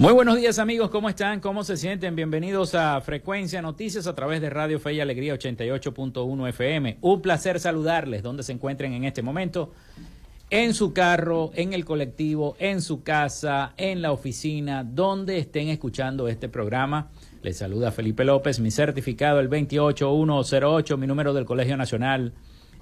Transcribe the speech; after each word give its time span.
Muy 0.00 0.12
buenos 0.14 0.38
días 0.38 0.58
amigos, 0.58 0.88
¿cómo 0.88 1.10
están? 1.10 1.40
¿Cómo 1.40 1.62
se 1.62 1.76
sienten? 1.76 2.16
Bienvenidos 2.16 2.74
a 2.74 2.98
Frecuencia 3.02 3.60
Noticias 3.60 4.06
a 4.06 4.14
través 4.14 4.40
de 4.40 4.48
Radio 4.48 4.80
Fe 4.80 4.94
y 4.94 5.00
Alegría 5.00 5.34
88.1 5.34 6.48
FM. 6.48 6.96
Un 7.02 7.20
placer 7.20 7.60
saludarles 7.60 8.22
donde 8.22 8.42
se 8.42 8.52
encuentren 8.52 8.94
en 8.94 9.04
este 9.04 9.20
momento, 9.20 9.72
en 10.48 10.72
su 10.72 10.94
carro, 10.94 11.50
en 11.54 11.74
el 11.74 11.84
colectivo, 11.84 12.56
en 12.58 12.80
su 12.80 13.02
casa, 13.02 13.74
en 13.76 14.00
la 14.00 14.12
oficina, 14.12 14.84
donde 14.84 15.36
estén 15.36 15.68
escuchando 15.68 16.28
este 16.28 16.48
programa. 16.48 17.10
Les 17.42 17.58
saluda 17.58 17.92
Felipe 17.92 18.24
López, 18.24 18.58
mi 18.58 18.70
certificado 18.70 19.38
el 19.38 19.48
28108, 19.48 20.96
mi 20.96 21.06
número 21.06 21.34
del 21.34 21.44
Colegio 21.44 21.76
Nacional 21.76 22.32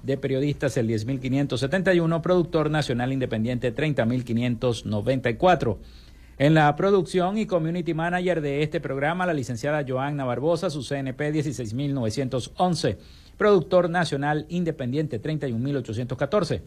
de 0.03 0.15
Periodistas 0.15 0.77
el 0.77 0.87
10571, 0.87 2.21
productor 2.21 2.71
nacional 2.71 3.11
independiente 3.11 3.73
30594. 3.73 5.79
En 6.39 6.53
la 6.53 6.73
producción 6.77 7.37
y 7.37 7.45
community 7.45 7.93
manager 7.93 8.39
de 8.39 8.63
este 8.63 8.79
programa, 8.79 9.25
la 9.25 9.33
licenciada 9.33 9.83
Joanna 9.85 10.23
Barbosa, 10.23 10.69
su 10.69 10.83
CNP 10.83 11.33
16911, 11.33 12.97
productor 13.37 13.89
nacional 13.89 14.45
independiente 14.47 15.19
31814. 15.19 16.63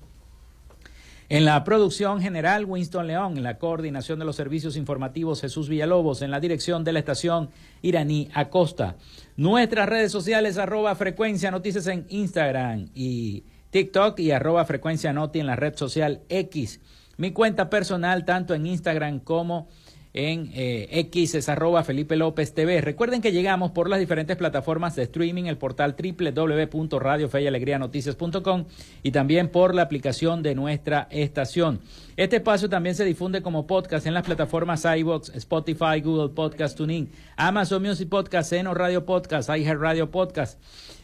En 1.30 1.46
la 1.46 1.64
producción 1.64 2.20
general, 2.20 2.66
Winston 2.66 3.06
León. 3.06 3.38
En 3.38 3.44
la 3.44 3.56
coordinación 3.56 4.18
de 4.18 4.26
los 4.26 4.36
servicios 4.36 4.76
informativos, 4.76 5.40
Jesús 5.40 5.70
Villalobos. 5.70 6.20
En 6.20 6.30
la 6.30 6.40
dirección 6.40 6.84
de 6.84 6.92
la 6.92 6.98
estación, 6.98 7.48
Iraní 7.80 8.28
Acosta. 8.34 8.96
Nuestras 9.38 9.88
redes 9.88 10.12
sociales, 10.12 10.58
arroba 10.58 10.94
frecuencia 10.96 11.50
noticias 11.50 11.86
en 11.86 12.04
Instagram 12.10 12.90
y 12.94 13.44
TikTok 13.70 14.20
y 14.20 14.32
arroba 14.32 14.66
frecuencia 14.66 15.14
noti 15.14 15.40
en 15.40 15.46
la 15.46 15.56
red 15.56 15.76
social 15.76 16.20
X. 16.28 16.78
Mi 17.16 17.32
cuenta 17.32 17.70
personal, 17.70 18.24
tanto 18.24 18.54
en 18.54 18.66
Instagram 18.66 19.20
como 19.20 19.68
en 20.14 20.50
eh, 20.54 20.88
X 20.90 21.34
es 21.34 21.48
arroba 21.48 21.82
Felipe 21.84 22.16
López 22.16 22.52
TV. 22.52 22.82
Recuerden 22.82 23.22
que 23.22 23.32
llegamos 23.32 23.70
por 23.70 23.88
las 23.88 23.98
diferentes 23.98 24.36
plataformas 24.36 24.94
de 24.94 25.04
streaming, 25.04 25.44
el 25.44 25.56
portal 25.56 25.96
www.radiofeyalegrianoticias.com 25.96 28.66
y 29.02 29.10
también 29.10 29.48
por 29.48 29.74
la 29.74 29.80
aplicación 29.82 30.42
de 30.42 30.54
nuestra 30.54 31.08
estación. 31.10 31.80
Este 32.16 32.36
espacio 32.36 32.68
también 32.68 32.94
se 32.94 33.06
difunde 33.06 33.40
como 33.40 33.66
podcast 33.66 34.06
en 34.06 34.12
las 34.14 34.24
plataformas 34.24 34.84
iVoox, 34.84 35.30
Spotify, 35.34 36.02
Google 36.02 36.34
Podcast 36.34 36.76
Tuning, 36.76 37.10
Amazon 37.36 37.82
Music 37.82 38.10
Podcast, 38.10 38.50
Seno 38.50 38.74
Radio 38.74 39.06
Podcast, 39.06 39.48
iHeart 39.48 39.80
Radio 39.80 40.10
Podcast. 40.10 40.60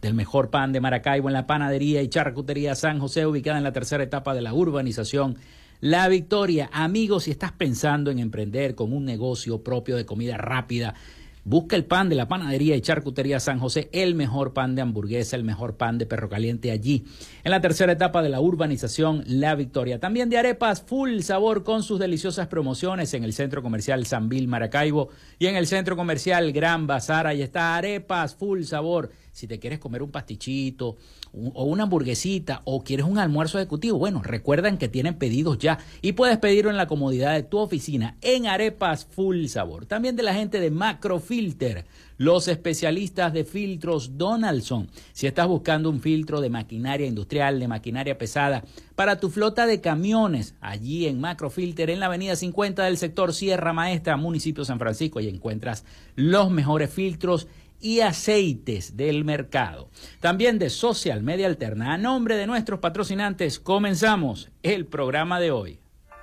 del 0.00 0.14
mejor 0.14 0.48
pan 0.48 0.72
de 0.72 0.80
Maracaibo 0.80 1.28
en 1.28 1.34
la 1.34 1.46
panadería 1.46 2.00
y 2.00 2.08
charcutería 2.08 2.74
San 2.74 2.98
José, 2.98 3.26
ubicada 3.26 3.58
en 3.58 3.64
la 3.64 3.74
tercera 3.74 4.02
etapa 4.02 4.34
de 4.34 4.40
la 4.40 4.54
urbanización 4.54 5.36
La 5.80 6.08
Victoria. 6.08 6.70
Amigos, 6.72 7.24
si 7.24 7.32
estás 7.32 7.52
pensando 7.52 8.10
en 8.10 8.18
emprender 8.18 8.74
con 8.74 8.94
un 8.94 9.04
negocio 9.04 9.62
propio 9.62 9.94
de 9.94 10.06
comida 10.06 10.38
rápida, 10.38 10.94
Busca 11.48 11.76
el 11.76 11.84
pan 11.84 12.08
de 12.08 12.16
la 12.16 12.26
panadería 12.26 12.74
y 12.74 12.80
charcutería 12.80 13.38
San 13.38 13.60
José, 13.60 13.88
el 13.92 14.16
mejor 14.16 14.52
pan 14.52 14.74
de 14.74 14.82
hamburguesa, 14.82 15.36
el 15.36 15.44
mejor 15.44 15.76
pan 15.76 15.96
de 15.96 16.04
perro 16.04 16.28
caliente 16.28 16.72
allí. 16.72 17.04
En 17.44 17.52
la 17.52 17.60
tercera 17.60 17.92
etapa 17.92 18.20
de 18.20 18.30
la 18.30 18.40
urbanización 18.40 19.22
La 19.28 19.54
Victoria. 19.54 20.00
También 20.00 20.28
de 20.28 20.38
arepas 20.38 20.82
full 20.82 21.20
sabor 21.20 21.62
con 21.62 21.84
sus 21.84 22.00
deliciosas 22.00 22.48
promociones 22.48 23.14
en 23.14 23.22
el 23.22 23.32
centro 23.32 23.62
comercial 23.62 24.06
San 24.06 24.28
Vil 24.28 24.48
Maracaibo 24.48 25.10
y 25.38 25.46
en 25.46 25.54
el 25.54 25.68
centro 25.68 25.94
comercial 25.94 26.50
Gran 26.50 26.88
Bazar. 26.88 27.28
Ahí 27.28 27.42
está 27.42 27.76
arepas 27.76 28.34
full 28.34 28.64
sabor. 28.64 29.12
Si 29.30 29.46
te 29.46 29.60
quieres 29.60 29.78
comer 29.78 30.02
un 30.02 30.10
pastichito, 30.10 30.96
o 31.32 31.64
una 31.64 31.82
hamburguesita 31.84 32.62
o 32.64 32.82
quieres 32.82 33.06
un 33.06 33.18
almuerzo 33.18 33.58
ejecutivo, 33.58 33.98
bueno, 33.98 34.22
recuerdan 34.22 34.78
que 34.78 34.88
tienen 34.88 35.14
pedidos 35.14 35.58
ya 35.58 35.78
y 36.00 36.12
puedes 36.12 36.38
pedirlo 36.38 36.70
en 36.70 36.76
la 36.76 36.86
comodidad 36.86 37.34
de 37.34 37.42
tu 37.42 37.58
oficina 37.58 38.16
en 38.22 38.46
Arepas 38.46 39.04
Full 39.04 39.46
Sabor. 39.46 39.86
También 39.86 40.16
de 40.16 40.22
la 40.22 40.34
gente 40.34 40.60
de 40.60 40.70
Macrofilter, 41.36 41.84
los 42.16 42.48
especialistas 42.48 43.32
de 43.32 43.44
filtros 43.44 44.16
Donaldson. 44.16 44.88
Si 45.12 45.26
estás 45.26 45.46
buscando 45.46 45.90
un 45.90 46.00
filtro 46.00 46.40
de 46.40 46.48
maquinaria 46.48 47.06
industrial, 47.06 47.60
de 47.60 47.68
maquinaria 47.68 48.16
pesada 48.16 48.64
para 48.94 49.20
tu 49.20 49.28
flota 49.28 49.66
de 49.66 49.82
camiones, 49.82 50.54
allí 50.60 51.06
en 51.06 51.20
Macrofilter 51.20 51.90
en 51.90 52.00
la 52.00 52.06
avenida 52.06 52.34
50 52.34 52.84
del 52.84 52.96
sector 52.96 53.34
Sierra 53.34 53.74
Maestra, 53.74 54.16
municipio 54.16 54.64
San 54.64 54.78
Francisco, 54.78 55.20
y 55.20 55.28
encuentras 55.28 55.84
los 56.14 56.50
mejores 56.50 56.90
filtros 56.90 57.48
y 57.80 58.00
aceites 58.00 58.96
del 58.96 59.24
mercado. 59.24 59.90
También 60.20 60.58
de 60.58 60.70
Social 60.70 61.22
Media 61.22 61.46
Alterna. 61.46 61.92
A 61.92 61.98
nombre 61.98 62.36
de 62.36 62.46
nuestros 62.46 62.80
patrocinantes, 62.80 63.60
comenzamos 63.60 64.48
el 64.62 64.86
programa 64.86 65.38
de 65.38 65.50
hoy. 65.50 65.78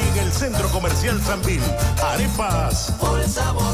Y 0.00 0.18
en 0.18 0.24
el 0.24 0.32
Centro 0.32 0.68
Comercial 0.70 1.20
Sanvil. 1.22 1.62
Arepas 2.02 2.92
por 2.98 3.22
sabor. 3.28 3.73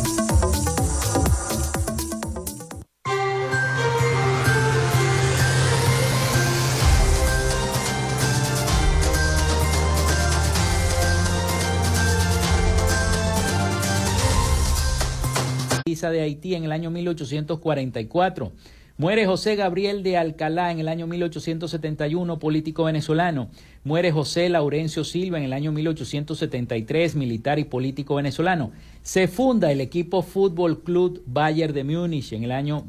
De 16.09 16.21
Haití 16.21 16.55
en 16.55 16.63
el 16.63 16.71
año 16.71 16.89
1844. 16.89 18.51
Muere 18.97 19.25
José 19.25 19.55
Gabriel 19.55 20.03
de 20.03 20.17
Alcalá 20.17 20.71
en 20.71 20.79
el 20.79 20.87
año 20.87 21.07
1871, 21.07 22.39
político 22.39 22.83
venezolano. 22.83 23.49
Muere 23.83 24.11
José 24.11 24.47
Laurencio 24.49 25.03
Silva 25.03 25.39
en 25.39 25.43
el 25.43 25.53
año 25.53 25.71
1873, 25.71 27.15
militar 27.15 27.57
y 27.57 27.63
político 27.63 28.15
venezolano. 28.15 28.71
Se 29.01 29.27
funda 29.27 29.71
el 29.71 29.81
equipo 29.81 30.21
Fútbol 30.21 30.83
Club 30.83 31.23
Bayern 31.25 31.73
de 31.73 31.83
Múnich 31.83 32.33
en 32.33 32.43
el 32.43 32.51
año 32.51 32.85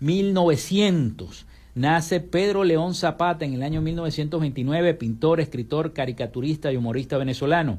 1900. 0.00 1.46
Nace 1.74 2.20
Pedro 2.20 2.64
León 2.64 2.94
Zapata 2.94 3.44
en 3.44 3.54
el 3.54 3.62
año 3.62 3.80
1929, 3.80 4.94
pintor, 4.94 5.40
escritor, 5.40 5.92
caricaturista 5.92 6.72
y 6.72 6.76
humorista 6.76 7.18
venezolano. 7.18 7.78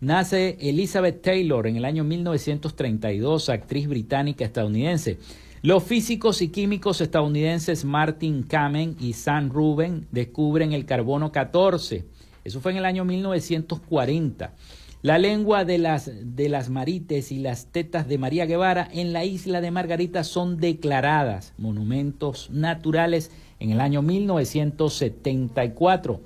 Nace 0.00 0.56
Elizabeth 0.60 1.22
Taylor 1.22 1.66
en 1.66 1.76
el 1.76 1.86
año 1.86 2.04
1932, 2.04 3.48
actriz 3.48 3.88
británica 3.88 4.44
estadounidense. 4.44 5.18
Los 5.62 5.84
físicos 5.84 6.42
y 6.42 6.48
químicos 6.48 7.00
estadounidenses 7.00 7.86
Martin 7.86 8.42
Kamen 8.42 8.94
y 9.00 9.14
Sam 9.14 9.48
Rubin 9.48 10.06
descubren 10.12 10.74
el 10.74 10.84
carbono 10.84 11.32
14. 11.32 12.04
Eso 12.44 12.60
fue 12.60 12.72
en 12.72 12.78
el 12.78 12.84
año 12.84 13.06
1940. 13.06 14.52
La 15.00 15.18
lengua 15.18 15.64
de 15.64 15.78
las, 15.78 16.10
de 16.22 16.50
las 16.50 16.68
marites 16.68 17.32
y 17.32 17.38
las 17.38 17.72
tetas 17.72 18.06
de 18.06 18.18
María 18.18 18.44
Guevara 18.44 18.86
en 18.92 19.14
la 19.14 19.24
isla 19.24 19.62
de 19.62 19.70
Margarita 19.70 20.24
son 20.24 20.58
declaradas 20.58 21.54
monumentos 21.56 22.50
naturales 22.50 23.30
en 23.60 23.70
el 23.70 23.80
año 23.80 24.02
1974. 24.02 26.20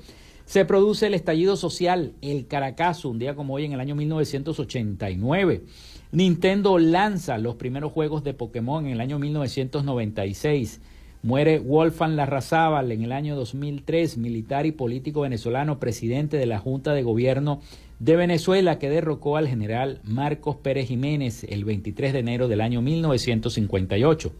Se 0.51 0.65
produce 0.65 1.07
el 1.07 1.15
estallido 1.15 1.55
social, 1.55 2.15
el 2.23 2.49
Caracazo, 2.49 3.09
un 3.09 3.21
día 3.21 3.37
como 3.37 3.55
hoy 3.55 3.67
en 3.67 3.73
el 3.73 3.79
año 3.79 3.95
1989. 3.95 5.63
Nintendo 6.11 6.77
lanza 6.81 7.39
los 7.39 7.55
primeros 7.55 7.93
juegos 7.93 8.25
de 8.25 8.35
Pokémon 8.35 8.85
en 8.85 8.95
el 8.95 9.01
año 9.01 9.21
1996. 9.21 10.81
Muere 11.23 11.61
Wolfgang 11.61 12.17
Larrazábal 12.17 12.91
en 12.91 13.03
el 13.05 13.13
año 13.13 13.37
2003, 13.37 14.19
militar 14.19 14.67
y 14.67 14.73
político 14.73 15.21
venezolano, 15.21 15.79
presidente 15.79 16.37
de 16.37 16.47
la 16.47 16.59
Junta 16.59 16.95
de 16.95 17.05
Gobierno 17.05 17.61
de 18.01 18.17
Venezuela, 18.17 18.81
que 18.81 18.91
derrocó 18.91 19.37
al 19.37 19.47
general 19.47 20.01
Marcos 20.03 20.57
Pérez 20.57 20.89
Jiménez 20.89 21.45
el 21.45 21.65
23 21.65 22.13
de 22.13 22.19
enero 22.19 22.49
del 22.49 22.61
año 22.61 22.83
1958. 22.83 24.33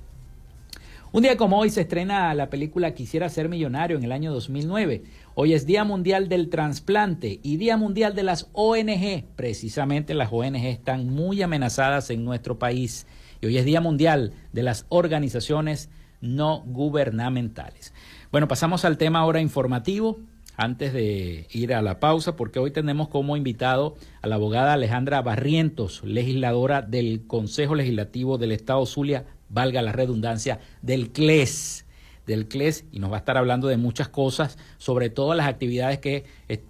Un 1.13 1.25
día 1.25 1.37
como 1.37 1.59
hoy 1.59 1.71
se 1.71 1.81
estrena 1.81 2.33
la 2.35 2.51
película 2.51 2.95
Quisiera 2.95 3.29
ser 3.29 3.49
millonario 3.49 3.97
en 3.97 4.05
el 4.05 4.13
año 4.13 4.33
2009. 4.33 5.03
Hoy 5.35 5.55
es 5.55 5.67
Día 5.67 5.83
Mundial 5.83 6.29
del 6.29 6.49
Trasplante 6.51 7.41
y 7.43 7.57
Día 7.57 7.77
Mundial 7.77 8.15
de 8.15 8.23
las 8.23 8.49
ONG. 8.53 9.25
Precisamente 9.35 10.15
las 10.15 10.33
ONG 10.33 10.67
están 10.67 11.11
muy 11.11 11.43
amenazadas 11.43 12.11
en 12.11 12.25
nuestro 12.25 12.61
país. 12.61 13.09
Y 13.41 13.47
hoy 13.47 13.59
es 13.59 13.65
Día 13.65 13.81
Mundial 13.81 14.35
de 14.53 14.63
las 14.63 14.87
Organizaciones 14.89 15.91
No 16.21 16.63
Gubernamentales. 16.65 17.93
Bueno, 18.31 18.47
pasamos 18.47 18.85
al 18.85 18.97
tema 18.97 19.19
ahora 19.19 19.41
informativo 19.41 20.21
antes 20.57 20.93
de 20.93 21.49
ir 21.51 21.75
a 21.75 21.83
la 21.83 21.99
pausa, 21.99 22.37
porque 22.37 22.61
hoy 22.61 22.71
tenemos 22.71 23.09
como 23.09 23.37
invitado 23.37 23.97
a 24.23 24.29
la 24.29 24.37
abogada 24.37 24.75
Alejandra 24.75 25.23
Barrientos, 25.23 26.05
legisladora 26.05 26.83
del 26.83 27.27
Consejo 27.27 27.75
Legislativo 27.75 28.39
del 28.39 28.53
Estado 28.53 28.87
Zulia 28.87 29.25
valga 29.51 29.83
la 29.83 29.93
redundancia, 29.93 30.61
del 30.81 31.11
CLES 31.11 31.85
del 32.31 32.47
CLES 32.47 32.85
y 32.93 33.01
nos 33.01 33.11
va 33.11 33.17
a 33.17 33.19
estar 33.19 33.37
hablando 33.37 33.69
de 33.69 33.77
muchas 33.77 34.09
cosas, 34.09 34.57
sobre 34.79 35.11
todas 35.11 35.37
las 35.37 35.47
actividades 35.47 35.99
que 35.99 36.25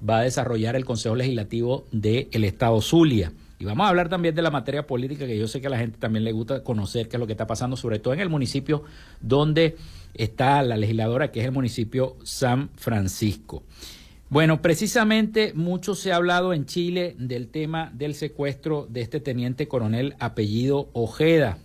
va 0.09 0.19
a 0.19 0.23
desarrollar 0.23 0.75
el 0.75 0.85
Consejo 0.85 1.15
Legislativo 1.15 1.87
del 1.93 2.45
Estado 2.45 2.81
Zulia. 2.81 3.33
Y 3.59 3.67
vamos 3.67 3.85
a 3.85 3.91
hablar 3.91 4.09
también 4.09 4.35
de 4.35 4.41
la 4.41 4.51
materia 4.51 4.87
política, 4.87 5.27
que 5.27 5.39
yo 5.39 5.47
sé 5.47 5.61
que 5.61 5.67
a 5.67 5.71
la 5.71 5.79
gente 5.79 5.99
también 5.99 6.25
le 6.25 6.33
gusta 6.33 6.65
conocer 6.65 7.09
qué 7.09 7.17
es 7.17 7.21
lo 7.21 7.27
que 7.27 7.35
está 7.35 7.47
pasando, 7.47 7.77
sobre 7.77 7.99
todo 7.99 8.15
en 8.15 8.21
el 8.21 8.31
municipio 8.31 8.85
donde 9.21 9.77
está 10.15 10.63
la 10.63 10.79
legisladora, 10.79 11.31
que 11.31 11.41
es 11.41 11.47
el 11.47 11.53
municipio 11.53 12.17
San 12.25 12.71
Francisco. 12.77 13.63
Bueno, 14.31 14.63
precisamente 14.63 15.53
mucho 15.55 15.95
se 15.95 16.13
ha 16.13 16.17
hablado 16.17 16.55
en 16.55 16.65
Chile 16.65 17.17
del 17.19 17.49
tema 17.49 17.91
del 17.93 18.15
secuestro 18.15 18.87
de 18.89 19.03
este 19.03 19.21
teniente 19.21 19.69
coronel 19.69 20.15
apellido 20.21 20.89
Ojeda. 20.95 21.59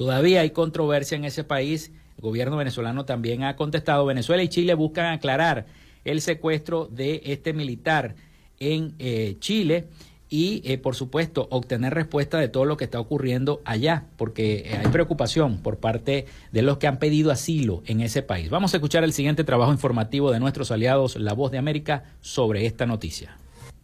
Todavía 0.00 0.40
hay 0.40 0.48
controversia 0.48 1.16
en 1.16 1.26
ese 1.26 1.44
país. 1.44 1.92
El 2.16 2.22
gobierno 2.22 2.56
venezolano 2.56 3.04
también 3.04 3.44
ha 3.44 3.54
contestado. 3.54 4.06
Venezuela 4.06 4.42
y 4.42 4.48
Chile 4.48 4.72
buscan 4.72 5.12
aclarar 5.12 5.66
el 6.06 6.22
secuestro 6.22 6.86
de 6.86 7.20
este 7.26 7.52
militar 7.52 8.14
en 8.60 8.94
eh, 8.98 9.36
Chile 9.40 9.88
y, 10.30 10.62
eh, 10.64 10.78
por 10.78 10.94
supuesto, 10.94 11.48
obtener 11.50 11.92
respuesta 11.92 12.38
de 12.38 12.48
todo 12.48 12.64
lo 12.64 12.78
que 12.78 12.84
está 12.84 12.98
ocurriendo 12.98 13.60
allá, 13.66 14.06
porque 14.16 14.62
eh, 14.64 14.78
hay 14.82 14.86
preocupación 14.90 15.58
por 15.58 15.76
parte 15.76 16.24
de 16.50 16.62
los 16.62 16.78
que 16.78 16.86
han 16.86 16.98
pedido 16.98 17.30
asilo 17.30 17.82
en 17.84 18.00
ese 18.00 18.22
país. 18.22 18.48
Vamos 18.48 18.72
a 18.72 18.78
escuchar 18.78 19.04
el 19.04 19.12
siguiente 19.12 19.44
trabajo 19.44 19.70
informativo 19.70 20.32
de 20.32 20.40
nuestros 20.40 20.70
aliados 20.70 21.16
La 21.16 21.34
Voz 21.34 21.52
de 21.52 21.58
América 21.58 22.04
sobre 22.22 22.64
esta 22.64 22.86
noticia. 22.86 23.36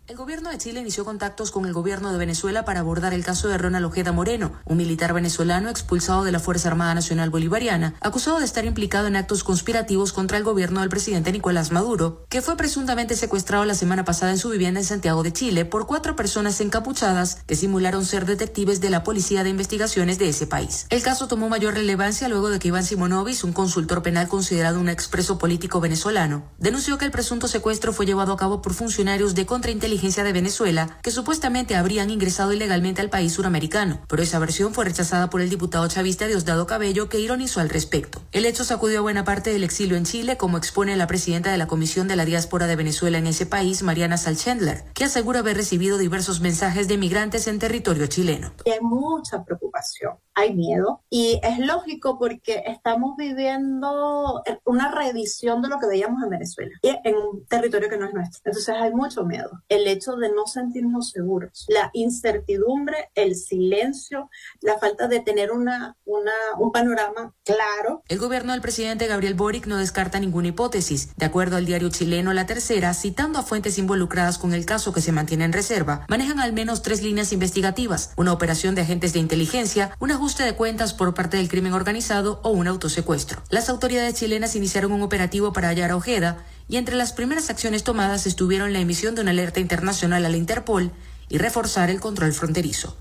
El 0.09 0.17
gobierno 0.17 0.51
de 0.51 0.59
Chile 0.59 0.81
inició 0.81 1.05
contactos 1.05 1.51
con 1.51 1.67
el 1.67 1.73
gobierno 1.73 2.13
de 2.13 2.19
Venezuela 2.19 2.65
para 2.65 2.79
abordar 2.79 3.13
el 3.13 3.25
caso 3.25 3.49
de 3.49 3.59
Ronald 3.59 3.87
Ojeda 3.87 4.13
Moreno, 4.13 4.53
un 4.65 4.77
militar 4.77 5.13
venezolano 5.13 5.69
expulsado 5.69 6.23
de 6.23 6.31
la 6.31 6.39
Fuerza 6.39 6.69
Armada 6.69 6.95
Nacional 6.95 7.31
Bolivariana, 7.31 7.95
acusado 8.01 8.39
de 8.39 8.45
estar 8.45 8.65
implicado 8.65 9.09
en 9.09 9.17
actos 9.17 9.43
conspirativos 9.43 10.13
contra 10.13 10.39
el 10.39 10.45
gobierno 10.45 10.79
del 10.79 10.91
presidente 10.91 11.33
Nicolás 11.33 11.73
Maduro, 11.73 12.25
que 12.29 12.41
fue 12.41 12.57
presuntamente 12.57 13.17
secuestrado 13.17 13.65
la 13.65 13.75
semana 13.75 14.05
pasada 14.05 14.31
en 14.31 14.39
su 14.39 14.49
vivienda 14.49 14.79
en 14.79 14.87
Santiago 14.87 15.25
de 15.25 15.33
Chile 15.33 15.65
por 15.65 15.89
cuatro 15.89 16.15
personas 16.15 16.61
encapuchadas 16.61 17.43
que 17.45 17.57
simularon 17.57 18.05
ser 18.05 18.27
detectives 18.27 18.81
de 18.81 18.91
la 18.91 19.03
Policía 19.03 19.43
de 19.43 19.51
Investigaciones 19.51 20.21
de 20.21 20.29
ese 20.29 20.47
país. 20.47 20.87
El 20.89 21.03
caso 21.03 21.27
tomó 21.27 21.49
mayor 21.49 21.75
relevancia 21.75 22.29
luego 22.29 22.49
de 22.49 22.61
que 22.61 22.69
Iván 22.69 22.85
Simonovis, 22.85 23.43
un 23.43 23.53
consultor 23.53 24.05
penal 24.05 24.29
considerado 24.29 24.79
un 24.79 24.89
expreso 24.89 25.37
político 25.37 25.81
venezolano, 25.81 26.45
denunció 26.59 26.97
que 26.97 27.07
el 27.07 27.11
presunto 27.11 27.49
secuestro 27.49 27.93
fue 27.93 28.07
llevado 28.07 28.33
a 28.33 28.37
cabo 28.37 28.63
por 28.63 28.73
funcionarios 28.73 29.35
de 29.35 29.47
contrainteligencia 29.47 29.96
de 29.97 30.33
Venezuela 30.33 30.99
que 31.03 31.11
supuestamente 31.11 31.75
habrían 31.75 32.11
ingresado 32.11 32.53
ilegalmente 32.53 33.01
al 33.01 33.11
país 33.11 33.33
suramericano, 33.33 34.01
pero 34.09 34.23
esa 34.23 34.39
versión 34.39 34.75
fue 34.75 34.85
rechazada 34.85 35.31
por 35.31 35.41
el 35.41 35.51
diputado 35.51 35.89
chavista 35.89 36.27
Diosdado 36.27 36.67
Cabello 36.67 37.09
que 37.09 37.19
ironizó 37.19 37.61
al 37.61 37.71
respecto. 37.71 38.21
El 38.33 38.45
hecho 38.45 38.65
sacudió 38.65 38.99
a 38.99 39.03
buena 39.03 39.25
parte 39.25 39.53
del 39.53 39.65
exilio 39.65 39.97
en 39.97 40.05
Chile, 40.05 40.37
como 40.37 40.59
expone 40.59 40.97
la 40.97 41.07
presidenta 41.07 41.51
de 41.51 41.59
la 41.59 41.67
Comisión 41.67 42.09
de 42.09 42.17
la 42.17 42.25
Diáspora 42.25 42.67
de 42.67 42.77
Venezuela 42.77 43.19
en 43.19 43.27
ese 43.27 43.47
país, 43.47 43.83
Mariana 43.83 44.19
Salchendler, 44.19 44.85
que 44.95 45.05
asegura 45.05 45.41
haber 45.41 45.57
recibido 45.57 45.99
diversos 45.99 46.41
mensajes 46.41 46.89
de 46.89 46.99
migrantes 46.99 47.47
en 47.47 47.59
territorio 47.59 48.07
chileno. 48.07 48.53
Hay 48.67 48.81
mucha 48.81 49.43
preocupación, 49.45 50.15
hay 50.37 50.55
miedo 50.55 51.03
y 51.11 51.41
es 51.43 51.59
lógico 51.59 52.19
porque 52.19 52.63
estamos 52.67 53.17
viviendo 53.17 54.43
una 54.65 54.93
reedición 54.93 55.63
de 55.63 55.69
lo 55.69 55.79
que 55.81 55.87
veíamos 55.87 56.23
en 56.23 56.31
Venezuela 56.31 56.71
en 56.83 57.15
un 57.17 57.47
territorio 57.47 57.89
que 57.89 57.97
no 57.97 58.07
es 58.07 58.15
nuestro. 58.15 58.41
Entonces 58.45 58.69
hay 58.69 58.93
mucho 58.93 59.25
miedo. 59.25 59.63
El 59.69 59.87
hecho 59.87 60.17
de 60.17 60.31
no 60.31 60.47
sentirnos 60.47 61.11
seguros, 61.11 61.65
la 61.69 61.91
incertidumbre, 61.95 63.11
el 63.15 63.35
silencio, 63.35 64.29
la 64.61 64.79
falta 64.79 65.09
de 65.09 65.21
tener 65.21 65.51
una, 65.51 65.97
una, 66.05 66.33
un 66.59 66.71
panorama 66.71 67.35
claro. 67.43 68.03
El 68.09 68.19
gobierno 68.19 68.53
del 68.53 68.61
presidente 68.61 69.07
Gabriel 69.07 69.35
Boric 69.35 69.67
no 69.67 69.79
descarta 69.79 70.21
ninguna 70.21 70.49
hipótesis. 70.49 71.17
De 71.17 71.25
acuerdo 71.25 71.57
al 71.57 71.65
diario 71.65 71.89
chileno 71.89 72.35
La 72.35 72.47
Tercera, 72.47 72.93
citando 72.93 73.39
a 73.39 73.43
fuentes 73.43 73.79
involucradas 73.79 74.37
con 74.37 74.53
el 74.53 74.67
caso 74.67 74.93
que 74.93 75.01
se 75.01 75.13
mantiene 75.13 75.45
en 75.45 75.55
reserva, 75.55 76.05
manejan 76.09 76.41
al 76.41 76.53
menos 76.53 76.83
tres 76.83 77.03
líneas 77.03 77.33
investigativas, 77.33 78.13
una 78.17 78.35
operación 78.35 78.75
de 78.75 78.83
agentes 78.83 79.15
de 79.15 79.21
inteligencia, 79.21 79.97
un 79.99 80.11
ajuste 80.27 80.43
de 80.43 80.57
cuentas 80.57 80.93
por 80.93 81.15
parte 81.15 81.37
del 81.37 81.49
crimen 81.49 81.73
organizado 81.73 82.41
o 82.43 82.51
un 82.51 82.67
autosecuestro. 82.67 83.45
Las 83.49 83.69
autoridades 83.69 84.15
chilenas 84.15 84.57
iniciaron 84.57 84.91
un 84.91 85.03
operativo 85.03 85.53
para 85.53 85.69
hallar 85.69 85.93
a 85.93 85.97
Ojeda 85.97 86.39
y 86.69 86.79
entre 86.79 86.97
las 86.97 87.13
primeras 87.13 87.49
acciones 87.49 87.85
tomadas 87.85 88.27
estuvieron 88.27 88.73
la 88.73 88.81
emisión 88.81 89.15
de 89.15 89.21
una 89.21 89.31
alerta 89.31 89.61
internacional 89.61 90.27
a 90.27 90.29
la 90.29 90.37
Interpol 90.37 90.91
y 91.29 91.39
reforzar 91.39 91.91
el 91.91 92.01
control 92.01 92.33
fronterizo. 92.33 92.97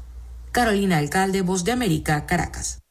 Carolina 0.51 0.99
Alcalde, 0.99 1.41
Voz 1.41 1.63
de 1.63 1.71
América, 1.71 2.27
Caracas. 2.27 2.84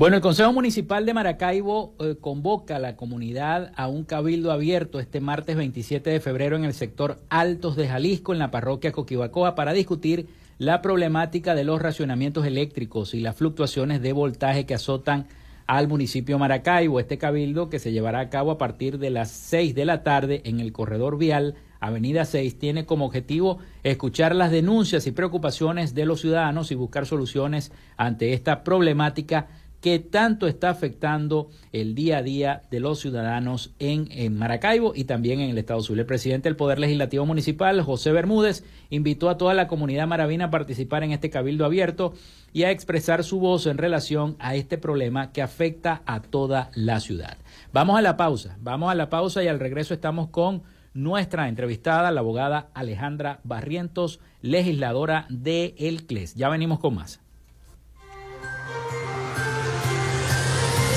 Bueno, 0.00 0.16
el 0.16 0.22
Consejo 0.22 0.50
Municipal 0.54 1.04
de 1.04 1.12
Maracaibo 1.12 1.92
eh, 2.00 2.16
convoca 2.18 2.76
a 2.76 2.78
la 2.78 2.96
comunidad 2.96 3.70
a 3.76 3.86
un 3.86 4.04
cabildo 4.04 4.50
abierto 4.50 4.98
este 4.98 5.20
martes 5.20 5.56
27 5.56 6.08
de 6.08 6.20
febrero 6.20 6.56
en 6.56 6.64
el 6.64 6.72
sector 6.72 7.20
Altos 7.28 7.76
de 7.76 7.86
Jalisco, 7.86 8.32
en 8.32 8.38
la 8.38 8.50
parroquia 8.50 8.92
Coquibacoa, 8.92 9.54
para 9.54 9.74
discutir 9.74 10.26
la 10.56 10.80
problemática 10.80 11.54
de 11.54 11.64
los 11.64 11.82
racionamientos 11.82 12.46
eléctricos 12.46 13.12
y 13.12 13.20
las 13.20 13.36
fluctuaciones 13.36 14.00
de 14.00 14.14
voltaje 14.14 14.64
que 14.64 14.72
azotan 14.72 15.26
al 15.66 15.86
municipio 15.86 16.38
Maracaibo. 16.38 16.98
Este 16.98 17.18
cabildo, 17.18 17.68
que 17.68 17.78
se 17.78 17.92
llevará 17.92 18.20
a 18.20 18.30
cabo 18.30 18.52
a 18.52 18.56
partir 18.56 18.96
de 18.96 19.10
las 19.10 19.30
6 19.30 19.74
de 19.74 19.84
la 19.84 20.02
tarde 20.02 20.40
en 20.46 20.60
el 20.60 20.72
corredor 20.72 21.18
vial 21.18 21.56
Avenida 21.78 22.24
6, 22.24 22.58
tiene 22.58 22.86
como 22.86 23.04
objetivo 23.04 23.58
escuchar 23.82 24.34
las 24.34 24.50
denuncias 24.50 25.06
y 25.06 25.12
preocupaciones 25.12 25.94
de 25.94 26.06
los 26.06 26.22
ciudadanos 26.22 26.70
y 26.70 26.74
buscar 26.74 27.04
soluciones 27.04 27.70
ante 27.98 28.32
esta 28.32 28.64
problemática 28.64 29.48
que 29.80 29.98
tanto 29.98 30.46
está 30.46 30.70
afectando 30.70 31.48
el 31.72 31.94
día 31.94 32.18
a 32.18 32.22
día 32.22 32.62
de 32.70 32.80
los 32.80 33.00
ciudadanos 33.00 33.72
en, 33.78 34.36
Maracaibo 34.36 34.92
y 34.94 35.04
también 35.04 35.40
en 35.40 35.50
el 35.50 35.58
Estado 35.58 35.82
Zulia. 35.82 36.02
El 36.02 36.06
presidente 36.06 36.48
del 36.48 36.56
Poder 36.56 36.78
Legislativo 36.78 37.24
Municipal, 37.26 37.80
José 37.82 38.12
Bermúdez, 38.12 38.64
invitó 38.90 39.30
a 39.30 39.38
toda 39.38 39.54
la 39.54 39.68
comunidad 39.68 40.06
maravina 40.06 40.46
a 40.46 40.50
participar 40.50 41.02
en 41.02 41.12
este 41.12 41.30
cabildo 41.30 41.64
abierto 41.64 42.12
y 42.52 42.64
a 42.64 42.70
expresar 42.70 43.24
su 43.24 43.40
voz 43.40 43.66
en 43.66 43.78
relación 43.78 44.36
a 44.38 44.54
este 44.54 44.76
problema 44.76 45.32
que 45.32 45.42
afecta 45.42 46.02
a 46.04 46.20
toda 46.20 46.70
la 46.74 47.00
ciudad. 47.00 47.38
Vamos 47.72 47.98
a 47.98 48.02
la 48.02 48.16
pausa, 48.16 48.56
vamos 48.60 48.90
a 48.90 48.94
la 48.94 49.08
pausa 49.08 49.42
y 49.42 49.48
al 49.48 49.60
regreso 49.60 49.94
estamos 49.94 50.28
con 50.28 50.62
nuestra 50.92 51.48
entrevistada, 51.48 52.10
la 52.10 52.20
abogada 52.20 52.68
Alejandra 52.74 53.40
Barrientos, 53.44 54.20
legisladora 54.42 55.26
de 55.28 55.74
El 55.78 56.04
CLES. 56.06 56.34
Ya 56.34 56.48
venimos 56.48 56.80
con 56.80 56.96
más. 56.96 57.20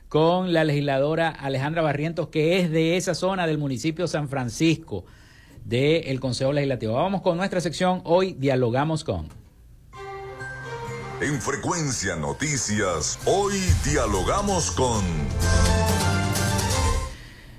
con 0.09 0.51
la 0.51 0.63
legisladora 0.63 1.29
Alejandra 1.29 1.83
Barrientos, 1.83 2.29
que 2.29 2.59
es 2.59 2.71
de 2.71 2.97
esa 2.97 3.13
zona 3.13 3.45
del 3.45 3.59
municipio 3.59 4.07
San 4.07 4.29
Francisco 4.29 5.05
del 5.63 6.19
Consejo 6.19 6.51
Legislativo. 6.53 6.93
Vamos 6.93 7.21
con 7.21 7.37
nuestra 7.37 7.61
sección. 7.61 8.01
Hoy 8.05 8.33
dialogamos 8.33 9.03
con. 9.03 9.29
En 11.21 11.39
Frecuencia 11.39 12.15
Noticias, 12.15 13.19
hoy 13.25 13.53
dialogamos 13.85 14.71
con. 14.71 15.03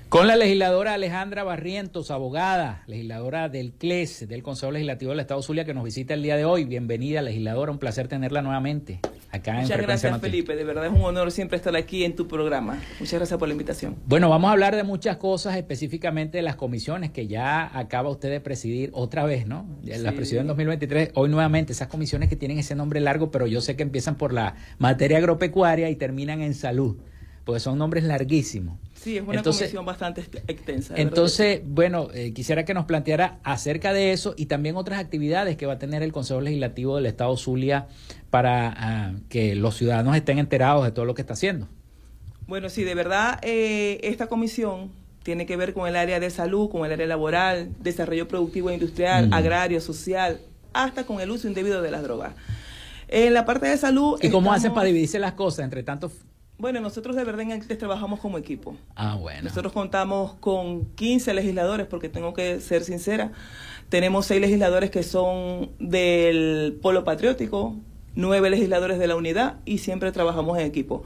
Con 0.09 0.27
la 0.27 0.35
legisladora 0.35 0.93
Alejandra 0.93 1.43
Barrientos, 1.43 2.11
abogada, 2.11 2.83
legisladora 2.85 3.49
del 3.49 3.73
CLES, 3.73 4.27
del 4.27 4.43
Consejo 4.43 4.71
Legislativo 4.71 5.11
del 5.11 5.21
Estado 5.21 5.41
Zulia, 5.41 5.65
que 5.65 5.73
nos 5.73 5.83
visita 5.83 6.13
el 6.13 6.21
día 6.21 6.35
de 6.35 6.45
hoy. 6.45 6.65
Bienvenida, 6.65 7.23
legisladora, 7.23 7.71
un 7.71 7.79
placer 7.79 8.07
tenerla 8.07 8.43
nuevamente 8.43 8.99
acá 9.33 9.53
Muchas 9.61 9.81
gracias, 9.81 10.21
Felipe. 10.21 10.55
De 10.55 10.63
verdad 10.63 10.85
es 10.85 10.91
un 10.91 11.01
honor 11.01 11.31
siempre 11.31 11.57
estar 11.57 11.75
aquí 11.75 12.05
en 12.05 12.15
tu 12.15 12.27
programa. 12.27 12.79
Muchas 12.99 13.19
gracias 13.19 13.37
por 13.37 13.47
la 13.47 13.53
invitación. 13.53 13.95
Bueno, 14.05 14.29
vamos 14.29 14.47
a 14.49 14.51
hablar 14.51 14.75
de 14.75 14.83
muchas 14.83 15.17
cosas, 15.17 15.57
específicamente 15.57 16.37
de 16.37 16.43
las 16.43 16.55
comisiones 16.55 17.11
que 17.11 17.27
ya 17.27 17.77
acaba 17.77 18.09
usted 18.09 18.29
de 18.29 18.39
presidir 18.39 18.91
otra 18.93 19.25
vez, 19.25 19.47
¿no? 19.47 19.65
Las 19.83 20.13
presidió 20.13 20.41
en 20.41 20.47
2023, 20.47 21.11
hoy 21.15 21.29
nuevamente, 21.29 21.73
esas 21.73 21.87
comisiones 21.87 22.29
que 22.29 22.35
tienen 22.35 22.59
ese 22.59 22.75
nombre 22.75 22.99
largo, 22.99 23.31
pero 23.31 23.47
yo 23.47 23.59
sé 23.59 23.75
que 23.75 23.83
empiezan 23.83 24.15
por 24.15 24.31
la 24.33 24.55
materia 24.77 25.17
agropecuaria 25.17 25.89
y 25.89 25.95
terminan 25.95 26.41
en 26.41 26.53
salud. 26.53 26.95
porque 27.43 27.59
son 27.59 27.77
nombres 27.77 28.05
larguísimos. 28.05 28.77
Sí, 29.03 29.17
es 29.17 29.27
una 29.27 29.43
comisión 29.43 29.85
bastante 29.85 30.21
extensa. 30.47 30.93
Entonces, 30.95 31.59
bueno, 31.65 32.07
eh, 32.13 32.31
quisiera 32.31 32.63
que 32.63 32.73
nos 32.73 32.85
planteara 32.85 33.37
acerca 33.43 33.91
de 33.91 34.13
eso 34.13 34.33
y 34.37 34.45
también 34.45 34.77
otras 34.77 34.97
actividades 34.97 35.57
que 35.57 35.65
va 35.65 35.73
a 35.73 35.77
tener 35.77 36.03
el 36.03 36.13
Consejo 36.13 36.39
Legislativo 36.39 36.95
del 36.95 37.07
Estado 37.07 37.35
Zulia 37.35 37.87
para 38.29 38.73
ah, 38.77 39.11
que 39.27 39.55
los 39.55 39.75
ciudadanos 39.75 40.15
estén 40.15 40.39
enterados 40.39 40.85
de 40.85 40.91
todo 40.91 41.03
lo 41.03 41.15
que 41.15 41.21
está 41.21 41.33
haciendo. 41.33 41.67
Bueno, 42.47 42.69
sí, 42.69 42.85
de 42.85 42.95
verdad, 42.95 43.39
eh, 43.41 43.99
esta 44.03 44.27
comisión 44.27 44.91
tiene 45.23 45.45
que 45.45 45.57
ver 45.57 45.73
con 45.73 45.85
el 45.89 45.97
área 45.97 46.21
de 46.21 46.29
salud, 46.29 46.69
con 46.69 46.85
el 46.85 46.93
área 46.93 47.05
laboral, 47.05 47.71
desarrollo 47.81 48.29
productivo 48.29 48.69
e 48.69 48.75
industrial, 48.75 49.33
agrario, 49.33 49.81
social, 49.81 50.39
hasta 50.71 51.05
con 51.05 51.19
el 51.19 51.29
uso 51.29 51.49
indebido 51.49 51.81
de 51.81 51.91
las 51.91 52.03
drogas. 52.03 52.35
En 53.09 53.33
la 53.33 53.45
parte 53.45 53.67
de 53.67 53.77
salud... 53.77 54.17
¿Y 54.21 54.29
cómo 54.29 54.53
hacen 54.53 54.73
para 54.73 54.87
dividirse 54.87 55.19
las 55.19 55.33
cosas 55.33 55.65
entre 55.65 55.83
tantos 55.83 56.13
bueno, 56.63 56.79
nosotros 56.79 57.17
de 57.17 57.25
verdad 57.25 57.41
en 57.41 57.51
el 57.51 57.77
trabajamos 57.77 58.21
como 58.21 58.37
equipo. 58.37 58.77
Ah, 58.95 59.17
bueno. 59.19 59.41
Nosotros 59.41 59.73
contamos 59.73 60.35
con 60.35 60.85
15 60.95 61.33
legisladores, 61.33 61.87
porque 61.87 62.07
tengo 62.07 62.33
que 62.33 62.61
ser 62.61 62.85
sincera. 62.85 63.33
Tenemos 63.89 64.27
seis 64.27 64.39
legisladores 64.39 64.89
que 64.89 65.03
son 65.03 65.71
del 65.79 66.79
polo 66.81 67.03
patriótico, 67.03 67.75
nueve 68.15 68.49
legisladores 68.49 68.97
de 68.97 69.07
la 69.07 69.17
unidad 69.17 69.57
y 69.65 69.79
siempre 69.79 70.13
trabajamos 70.13 70.57
en 70.57 70.65
equipo. 70.65 71.03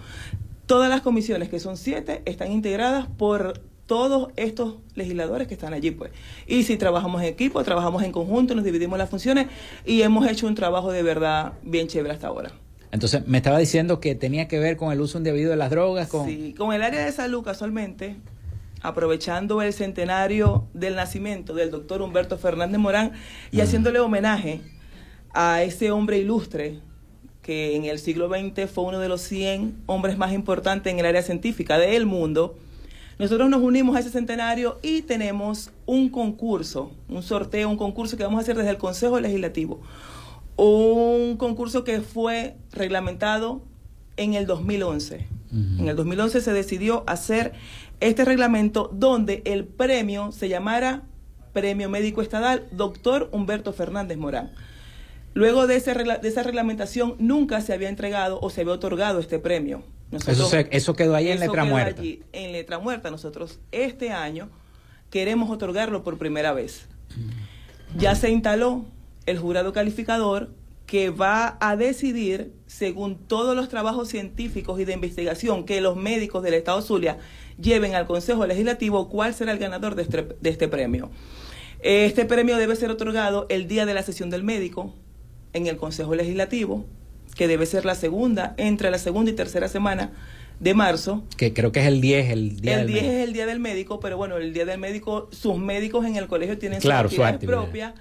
Todas 0.67 0.91
las 0.91 1.01
comisiones, 1.01 1.49
que 1.49 1.59
son 1.59 1.75
siete, 1.75 2.21
están 2.25 2.51
integradas 2.51 3.07
por 3.07 3.59
todos 3.87 4.29
estos 4.35 4.75
legisladores 4.93 5.47
que 5.47 5.55
están 5.55 5.73
allí, 5.73 5.89
pues. 5.89 6.11
Y 6.45 6.65
si 6.65 6.77
trabajamos 6.77 7.23
en 7.23 7.29
equipo, 7.29 7.63
trabajamos 7.63 8.03
en 8.03 8.11
conjunto, 8.11 8.53
nos 8.53 8.63
dividimos 8.63 8.99
las 8.99 9.09
funciones 9.09 9.47
y 9.87 10.03
hemos 10.03 10.27
hecho 10.27 10.45
un 10.45 10.53
trabajo 10.53 10.91
de 10.91 11.01
verdad 11.01 11.53
bien 11.63 11.87
chévere 11.87 12.13
hasta 12.13 12.27
ahora. 12.27 12.51
Entonces, 12.91 13.27
me 13.27 13.37
estaba 13.37 13.59
diciendo 13.59 13.99
que 13.99 14.15
tenía 14.15 14.47
que 14.47 14.59
ver 14.59 14.77
con 14.77 14.91
el 14.91 15.01
uso 15.01 15.17
indebido 15.17 15.51
de 15.51 15.57
las 15.57 15.69
drogas. 15.69 16.07
Con... 16.07 16.27
Sí, 16.27 16.55
con 16.57 16.73
el 16.73 16.81
área 16.81 17.05
de 17.05 17.11
salud, 17.11 17.43
casualmente, 17.43 18.15
aprovechando 18.81 19.61
el 19.61 19.73
centenario 19.73 20.65
del 20.73 20.95
nacimiento 20.95 21.53
del 21.53 21.71
doctor 21.71 22.01
Humberto 22.01 22.37
Fernández 22.37 22.79
Morán 22.79 23.13
y 23.51 23.61
haciéndole 23.61 23.99
homenaje 23.99 24.61
a 25.33 25.63
ese 25.63 25.91
hombre 25.91 26.17
ilustre 26.17 26.79
que 27.41 27.75
en 27.75 27.85
el 27.85 27.99
siglo 27.99 28.29
XX 28.29 28.69
fue 28.69 28.83
uno 28.83 28.99
de 28.99 29.07
los 29.07 29.21
100 29.21 29.83
hombres 29.85 30.17
más 30.17 30.33
importantes 30.33 30.91
en 30.91 30.99
el 30.99 31.05
área 31.05 31.21
científica 31.21 31.77
del 31.77 32.05
mundo, 32.05 32.57
nosotros 33.19 33.49
nos 33.49 33.63
unimos 33.63 33.95
a 33.95 33.99
ese 33.99 34.11
centenario 34.11 34.77
y 34.83 35.01
tenemos 35.01 35.71
un 35.87 36.09
concurso, 36.09 36.91
un 37.09 37.23
sorteo, 37.23 37.67
un 37.67 37.77
concurso 37.77 38.15
que 38.15 38.23
vamos 38.23 38.37
a 38.37 38.41
hacer 38.41 38.55
desde 38.55 38.69
el 38.69 38.77
Consejo 38.77 39.19
Legislativo. 39.19 39.79
Un 40.57 41.37
concurso 41.37 41.83
que 41.83 42.01
fue 42.01 42.57
reglamentado 42.71 43.61
en 44.17 44.33
el 44.33 44.45
2011. 44.45 45.27
En 45.51 45.87
el 45.87 45.95
2011 45.95 46.41
se 46.41 46.51
decidió 46.51 47.03
hacer 47.07 47.53
este 48.01 48.25
reglamento 48.25 48.89
donde 48.93 49.41
el 49.45 49.63
premio 49.63 50.31
se 50.31 50.49
llamara 50.49 51.03
Premio 51.53 51.89
Médico 51.89 52.21
Estadal 52.21 52.67
Doctor 52.71 53.29
Humberto 53.31 53.71
Fernández 53.71 54.17
Morán. 54.17 54.51
Luego 55.33 55.67
de, 55.67 55.75
esa 55.75 56.43
reglamentación 56.43 57.15
nunca 57.19 57.61
se 57.61 57.73
había 57.73 57.89
entregado 57.89 58.39
o 58.41 58.49
se 58.49 58.61
había 58.61 58.73
otorgado 58.73 59.19
este 59.19 59.39
premio. 59.39 59.83
eso, 60.71 60.95
quedó 60.95 61.15
ahí 61.15 61.29
en 61.29 61.39
letra 61.39 61.63
muerta. 61.63 62.01
en 62.01 62.51
letra 62.51 62.79
muerta. 62.79 63.11
Nosotros 63.11 63.59
este 63.71 64.11
año 64.11 64.49
queremos 65.11 65.49
otorgarlo 65.49 66.03
por 66.03 66.17
primera 66.17 66.53
vez. 66.53 66.87
Ya 67.97 68.15
se 68.15 68.29
instaló 68.31 68.85
el 69.27 69.37
jurado 69.37 69.73
calificador 69.73 70.49
que 70.87 71.09
va 71.09 71.57
a 71.59 71.75
decidir, 71.75 72.53
según 72.65 73.17
todos 73.17 73.55
los 73.55 73.67
trabajos 73.67 74.07
científicos 74.07 74.79
y 74.79 74.85
de 74.85 74.93
investigación 74.93 75.65
que 75.65 75.81
los 75.81 75.97
médicos 75.97 76.41
del 76.43 76.53
Estado 76.53 76.81
Zulia 76.81 77.19
lleven 77.61 77.93
al 77.93 78.07
Consejo 78.07 78.47
Legislativo, 78.47 79.09
cuál 79.09 79.33
será 79.33 79.51
el 79.51 79.59
ganador 79.59 79.95
de 79.95 80.03
este, 80.03 80.27
de 80.39 80.49
este 80.49 80.69
premio. 80.69 81.11
Este 81.81 82.25
premio 82.25 82.55
debe 82.55 82.75
ser 82.77 82.89
otorgado 82.89 83.45
el 83.49 83.67
día 83.67 83.85
de 83.85 83.93
la 83.93 84.01
sesión 84.01 84.29
del 84.29 84.43
médico, 84.43 84.95
en 85.51 85.67
el 85.67 85.75
Consejo 85.75 86.15
Legislativo, 86.15 86.85
que 87.35 87.49
debe 87.49 87.65
ser 87.65 87.83
la 87.83 87.95
segunda, 87.95 88.55
entre 88.57 88.89
la 88.89 88.97
segunda 88.97 89.29
y 89.29 89.33
tercera 89.33 89.67
semana 89.67 90.13
de 90.61 90.73
marzo. 90.73 91.25
Que 91.35 91.53
creo 91.53 91.73
que 91.73 91.81
es 91.81 91.87
el 91.87 91.99
10, 91.99 92.29
el 92.29 92.61
día 92.61 92.81
el 92.81 92.87
10 92.87 93.03
es 93.03 93.27
el 93.27 93.33
día 93.33 93.45
del 93.45 93.59
médico, 93.59 93.99
pero 93.99 94.15
bueno, 94.15 94.37
el 94.37 94.53
día 94.53 94.65
del 94.65 94.79
médico, 94.79 95.27
sus 95.33 95.57
médicos 95.57 96.05
en 96.05 96.15
el 96.15 96.27
colegio 96.27 96.57
tienen 96.57 96.81
su 96.81 96.91
actividad 96.91 97.39
propia 97.41 97.93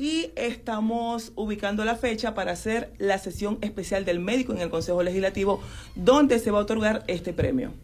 y 0.00 0.32
estamos 0.34 1.32
ubicando 1.36 1.84
la 1.84 1.94
fecha 1.94 2.32
para 2.32 2.52
hacer 2.52 2.90
la 2.96 3.18
sesión 3.18 3.58
especial 3.60 4.06
del 4.06 4.18
médico 4.18 4.54
en 4.54 4.62
el 4.62 4.70
Consejo 4.70 5.02
Legislativo, 5.02 5.60
donde 5.94 6.38
se 6.38 6.50
va 6.50 6.58
a 6.58 6.62
otorgar 6.62 7.04
este 7.06 7.34
premio. 7.34 7.74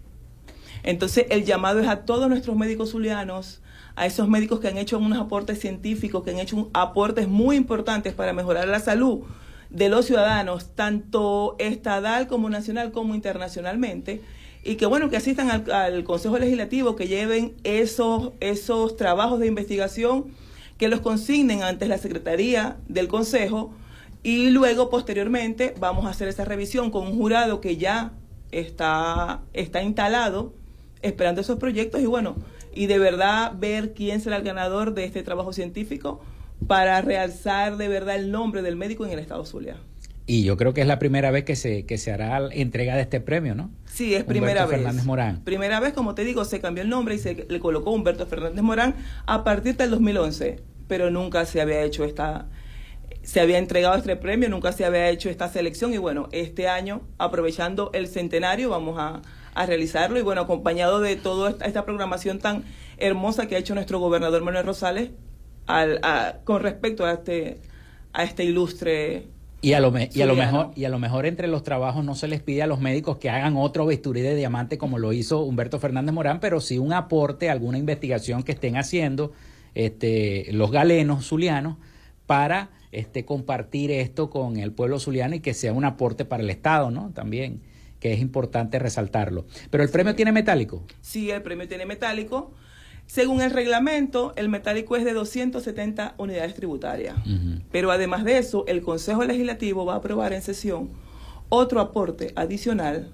Entonces, 0.83 1.27
el 1.29 1.45
llamado 1.45 1.79
es 1.81 1.89
a 1.89 2.07
todos 2.07 2.31
nuestros 2.31 2.57
médicos 2.57 2.93
zulianos, 2.93 3.61
a 3.97 4.07
esos 4.07 4.31
médicos 4.31 4.61
que 4.61 4.69
han 4.69 4.79
hecho 4.79 4.97
unos 4.97 5.19
aportes 5.19 5.61
científicos, 5.61 6.23
que 6.25 6.31
han 6.31 6.39
hecho 6.39 6.71
aportes 6.73 7.29
muy 7.29 7.55
importantes 7.55 8.15
para 8.15 8.33
mejorar 8.33 8.67
la 8.67 8.81
salud 8.81 9.25
de 9.69 9.91
los 9.91 10.07
ciudadanos, 10.07 10.75
tanto 10.75 11.55
estatal 11.59 12.29
como 12.29 12.49
nacional 12.49 12.93
como 12.93 13.15
internacionalmente, 13.15 14.23
y 14.65 14.77
que 14.77 14.87
bueno, 14.87 15.11
que 15.11 15.19
asistan 15.19 15.51
al, 15.51 16.05
Consejo 16.05 16.39
Legislativo, 16.39 16.97
que 16.97 17.09
lleven 17.09 17.57
esos, 17.63 18.33
esos 18.41 18.97
trabajos 18.97 19.39
de 19.39 19.49
investigación, 19.49 20.33
que 20.79 20.89
los 20.89 21.01
consignen 21.01 21.63
ante 21.63 21.87
la 21.87 21.99
Secretaría 21.99 22.77
del 22.89 23.09
Consejo, 23.09 23.73
y 24.23 24.51
luego 24.51 24.91
posteriormente 24.91 25.75
vamos 25.79 26.07
a 26.07 26.11
hacer 26.11 26.29
esa 26.29 26.45
revisión 26.45 26.91
con 26.91 27.07
un 27.07 27.17
jurado 27.17 27.61
que 27.61 27.77
ya 27.77 28.13
está, 28.51 29.43
está 29.53 29.83
instalado, 29.83 30.53
esperando 31.03 31.41
esos 31.41 31.59
proyectos, 31.59 32.01
y 32.01 32.07
bueno, 32.07 32.37
y 32.75 32.87
de 32.87 32.99
verdad 32.99 33.53
ver 33.57 33.95
quién 33.95 34.21
será 34.21 34.37
el 34.37 34.43
ganador 34.43 34.95
de 34.95 35.05
este 35.05 35.23
trabajo 35.23 35.53
científico 35.53 36.21
para 36.67 37.01
realzar 37.01 37.77
de 37.77 37.89
verdad 37.89 38.17
el 38.17 38.31
nombre 38.31 38.63
del 38.63 38.77
médico 38.77 39.05
en 39.07 39.13
el 39.13 39.19
estado 39.19 39.45
Zulia. 39.45 39.77
Y 40.27 40.43
yo 40.43 40.57
creo 40.57 40.75
que 40.75 40.81
es 40.81 40.87
la 40.89 40.99
primera 40.99 41.31
vez 41.31 41.45
que 41.45 41.55
se, 41.55 41.87
que 41.87 41.99
se 41.99 42.11
hará 42.11 42.49
entrega 42.51 42.97
de 42.97 43.03
este 43.03 43.21
premio, 43.21 43.55
¿no? 43.55 43.71
Sí, 43.85 44.15
es 44.15 44.25
primera 44.25 44.67
vez. 44.67 44.79
Fernández 44.79 45.05
Morán. 45.05 45.45
Primera 45.45 45.79
vez, 45.79 45.93
como 45.93 46.17
te 46.17 46.25
digo, 46.25 46.45
se 46.45 46.61
cambió 46.61 46.83
el 46.83 46.91
nombre 46.91 47.15
y 47.15 47.19
se 47.19 47.47
le 47.49 47.61
colocó 47.61 47.93
Humberto 47.93 48.27
Fernández 48.27 48.63
Morán 48.63 48.97
a 49.27 49.45
partir 49.45 49.77
del 49.77 49.91
2011, 49.91 50.61
pero 50.89 51.11
nunca 51.11 51.47
se 51.47 51.61
había 51.61 51.83
hecho 51.83 52.05
esta, 52.05 52.47
se 53.23 53.41
había 53.41 53.59
entregado 53.59 53.97
este 53.97 54.17
premio, 54.17 54.49
nunca 54.49 54.73
se 54.73 54.85
había 54.85 55.09
hecho 55.11 55.31
esta 55.31 55.49
selección 55.49 55.95
y 55.95 55.99
bueno, 55.99 56.29
este 56.33 56.69
año, 56.69 57.03
aprovechando 57.19 57.93
el 57.95 58.09
centenario, 58.09 58.71
vamos 58.71 58.97
a, 58.99 59.23
a 59.55 59.67
realizarlo 59.67 60.19
y 60.19 60.23
bueno, 60.23 60.43
acompañado 60.43 61.01
de 61.01 61.15
toda 61.15 61.57
esta, 61.65 61.85
programación 61.85 62.41
tan 62.41 62.65
hermosa 62.99 63.47
que 63.47 63.55
ha 63.55 63.59
hecho 63.59 63.75
nuestro 63.75 64.01
gobernador 64.01 64.43
Manuel 64.43 64.67
Rosales 64.67 65.11
al, 65.67 66.01
con 66.45 66.63
respecto 66.63 67.07
a 67.07 67.13
este, 67.13 67.61
a 68.13 68.25
este 68.25 68.45
ilustre 68.45 69.29
y 69.63 69.73
a, 69.73 69.81
lo 69.81 69.93
y 69.99 70.21
a 70.23 70.27
lo 70.27 70.37
mejor 70.37 70.71
y 70.77 70.85
a 70.85 70.89
lo 70.89 70.99
mejor 70.99 71.27
entre 71.27 71.49
los 71.49 71.63
trabajos 71.63 72.05
no 72.05 72.15
se 72.15 72.29
les 72.29 72.43
pide 72.43 72.63
a 72.63 72.67
los 72.67 72.81
médicos 72.81 73.17
que 73.17 73.31
hagan 73.31 73.57
otro 73.57 73.87
bisturí 73.87 74.21
de 74.21 74.35
diamante 74.37 74.79
como 74.79 74.99
lo 74.99 75.13
hizo 75.13 75.43
Humberto 75.43 75.81
Fernández 75.81 76.15
Morán, 76.15 76.41
pero 76.41 76.61
sí 76.61 76.79
un 76.79 76.93
aporte, 76.93 77.51
alguna 77.51 77.79
investigación 77.79 78.43
que 78.43 78.53
estén 78.53 78.77
haciendo 78.77 79.33
este, 79.75 80.47
los 80.53 80.71
galenos 80.71 81.27
zulianos 81.27 81.77
para 82.27 82.71
este, 82.93 83.25
compartir 83.25 83.91
esto 83.91 84.31
con 84.31 84.57
el 84.57 84.73
pueblo 84.73 84.99
zuliano 84.99 85.35
y 85.35 85.41
que 85.41 85.55
sea 85.55 85.73
un 85.73 85.85
aporte 85.85 86.25
para 86.25 86.43
el 86.43 86.51
Estado, 86.51 86.91
¿no? 86.91 87.11
También 87.15 87.61
que 88.01 88.13
es 88.13 88.21
importante 88.21 88.79
resaltarlo. 88.79 89.47
Pero 89.71 89.83
el 89.83 89.91
premio 89.91 90.15
tiene 90.15 90.33
metálico. 90.33 90.85
Sí, 91.01 91.31
el 91.31 91.43
premio 91.43 91.67
tiene 91.67 91.87
metálico. 91.87 92.53
Según 93.07 93.41
el 93.41 93.51
reglamento, 93.51 94.33
el 94.37 94.49
metálico 94.49 94.97
es 94.97 95.05
de 95.05 95.13
270 95.13 96.15
unidades 96.19 96.55
tributarias. 96.55 97.17
Pero 97.71 97.91
además 97.91 98.25
de 98.25 98.39
eso, 98.39 98.65
el 98.67 98.83
Consejo 98.83 99.25
Legislativo 99.25 99.85
va 99.85 99.95
a 99.95 99.99
aprobar 99.99 100.33
en 100.33 100.43
sesión 100.43 100.91
otro 101.49 101.81
aporte 101.81 102.33
adicional 102.35 103.11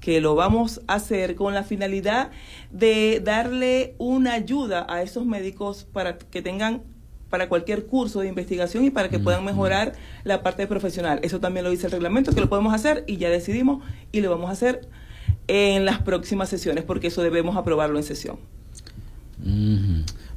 que 0.00 0.20
lo 0.20 0.34
vamos 0.34 0.80
a 0.88 0.94
hacer 0.94 1.36
con 1.36 1.54
la 1.54 1.62
finalidad 1.62 2.30
de 2.70 3.20
darle 3.24 3.94
una 3.98 4.34
ayuda 4.34 4.84
a 4.88 5.02
esos 5.02 5.24
médicos 5.24 5.86
para 5.92 6.18
que 6.18 6.42
tengan 6.42 6.82
para 7.30 7.48
cualquier 7.48 7.86
curso 7.86 8.20
de 8.20 8.28
investigación 8.28 8.84
y 8.84 8.90
para 8.90 9.08
que 9.08 9.18
puedan 9.18 9.44
mejorar 9.44 9.94
la 10.22 10.42
parte 10.42 10.66
profesional. 10.66 11.18
Eso 11.22 11.40
también 11.40 11.64
lo 11.64 11.70
dice 11.70 11.86
el 11.86 11.92
reglamento, 11.92 12.32
que 12.32 12.42
lo 12.42 12.48
podemos 12.48 12.74
hacer 12.74 13.04
y 13.06 13.16
ya 13.16 13.30
decidimos 13.30 13.82
y 14.12 14.20
lo 14.20 14.30
vamos 14.30 14.50
a 14.50 14.52
hacer 14.52 14.86
en 15.48 15.86
las 15.86 16.00
próximas 16.02 16.50
sesiones, 16.50 16.84
porque 16.84 17.06
eso 17.06 17.22
debemos 17.22 17.56
aprobarlo 17.56 17.96
en 17.96 18.04
sesión. 18.04 18.38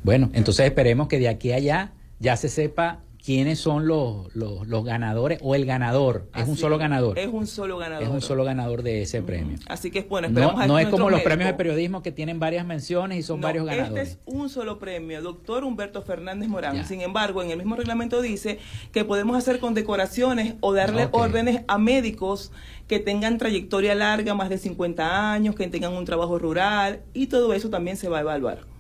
Bueno, 0.04 0.30
entonces 0.34 0.66
esperemos 0.66 1.08
que 1.08 1.20
de 1.20 1.28
aquí 1.28 1.52
a 1.52 1.56
allá 1.56 1.92
ya 2.20 2.38
se 2.38 2.50
sepa 2.50 3.02
quiénes 3.26 3.58
son 3.58 3.88
los, 3.88 4.36
los, 4.36 4.86
ganadores 4.86 5.40
o 5.42 5.56
el 5.56 5.66
ganador. 5.66 6.30
es 6.36 6.48
un 6.48 6.58
solo 6.58 6.78
ganador. 6.78 7.18
Es 7.18 7.28
un 7.28 7.48
solo 7.48 7.80
ganador. 7.80 8.04
Es 8.04 8.10
un 8.10 8.22
solo 8.22 8.44
ganador 8.44 8.84
de 8.84 9.02
ese 9.02 9.24
premio. 9.24 9.58
Así 9.66 9.90
que 9.90 10.04
bueno, 10.04 10.28
esperamos 10.28 10.60
No, 10.60 10.68
no 10.68 10.80
es 10.80 10.90
como 10.90 11.10
los 11.10 11.22
premios 11.22 11.48
de 11.48 11.56
periodismo 11.56 12.04
que 12.04 12.12
tienen 12.12 12.40
varias 12.40 12.68
menciones 12.68 13.18
y 13.18 13.24
son 13.24 13.42
varios 13.42 13.66
ganadores. 13.66 14.10
Este 14.10 14.20
es 14.20 14.20
un 14.26 14.50
solo 14.50 14.78
premio, 14.78 15.24
doctor 15.24 15.64
Humberto 15.64 16.04
Fernández 16.04 16.48
Morán. 16.48 16.86
Sin 16.86 17.02
embargo, 17.02 17.42
en 17.42 17.50
el 17.50 17.58
mismo 17.58 17.76
reglamento 17.76 18.22
dice 18.22 18.60
que 18.92 19.04
podemos 19.06 19.36
hacer 19.36 19.60
condecoraciones 19.60 20.54
o 20.60 20.74
darle 20.74 21.10
órdenes 21.12 21.62
a 21.68 21.80
médicos 21.80 22.52
que 22.88 23.00
tengan 23.00 23.40
trayectoria 23.40 23.96
larga, 23.96 24.36
más 24.36 24.50
de 24.50 24.60
50 24.60 25.32
años, 25.32 25.56
que 25.56 25.68
tengan 25.68 25.94
un 25.94 26.06
trabajo 26.06 26.38
rural 26.38 27.02
y 27.16 27.26
todo 27.26 27.56
eso 27.56 27.72
también 27.72 27.98
se 27.98 28.08
va 28.08 28.20
a 28.20 28.22
evaluar. 28.22 28.75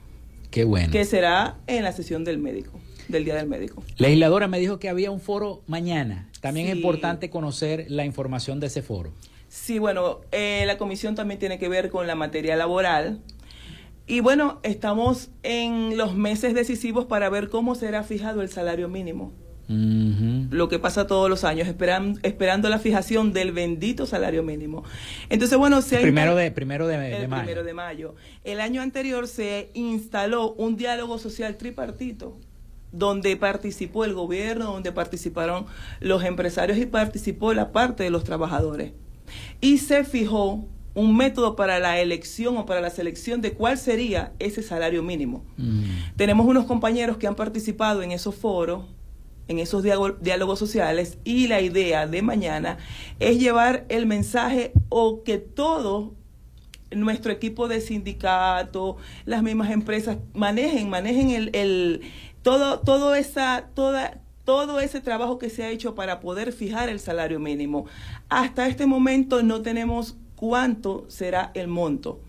Qué 0.51 0.63
bueno. 0.63 0.91
Que 0.91 1.05
será 1.05 1.57
en 1.67 1.83
la 1.83 1.91
sesión 1.91 2.23
del 2.23 2.37
médico 2.37 2.79
del 3.07 3.25
Día 3.25 3.35
del 3.35 3.47
Médico. 3.47 3.83
Legisladora 3.97 4.47
me 4.47 4.59
dijo 4.59 4.79
que 4.79 4.89
había 4.89 5.11
un 5.11 5.19
foro 5.19 5.61
mañana. 5.67 6.29
También 6.41 6.67
es 6.67 6.75
importante 6.75 7.29
conocer 7.29 7.85
la 7.89 8.05
información 8.05 8.59
de 8.59 8.67
ese 8.67 8.81
foro. 8.81 9.13
Sí, 9.47 9.79
bueno, 9.79 10.21
eh, 10.31 10.63
la 10.65 10.77
comisión 10.77 11.15
también 11.15 11.39
tiene 11.39 11.59
que 11.59 11.69
ver 11.69 11.89
con 11.89 12.07
la 12.07 12.15
materia 12.15 12.55
laboral. 12.55 13.21
Y 14.07 14.19
bueno, 14.19 14.59
estamos 14.63 15.29
en 15.43 15.97
los 15.97 16.15
meses 16.15 16.53
decisivos 16.53 17.05
para 17.05 17.29
ver 17.29 17.49
cómo 17.49 17.75
será 17.75 18.03
fijado 18.03 18.41
el 18.41 18.49
salario 18.49 18.87
mínimo. 18.87 19.33
Lo 19.67 20.69
que 20.69 20.79
pasa 20.79 21.07
todos 21.07 21.29
los 21.29 21.43
años, 21.43 21.67
esperan, 21.67 22.19
esperando 22.23 22.69
la 22.69 22.79
fijación 22.79 23.33
del 23.33 23.51
bendito 23.51 24.05
salario 24.05 24.43
mínimo. 24.43 24.83
Entonces, 25.29 25.57
bueno, 25.57 25.81
se 25.81 25.97
primero 25.97 26.35
de 26.35 26.51
primero 26.51 26.87
de, 26.87 26.95
el 26.95 27.27
mayo. 27.27 27.43
primero 27.43 27.63
de 27.63 27.73
mayo. 27.73 28.15
El 28.43 28.61
año 28.61 28.81
anterior 28.81 29.27
se 29.27 29.69
instaló 29.73 30.53
un 30.53 30.77
diálogo 30.77 31.17
social 31.17 31.57
tripartito 31.57 32.37
donde 32.91 33.35
participó 33.35 34.05
el 34.05 34.13
gobierno, 34.13 34.65
donde 34.65 34.91
participaron 34.91 35.65
los 35.99 36.23
empresarios 36.23 36.77
y 36.77 36.85
participó 36.85 37.53
la 37.53 37.71
parte 37.71 38.03
de 38.03 38.09
los 38.09 38.23
trabajadores. 38.23 38.93
Y 39.59 39.79
se 39.79 40.03
fijó 40.03 40.65
un 40.93 41.17
método 41.17 41.57
para 41.57 41.79
la 41.79 41.99
elección 41.99 42.57
o 42.57 42.65
para 42.65 42.79
la 42.79 42.89
selección 42.89 43.41
de 43.41 43.53
cuál 43.53 43.77
sería 43.77 44.31
ese 44.39 44.63
salario 44.63 45.03
mínimo. 45.03 45.43
Mm. 45.57 45.83
Tenemos 46.15 46.45
unos 46.47 46.65
compañeros 46.65 47.17
que 47.17 47.27
han 47.27 47.35
participado 47.35 48.01
en 48.01 48.11
esos 48.11 48.33
foros, 48.33 48.85
en 49.47 49.59
esos 49.59 49.83
diálogos 49.83 50.59
sociales, 50.59 51.17
y 51.23 51.47
la 51.47 51.61
idea 51.61 52.07
de 52.07 52.21
mañana 52.21 52.77
es 53.19 53.39
llevar 53.39 53.85
el 53.89 54.05
mensaje 54.05 54.73
o 54.89 55.23
que 55.23 55.37
todo 55.37 56.13
nuestro 56.91 57.31
equipo 57.31 57.67
de 57.67 57.81
sindicato, 57.81 58.97
las 59.25 59.43
mismas 59.43 59.71
empresas 59.71 60.17
manejen, 60.33 60.89
manejen 60.89 61.49
el, 61.53 62.01
todo, 62.41 62.79
todo, 62.79 63.15
esa, 63.15 63.69
toda, 63.73 64.21
todo 64.45 64.79
ese 64.79 65.01
trabajo 65.01 65.37
que 65.37 65.49
se 65.49 65.63
ha 65.63 65.69
hecho 65.69 65.95
para 65.95 66.19
poder 66.19 66.53
fijar 66.53 66.89
el 66.89 66.99
salario 66.99 67.39
mínimo. 67.39 67.85
Hasta 68.29 68.67
este 68.67 68.85
momento 68.85 69.43
no 69.43 69.61
tenemos 69.61 70.15
cuánto 70.35 71.05
será 71.07 71.51
el 71.53 71.67
monto, 71.67 72.21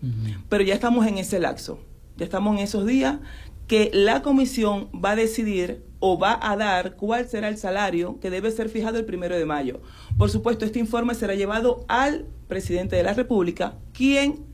pero 0.49 0.63
ya 0.63 0.73
estamos 0.73 1.05
en 1.07 1.17
ese 1.17 1.39
laxo, 1.39 1.79
ya 2.17 2.25
estamos 2.25 2.55
en 2.55 2.63
esos 2.63 2.85
días 2.85 3.19
que 3.67 3.91
la 3.93 4.21
comisión 4.21 4.89
va 4.93 5.11
a 5.11 5.15
decidir 5.15 5.83
o 5.99 6.19
va 6.19 6.39
a 6.41 6.55
dar 6.55 6.95
cuál 6.95 7.27
será 7.27 7.49
el 7.49 7.57
salario 7.57 8.19
que 8.19 8.29
debe 8.29 8.51
ser 8.51 8.69
fijado 8.69 8.97
el 8.97 9.05
primero 9.05 9.37
de 9.37 9.45
mayo. 9.45 9.81
Por 10.17 10.29
supuesto, 10.29 10.65
este 10.65 10.79
informe 10.79 11.15
será 11.15 11.35
llevado 11.35 11.85
al 11.87 12.25
presidente 12.47 12.95
de 12.95 13.03
la 13.03 13.13
República, 13.13 13.75
quien 13.93 14.45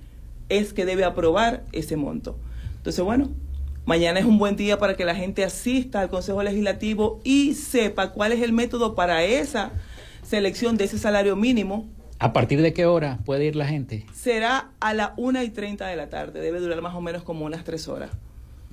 es 0.50 0.74
que 0.74 0.86
debe 0.86 1.04
aprobar 1.04 1.64
ese 1.72 1.96
monto. 1.96 2.38
Entonces, 2.78 3.04
bueno, 3.04 3.30
Mañana 3.86 4.22
es 4.22 4.26
un 4.26 4.38
buen 4.38 4.56
día 4.56 4.80
para 4.80 4.96
que 4.96 5.04
la 5.04 5.14
gente 5.14 5.44
asista 5.44 6.00
al 6.00 6.10
Consejo 6.10 6.42
Legislativo 6.42 7.20
y 7.26 7.54
sepa 7.54 8.14
cuál 8.14 8.32
es 8.32 8.42
el 8.42 8.54
método 8.54 8.96
para 8.96 9.26
esa 9.26 9.72
selección 10.22 10.78
de 10.78 10.86
ese 10.86 10.98
salario 10.98 11.36
mínimo. 11.36 11.90
¿A 12.18 12.32
partir 12.32 12.62
de 12.62 12.72
qué 12.72 12.86
hora 12.86 13.20
puede 13.26 13.44
ir 13.44 13.58
la 13.58 13.68
gente? 13.68 14.06
Será 14.14 14.70
a 14.80 14.94
las 14.94 15.10
una 15.18 15.44
y 15.44 15.50
30 15.50 15.86
de 15.86 15.98
la 15.98 16.08
tarde. 16.08 16.40
Debe 16.40 16.62
durar 16.62 16.82
más 16.82 16.96
o 16.96 17.02
menos 17.02 17.24
como 17.24 17.44
unas 17.44 17.66
tres 17.66 17.90
horas. 17.90 18.12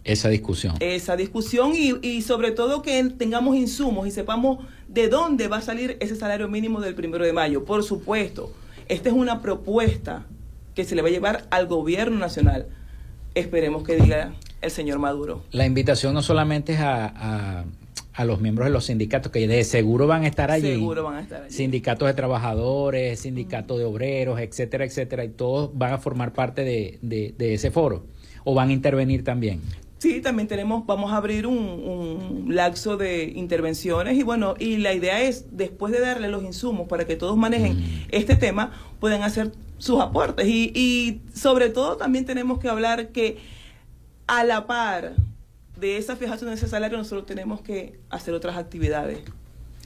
Esa 0.05 0.29
discusión. 0.29 0.75
Esa 0.81 1.17
discusión 1.17 1.73
y, 1.75 1.95
y 2.07 2.23
sobre 2.23 2.53
todo 2.53 2.83
que 2.83 3.03
tengamos 3.17 3.57
insumos 3.57 4.07
y 4.07 4.11
sepamos 4.11 4.65
de 4.89 5.09
dónde 5.09 5.49
va 5.49 5.59
a 5.59 5.63
salir 5.63 5.97
ese 6.01 6.17
salario 6.17 6.49
mínimo 6.49 6.81
del 6.81 6.95
primero 6.95 7.25
de 7.25 7.33
mayo. 7.33 7.65
Por 7.65 7.85
supuesto, 7.85 8.53
esta 8.89 9.09
es 9.09 9.15
una 9.15 9.41
propuesta 9.41 10.27
que 10.75 10.85
se 10.85 10.95
le 10.95 11.03
va 11.03 11.09
a 11.09 11.11
llevar 11.11 11.47
al 11.51 11.67
gobierno 11.67 12.19
nacional. 12.19 12.67
Esperemos 13.35 13.85
que 13.85 13.97
diga 13.97 14.33
el 14.61 14.71
señor 14.71 14.99
Maduro. 14.99 15.45
La 15.53 15.67
invitación 15.67 16.15
no 16.15 16.23
solamente 16.23 16.75
es 16.75 16.81
a, 16.81 17.65
a, 18.15 18.25
los 18.25 18.41
miembros 18.41 18.67
de 18.67 18.73
los 18.73 18.87
sindicatos, 18.87 19.33
que 19.33 19.49
de 19.49 19.65
seguro 19.65 20.07
van 20.07 20.25
a 20.25 20.27
estar 20.27 20.51
allí. 20.51 20.75
Seguro 20.75 21.05
van 21.05 21.17
a 21.17 21.21
estar 21.23 21.43
allí. 21.43 21.55
Sindicatos 21.55 22.09
de 22.09 22.15
trabajadores, 22.15 23.21
sindicatos 23.21 23.79
de 23.79 23.85
obreros, 23.85 24.41
etcétera, 24.41 24.85
etcétera, 24.85 25.25
y 25.25 25.29
todos 25.31 25.71
van 25.73 25.95
a 25.95 25.99
formar 25.99 26.33
parte 26.33 26.65
de, 26.65 26.99
de, 27.01 27.55
ese 27.55 27.71
foro. 27.71 28.05
¿O 28.45 28.55
van 28.55 28.71
a 28.71 28.73
intervenir 28.73 29.25
también? 29.25 29.61
Sí, 30.01 30.23
también 30.23 30.49
tenemos, 30.49 30.87
vamos 30.87 31.13
a 31.13 31.17
abrir 31.17 31.47
un, 31.47 31.59
un, 31.59 32.55
laxo 32.55 32.97
de 32.97 33.25
intervenciones 33.25 34.17
y 34.17 34.23
bueno, 34.23 34.55
y 34.59 34.79
la 34.79 34.95
idea 34.95 35.21
es, 35.21 35.55
después 35.55 35.93
de 35.93 36.01
darle 36.01 36.29
los 36.29 36.43
insumos 36.43 36.89
para 36.89 37.07
que 37.07 37.17
todos 37.17 37.37
manejen 37.37 37.77
mm. 37.77 38.09
este 38.11 38.35
tema, 38.35 38.73
pueden 38.99 39.23
hacer 39.23 39.53
sus 39.77 40.01
aportes. 40.01 40.47
Y, 40.49 40.73
y 40.75 41.21
sobre 41.37 41.69
todo 41.69 41.99
también 41.99 42.25
tenemos 42.25 42.59
que 42.59 42.71
hablar 42.71 43.09
que 43.09 43.37
a 44.27 44.43
la 44.43 44.67
par 44.67 45.17
de 45.77 45.99
esa 45.99 46.17
fijación 46.17 46.49
de 46.49 46.57
ese 46.57 46.67
salario, 46.67 46.97
nosotros 46.97 47.27
tenemos 47.27 47.61
que 47.61 48.01
hacer 48.09 48.33
otras 48.33 48.57
actividades. 48.57 49.21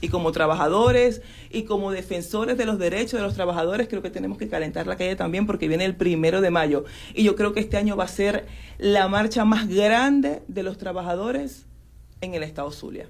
Y 0.05 0.09
como 0.09 0.31
trabajadores 0.31 1.23
y 1.49 1.63
como 1.63 1.91
defensores 1.91 2.59
de 2.59 2.67
los 2.67 2.77
derechos 2.77 3.13
de 3.13 3.21
los 3.21 3.33
trabajadores, 3.33 3.87
creo 3.87 4.03
que 4.03 4.11
tenemos 4.11 4.37
que 4.37 4.47
calentar 4.47 4.85
la 4.85 4.97
calle 4.97 5.15
también 5.15 5.47
porque 5.47 5.67
viene 5.67 5.83
el 5.83 5.95
primero 5.95 6.41
de 6.41 6.51
mayo. 6.51 6.85
Y 7.15 7.23
yo 7.23 7.35
creo 7.35 7.53
que 7.53 7.59
este 7.59 7.77
año 7.77 7.97
va 7.97 8.03
a 8.03 8.07
ser 8.07 8.45
la 8.77 9.07
marcha 9.07 9.45
más 9.45 9.67
grande 9.67 10.43
de 10.47 10.61
los 10.61 10.77
trabajadores 10.77 11.65
en 12.21 12.35
el 12.35 12.43
estado 12.43 12.69
Zulia. 12.71 13.07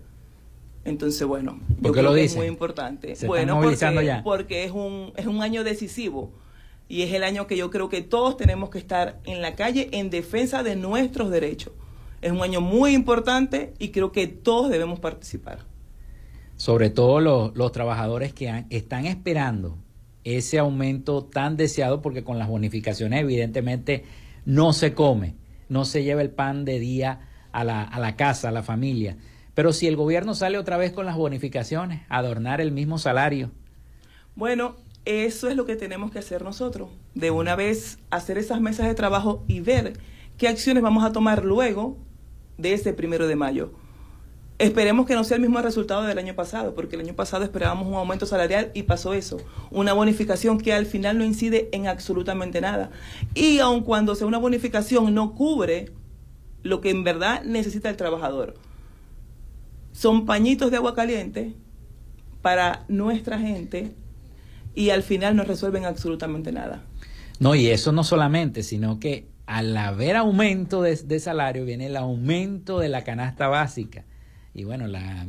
Entonces, 0.86 1.28
bueno, 1.28 1.60
yo 1.82 1.92
creo 1.92 2.14
que 2.14 2.24
es 2.24 2.36
muy 2.38 2.46
importante. 2.46 3.14
bueno, 3.28 3.60
porque, 3.62 4.22
porque 4.24 4.64
es 4.64 4.72
un, 4.72 5.12
es 5.18 5.26
un 5.26 5.42
año 5.42 5.66
decisivo 5.66 6.32
y 6.88 7.02
es 7.02 7.12
el 7.12 7.26
año 7.26 7.46
que 7.46 7.58
yo 7.58 7.72
creo 7.72 7.90
que 7.90 8.04
todos 8.04 8.38
tenemos 8.38 8.70
que 8.70 8.78
estar 8.78 9.20
en 9.26 9.42
la 9.42 9.56
calle 9.56 9.90
en 9.92 10.10
defensa 10.10 10.64
de 10.64 10.78
nuestros 10.78 11.30
derechos. 11.30 11.74
Es 12.22 12.32
un 12.32 12.42
año 12.42 12.62
muy 12.62 12.94
importante 12.94 13.74
y 13.80 13.90
creo 13.90 14.14
que 14.14 14.28
todos 14.28 14.70
debemos 14.70 15.02
participar. 15.02 15.75
Sobre 16.58 16.90
todo 16.90 17.20
los, 17.54 17.72
trabajadores 17.72 18.34
que 18.34 18.66
están 18.70 19.06
esperando 19.06 19.78
ese 20.24 20.58
aumento 20.58 21.24
tan 21.24 21.58
deseado 21.58 22.02
porque 22.02 22.24
con 22.24 22.40
las 22.40 22.48
bonificaciones 22.48 23.22
evidentemente 23.22 24.06
no 24.46 24.74
se 24.74 24.94
come, 24.94 25.36
no 25.70 25.86
se 25.86 26.04
lleva 26.04 26.22
el 26.22 26.32
pan 26.32 26.66
de 26.66 26.80
día 26.80 27.28
a 27.52 27.64
la, 27.64 27.84
a 27.84 28.00
la 28.00 28.16
casa, 28.16 28.50
a 28.50 28.52
la 28.52 28.64
familia. 28.64 29.18
Pero 29.54 29.74
si 29.74 29.88
el 29.88 29.96
gobierno 29.96 30.34
sale 30.34 30.58
otra 30.58 30.78
vez 30.78 30.92
con 30.92 31.06
las 31.06 31.16
bonificaciones, 31.16 32.02
adornar 32.10 32.62
el 32.62 32.72
mismo 32.72 32.98
salario. 32.98 33.52
Bueno, 34.36 34.76
eso 35.06 35.48
es 35.50 35.56
lo 35.56 35.66
que 35.66 35.76
tenemos 35.76 36.12
que 36.12 36.20
hacer 36.20 36.42
nosotros. 36.42 36.90
De 37.14 37.32
una 37.32 37.56
vez 37.56 38.00
hacer 38.10 38.38
esas 38.38 38.60
mesas 38.60 38.88
de 38.88 38.96
trabajo 38.96 39.44
y 39.48 39.60
ver 39.60 39.94
qué 40.38 40.48
acciones 40.48 40.82
vamos 40.84 41.04
a 41.04 41.12
tomar 41.12 41.46
luego 41.46 41.98
de 42.58 42.74
ese 42.74 42.92
primero 42.94 43.28
de 43.28 43.36
mayo. 43.36 43.72
Esperemos 44.58 45.06
que 45.06 45.16
no 45.16 45.24
sea 45.24 45.36
el 45.36 45.42
mismo 45.42 45.62
resultado 45.62 46.04
del 46.04 46.18
año 46.18 46.34
pasado, 46.34 46.76
porque 46.76 46.96
el 46.96 47.02
año 47.02 47.14
pasado 47.14 47.44
esperábamos 47.44 47.88
un 47.88 47.96
aumento 47.96 48.26
salarial 48.26 48.72
y 48.74 48.84
pasó 48.84 49.14
eso. 49.14 49.38
Una 49.70 49.92
bonificación 49.92 50.60
que 50.60 50.74
al 50.74 50.86
final 50.86 51.18
no 51.18 51.26
incide 51.26 51.70
en 51.74 51.88
absolutamente 51.88 52.62
nada. 52.62 52.90
Y 53.34 53.60
aun 53.60 53.82
cuando 53.82 54.16
sea 54.16 54.28
una 54.28 54.38
bonificación, 54.38 55.14
no 55.14 55.36
cubre 55.36 55.92
lo 56.64 56.82
que 56.82 56.90
en 56.90 57.04
verdad 57.04 57.44
necesita 57.44 57.90
el 57.90 57.98
trabajador. 57.98 58.56
Son 59.92 60.26
pañitos 60.26 60.72
de 60.72 60.78
agua 60.78 60.96
caliente 60.96 61.54
para 62.42 62.86
nuestra 62.88 63.40
gente 63.40 63.94
y 64.74 64.90
al 64.90 65.04
final 65.04 65.36
no 65.36 65.44
resuelven 65.44 65.86
absolutamente 65.86 66.52
nada. 66.52 66.84
No, 67.40 67.56
y 67.56 67.68
eso 67.68 67.92
no 67.92 68.04
solamente, 68.04 68.64
sino 68.64 69.00
que 69.00 69.28
al 69.46 69.76
haber 69.78 70.16
aumento 70.16 70.82
de, 70.82 71.20
salario 71.20 71.66
viene 71.66 71.88
el 71.88 71.98
aumento 71.98 72.80
de 72.80 72.90
la 72.90 73.04
canasta 73.04 73.48
básica. 73.48 74.06
Y 74.56 74.64
bueno, 74.64 74.88
la, 74.88 75.28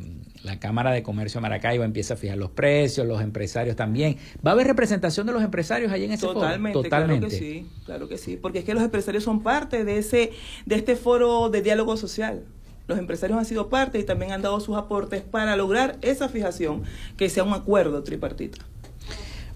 Cámara 0.61 0.93
de 0.93 1.03
Comercio 1.03 1.39
de 1.39 1.43
Maracaibo 1.43 1.83
empieza 1.83 2.15
a 2.15 2.17
fijar 2.17 2.39
los 2.39 2.51
precios, 2.51 3.05
los 3.07 3.21
empresarios 3.21 3.75
también. 3.75 4.17
¿Va 4.47 4.53
a 4.53 4.55
haber 4.55 4.69
representación 4.69 5.27
de 5.27 5.33
los 5.33 5.43
empresarios 5.43 5.91
allí 5.91 6.05
en 6.05 6.13
ese 6.13 6.27
Totalmente, 6.27 6.79
foro? 6.79 6.85
Totalmente, 6.85 7.27
claro 7.27 7.31
que 7.31 7.37
sí, 7.37 7.67
claro 7.85 8.09
que 8.09 8.19
sí, 8.19 8.37
porque 8.37 8.61
es 8.61 8.65
que 8.65 8.73
los 8.73 8.85
empresarios 8.85 9.25
son 9.25 9.43
parte 9.43 9.85
de 9.85 9.99
ese 9.99 10.31
de 10.65 10.77
este 10.77 10.95
foro 10.95 11.51
de 11.51 11.61
diálogo 11.61 11.97
social. 11.97 12.45
Los 12.87 13.01
empresarios 13.01 13.37
han 13.37 13.45
sido 13.45 13.69
parte 13.69 13.99
y 13.99 14.05
también 14.05 14.31
han 14.31 14.43
dado 14.43 14.61
sus 14.61 14.77
aportes 14.77 15.23
para 15.23 15.57
lograr 15.57 15.99
esa 16.03 16.29
fijación 16.29 16.85
que 17.17 17.29
sea 17.29 17.43
un 17.43 17.53
acuerdo 17.53 18.05
tripartito. 18.05 18.59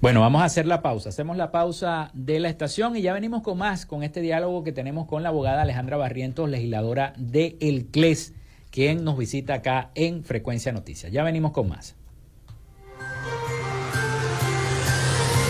Bueno, 0.01 0.21
vamos 0.21 0.43
a 0.43 0.47
hacer 0.47 0.67
la 0.67 0.83
pausa. 0.83 1.11
Hacemos 1.11 1.37
la 1.37 1.53
pausa 1.53 2.11
de 2.13 2.41
la 2.41 2.49
estación 2.49 2.97
y 2.97 3.03
ya 3.03 3.13
venimos 3.13 3.43
con 3.43 3.59
más, 3.59 3.87
con 3.87 4.03
este 4.03 4.21
diálogo 4.21 4.65
que 4.65 4.73
tenemos 4.73 5.07
con 5.07 5.23
la 5.23 5.29
abogada 5.29 5.63
Alejandra 5.63 5.97
Barrientos, 5.97 6.51
legisladora 6.51 7.13
de 7.19 7.57
El 7.61 7.87
CLES, 7.87 8.33
quien 8.71 9.05
nos 9.05 9.19
visita 9.19 9.55
acá 9.55 9.91
en 9.95 10.25
Frecuencia 10.25 10.73
Noticias. 10.73 11.13
Ya 11.13 11.23
venimos 11.23 11.53
con 11.53 11.69
más. 11.69 11.97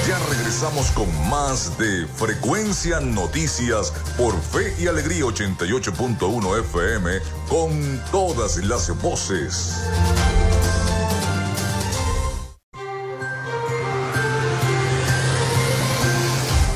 Ya 0.09 0.19
regresamos 0.29 0.91
con 0.93 1.07
más 1.29 1.79
de 1.79 2.07
Frecuencia 2.07 3.01
Noticias 3.01 3.93
por 4.17 4.35
Fe 4.41 4.75
y 4.83 4.87
Alegría 4.87 5.25
88.1 5.25 6.61
FM 6.61 7.11
con 7.49 8.01
todas 8.11 8.57
las 8.65 8.91
voces. 9.03 9.77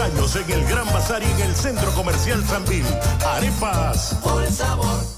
Años 0.00 0.36
en 0.36 0.50
el 0.50 0.64
Gran 0.66 0.86
Bazar 0.86 1.22
y 1.22 1.26
en 1.26 1.40
el 1.48 1.54
Centro 1.54 1.90
Comercial 1.92 2.44
Sanvil. 2.44 2.84
Arepas. 3.24 4.16
Por 4.22 4.46
sabor. 4.46 5.17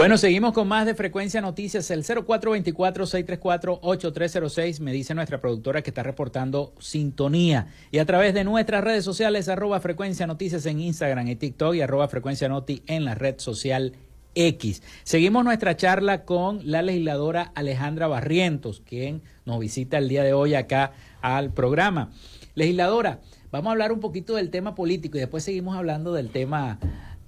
Bueno, 0.00 0.16
seguimos 0.16 0.54
con 0.54 0.66
más 0.66 0.86
de 0.86 0.94
Frecuencia 0.94 1.42
Noticias, 1.42 1.90
el 1.90 2.04
0424-634-8306. 2.04 4.80
Me 4.80 4.92
dice 4.92 5.14
nuestra 5.14 5.42
productora 5.42 5.82
que 5.82 5.90
está 5.90 6.02
reportando 6.02 6.72
sintonía. 6.78 7.66
Y 7.90 7.98
a 7.98 8.06
través 8.06 8.32
de 8.32 8.42
nuestras 8.42 8.82
redes 8.82 9.04
sociales, 9.04 9.50
arroba 9.50 9.78
Frecuencia 9.78 10.26
Noticias 10.26 10.64
en 10.64 10.80
Instagram 10.80 11.28
y 11.28 11.36
TikTok 11.36 11.74
y 11.74 11.82
arroba 11.82 12.08
Frecuencia 12.08 12.48
Noti 12.48 12.82
en 12.86 13.04
la 13.04 13.14
red 13.14 13.40
social 13.40 13.92
X. 14.34 14.82
Seguimos 15.02 15.44
nuestra 15.44 15.76
charla 15.76 16.24
con 16.24 16.62
la 16.64 16.80
legisladora 16.80 17.52
Alejandra 17.54 18.08
Barrientos, 18.08 18.80
quien 18.80 19.20
nos 19.44 19.60
visita 19.60 19.98
el 19.98 20.08
día 20.08 20.22
de 20.22 20.32
hoy 20.32 20.54
acá 20.54 20.92
al 21.20 21.52
programa. 21.52 22.10
Legisladora, 22.54 23.20
vamos 23.50 23.68
a 23.68 23.72
hablar 23.72 23.92
un 23.92 24.00
poquito 24.00 24.36
del 24.36 24.48
tema 24.48 24.74
político 24.74 25.18
y 25.18 25.20
después 25.20 25.44
seguimos 25.44 25.76
hablando 25.76 26.14
del 26.14 26.30
tema 26.30 26.78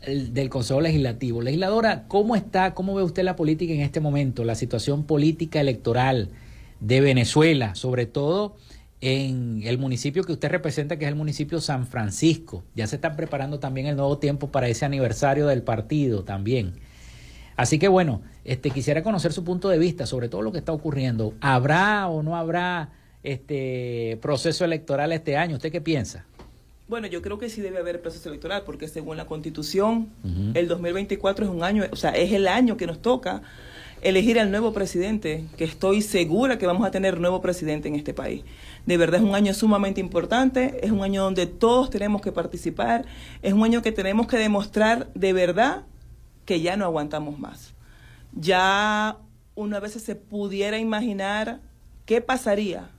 del 0.06 0.48
Consejo 0.48 0.80
Legislativo. 0.80 1.42
Legisladora, 1.42 2.04
¿cómo 2.08 2.36
está, 2.36 2.74
cómo 2.74 2.94
ve 2.94 3.02
usted 3.02 3.22
la 3.22 3.36
política 3.36 3.72
en 3.72 3.80
este 3.80 4.00
momento, 4.00 4.44
la 4.44 4.54
situación 4.54 5.04
política 5.04 5.60
electoral 5.60 6.30
de 6.80 7.00
Venezuela, 7.00 7.74
sobre 7.74 8.06
todo 8.06 8.56
en 9.00 9.62
el 9.64 9.78
municipio 9.78 10.24
que 10.24 10.32
usted 10.32 10.50
representa, 10.50 10.98
que 10.98 11.04
es 11.04 11.08
el 11.08 11.16
municipio 11.16 11.60
San 11.60 11.86
Francisco? 11.86 12.64
Ya 12.74 12.86
se 12.86 12.96
está 12.96 13.16
preparando 13.16 13.58
también 13.58 13.86
el 13.86 13.96
nuevo 13.96 14.18
tiempo 14.18 14.50
para 14.50 14.68
ese 14.68 14.84
aniversario 14.84 15.46
del 15.46 15.62
partido 15.62 16.24
también. 16.24 16.74
Así 17.56 17.78
que 17.78 17.88
bueno, 17.88 18.22
este 18.44 18.70
quisiera 18.70 19.02
conocer 19.02 19.32
su 19.32 19.44
punto 19.44 19.68
de 19.68 19.78
vista 19.78 20.06
sobre 20.06 20.28
todo 20.28 20.42
lo 20.42 20.52
que 20.52 20.58
está 20.58 20.72
ocurriendo. 20.72 21.34
¿Habrá 21.40 22.08
o 22.08 22.22
no 22.22 22.36
habrá 22.36 22.90
este 23.22 24.18
proceso 24.20 24.64
electoral 24.64 25.12
este 25.12 25.36
año? 25.36 25.56
¿Usted 25.56 25.70
qué 25.70 25.80
piensa? 25.80 26.26
Bueno, 26.88 27.06
yo 27.06 27.22
creo 27.22 27.38
que 27.38 27.48
sí 27.48 27.60
debe 27.60 27.78
haber 27.78 28.02
proceso 28.02 28.28
electoral, 28.28 28.62
porque 28.66 28.88
según 28.88 29.16
la 29.16 29.26
Constitución, 29.26 30.08
el 30.54 30.68
2024 30.68 31.46
es 31.46 31.50
un 31.50 31.62
año, 31.62 31.84
o 31.90 31.96
sea, 31.96 32.10
es 32.10 32.32
el 32.32 32.48
año 32.48 32.76
que 32.76 32.86
nos 32.86 33.00
toca 33.00 33.42
elegir 34.02 34.38
al 34.38 34.50
nuevo 34.50 34.72
presidente, 34.72 35.46
que 35.56 35.64
estoy 35.64 36.02
segura 36.02 36.58
que 36.58 36.66
vamos 36.66 36.86
a 36.86 36.90
tener 36.90 37.20
nuevo 37.20 37.40
presidente 37.40 37.88
en 37.88 37.94
este 37.94 38.12
país. 38.12 38.42
De 38.84 38.96
verdad 38.96 39.20
es 39.20 39.26
un 39.26 39.34
año 39.34 39.54
sumamente 39.54 40.00
importante, 40.00 40.84
es 40.84 40.90
un 40.90 41.02
año 41.02 41.22
donde 41.22 41.46
todos 41.46 41.88
tenemos 41.88 42.20
que 42.20 42.32
participar, 42.32 43.06
es 43.42 43.52
un 43.52 43.62
año 43.62 43.80
que 43.80 43.92
tenemos 43.92 44.26
que 44.26 44.36
demostrar 44.36 45.08
de 45.14 45.32
verdad 45.32 45.84
que 46.44 46.60
ya 46.60 46.76
no 46.76 46.84
aguantamos 46.84 47.38
más. 47.38 47.74
Ya 48.34 49.18
una 49.54 49.78
vez 49.78 49.92
se 49.92 50.16
pudiera 50.16 50.78
imaginar 50.78 51.60
qué 52.04 52.20
pasaría 52.20 52.90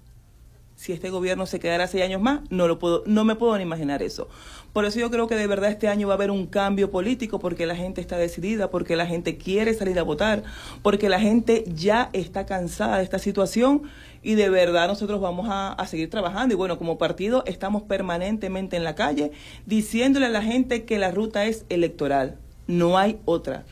si 0.84 0.92
este 0.92 1.10
gobierno 1.10 1.46
se 1.46 1.62
quedara 1.62 1.88
seis 1.88 2.04
años 2.04 2.22
más, 2.22 2.42
no 2.50 2.68
lo 2.68 2.78
puedo, 2.78 3.04
no 3.06 3.24
me 3.24 3.36
puedo 3.36 3.56
ni 3.56 3.64
imaginar 3.64 4.04
eso. 4.04 4.28
Por 4.74 4.84
eso 4.84 5.00
yo 5.00 5.10
creo 5.10 5.28
que 5.28 5.36
de 5.38 5.48
verdad 5.48 5.70
este 5.70 5.88
año 5.88 6.10
va 6.10 6.16
a 6.16 6.18
haber 6.18 6.30
un 6.30 6.46
cambio 6.46 6.92
político 6.92 7.40
porque 7.40 7.66
la 7.66 7.78
gente 7.78 8.02
está 8.02 8.18
decidida, 8.18 8.70
porque 8.70 8.98
la 8.98 9.06
gente 9.06 9.38
quiere 9.38 9.74
salir 9.76 9.98
a 9.98 10.04
votar, 10.04 10.44
porque 10.82 11.08
la 11.08 11.22
gente 11.22 11.64
ya 11.74 12.10
está 12.12 12.46
cansada 12.46 12.98
de 12.98 13.04
esta 13.04 13.18
situación 13.18 13.84
y 14.24 14.36
de 14.36 14.50
verdad 14.50 14.90
nosotros 14.90 15.22
vamos 15.22 15.48
a, 15.50 15.72
a 15.72 15.88
seguir 15.88 16.10
trabajando. 16.10 16.54
Y 16.54 16.58
bueno, 16.58 16.78
como 16.78 16.98
partido 16.98 17.46
estamos 17.48 17.84
permanentemente 17.84 18.76
en 18.76 18.84
la 18.84 18.94
calle 18.94 19.32
diciéndole 19.66 20.26
a 20.26 20.32
la 20.32 20.42
gente 20.42 20.84
que 20.84 21.00
la 21.00 21.12
ruta 21.12 21.46
es 21.46 21.64
electoral, 21.70 22.40
no 22.68 22.98
hay 22.98 23.20
otra. 23.24 23.64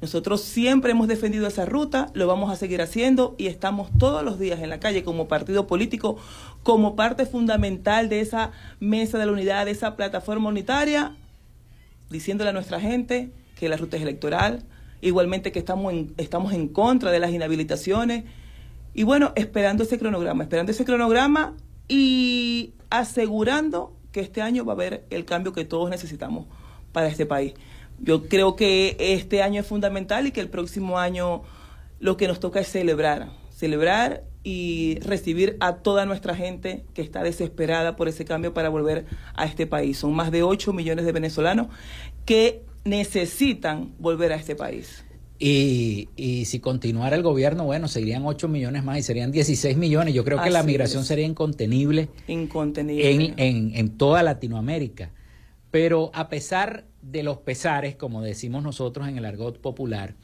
Nosotros 0.00 0.42
siempre 0.42 0.92
hemos 0.92 1.08
defendido 1.08 1.48
esa 1.48 1.64
ruta, 1.64 2.10
lo 2.14 2.28
vamos 2.28 2.52
a 2.52 2.56
seguir 2.56 2.80
haciendo 2.80 3.34
y 3.36 3.48
estamos 3.48 3.90
todos 3.98 4.24
los 4.24 4.38
días 4.38 4.60
en 4.60 4.70
la 4.70 4.78
calle 4.78 5.02
como 5.02 5.26
partido 5.26 5.66
político, 5.66 6.18
como 6.62 6.94
parte 6.94 7.26
fundamental 7.26 8.08
de 8.08 8.20
esa 8.20 8.52
mesa 8.78 9.18
de 9.18 9.26
la 9.26 9.32
unidad, 9.32 9.64
de 9.64 9.72
esa 9.72 9.96
plataforma 9.96 10.50
unitaria, 10.50 11.16
diciéndole 12.10 12.50
a 12.50 12.52
nuestra 12.52 12.78
gente 12.78 13.32
que 13.58 13.68
la 13.68 13.76
ruta 13.76 13.96
es 13.96 14.02
electoral, 14.04 14.62
igualmente 15.00 15.50
que 15.50 15.58
estamos 15.58 15.92
en, 15.92 16.14
estamos 16.16 16.52
en 16.52 16.68
contra 16.68 17.10
de 17.10 17.18
las 17.18 17.32
inhabilitaciones. 17.32 18.24
Y 18.94 19.02
bueno, 19.02 19.32
esperando 19.34 19.82
ese 19.82 19.98
cronograma, 19.98 20.44
esperando 20.44 20.70
ese 20.70 20.84
cronograma 20.84 21.54
y 21.88 22.74
asegurando 22.88 23.96
que 24.12 24.20
este 24.20 24.42
año 24.42 24.64
va 24.64 24.74
a 24.74 24.76
haber 24.76 25.06
el 25.10 25.24
cambio 25.24 25.52
que 25.52 25.64
todos 25.64 25.90
necesitamos 25.90 26.46
para 26.92 27.08
este 27.08 27.26
país. 27.26 27.54
Yo 28.00 28.28
creo 28.28 28.56
que 28.56 28.96
este 28.98 29.42
año 29.42 29.60
es 29.60 29.66
fundamental 29.66 30.26
y 30.26 30.32
que 30.32 30.40
el 30.40 30.48
próximo 30.48 30.98
año 30.98 31.42
lo 32.00 32.16
que 32.16 32.28
nos 32.28 32.40
toca 32.40 32.60
es 32.60 32.68
celebrar, 32.68 33.30
celebrar 33.50 34.24
y 34.44 34.98
recibir 35.00 35.56
a 35.60 35.76
toda 35.76 36.06
nuestra 36.06 36.34
gente 36.34 36.84
que 36.94 37.02
está 37.02 37.22
desesperada 37.22 37.96
por 37.96 38.08
ese 38.08 38.24
cambio 38.24 38.54
para 38.54 38.68
volver 38.68 39.06
a 39.34 39.44
este 39.44 39.66
país. 39.66 39.98
Son 39.98 40.14
más 40.14 40.30
de 40.30 40.42
8 40.42 40.72
millones 40.72 41.04
de 41.04 41.12
venezolanos 41.12 41.66
que 42.24 42.62
necesitan 42.84 43.92
volver 43.98 44.32
a 44.32 44.36
este 44.36 44.54
país. 44.54 45.04
Y, 45.40 46.08
y, 46.16 46.46
si 46.46 46.58
continuara 46.58 47.14
el 47.14 47.22
gobierno, 47.22 47.64
bueno, 47.64 47.86
serían 47.86 48.26
8 48.26 48.48
millones 48.48 48.82
más 48.82 48.98
y 48.98 49.02
serían 49.02 49.30
16 49.30 49.76
millones. 49.76 50.12
Yo 50.12 50.24
creo 50.24 50.42
que 50.42 50.50
la 50.50 50.64
migración 50.64 51.04
sería 51.04 51.26
incontenible, 51.26 52.08
incontenible. 52.26 53.10
En, 53.10 53.34
en, 53.38 53.76
en, 53.76 53.88
toda 53.96 54.24
Latinoamérica. 54.24 55.12
Pero 55.70 56.10
a 56.14 56.28
pesar 56.28 56.86
de 57.02 57.22
los 57.22 57.38
pesares, 57.38 57.96
como 57.96 58.22
decimos 58.22 58.62
nosotros 58.62 59.08
en 59.08 59.18
el 59.18 59.24
argot 59.24 59.60
popular, 59.60 60.14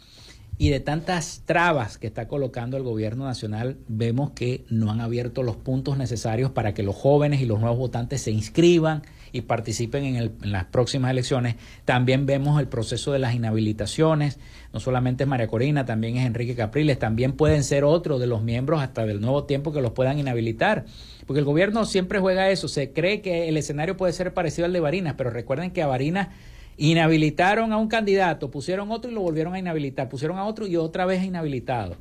y 0.56 0.70
de 0.70 0.80
tantas 0.80 1.42
trabas 1.46 1.98
que 1.98 2.06
está 2.06 2.28
colocando 2.28 2.76
el 2.76 2.84
gobierno 2.84 3.24
nacional, 3.24 3.76
vemos 3.88 4.30
que 4.30 4.64
no 4.68 4.90
han 4.90 5.00
abierto 5.00 5.42
los 5.42 5.56
puntos 5.56 5.98
necesarios 5.98 6.50
para 6.50 6.74
que 6.74 6.82
los 6.82 6.94
jóvenes 6.94 7.40
y 7.40 7.46
los 7.46 7.60
nuevos 7.60 7.78
votantes 7.78 8.22
se 8.22 8.30
inscriban 8.30 9.02
y 9.32 9.40
participen 9.40 10.04
en, 10.04 10.32
las 10.42 10.66
próximas 10.66 11.10
elecciones. 11.10 11.56
También 11.84 12.24
vemos 12.24 12.60
el 12.60 12.68
proceso 12.68 13.10
de 13.10 13.18
las 13.18 13.34
inhabilitaciones, 13.34 14.38
no 14.72 14.78
solamente 14.78 15.24
es 15.24 15.28
María 15.28 15.48
Corina, 15.48 15.84
también 15.84 16.16
es 16.16 16.24
Enrique 16.24 16.54
Capriles, 16.54 17.00
también 17.00 17.32
pueden 17.32 17.64
ser 17.64 17.82
otros 17.82 18.20
de 18.20 18.28
los 18.28 18.42
miembros 18.42 18.80
hasta 18.80 19.04
del 19.06 19.20
nuevo 19.20 19.44
tiempo 19.44 19.72
que 19.72 19.82
los 19.82 19.90
puedan 19.90 20.20
inhabilitar. 20.20 20.84
Porque 21.26 21.40
el 21.40 21.44
gobierno 21.44 21.84
siempre 21.84 22.20
juega 22.20 22.50
eso, 22.50 22.68
se 22.68 22.92
cree 22.92 23.22
que 23.22 23.48
el 23.48 23.56
escenario 23.56 23.96
puede 23.96 24.12
ser 24.12 24.32
parecido 24.34 24.66
al 24.66 24.72
de 24.72 24.78
Barinas, 24.78 25.14
pero 25.18 25.30
recuerden 25.30 25.72
que 25.72 25.82
a 25.82 25.88
Barinas 25.88 26.28
Inhabilitaron 26.76 27.72
a 27.72 27.76
un 27.76 27.88
candidato, 27.88 28.50
pusieron 28.50 28.90
otro 28.90 29.10
y 29.10 29.14
lo 29.14 29.20
volvieron 29.20 29.54
a 29.54 29.58
inhabilitar, 29.58 30.08
pusieron 30.08 30.38
a 30.38 30.44
otro 30.44 30.66
y 30.66 30.76
otra 30.76 31.06
vez 31.06 31.22
inhabilitado. 31.22 31.96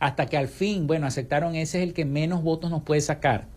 Hasta 0.00 0.26
que 0.26 0.36
al 0.36 0.48
fin, 0.48 0.86
bueno, 0.86 1.06
aceptaron 1.06 1.54
ese 1.54 1.78
es 1.78 1.88
el 1.88 1.94
que 1.94 2.04
menos 2.04 2.42
votos 2.42 2.70
nos 2.70 2.82
puede 2.82 3.00
sacar. 3.00 3.48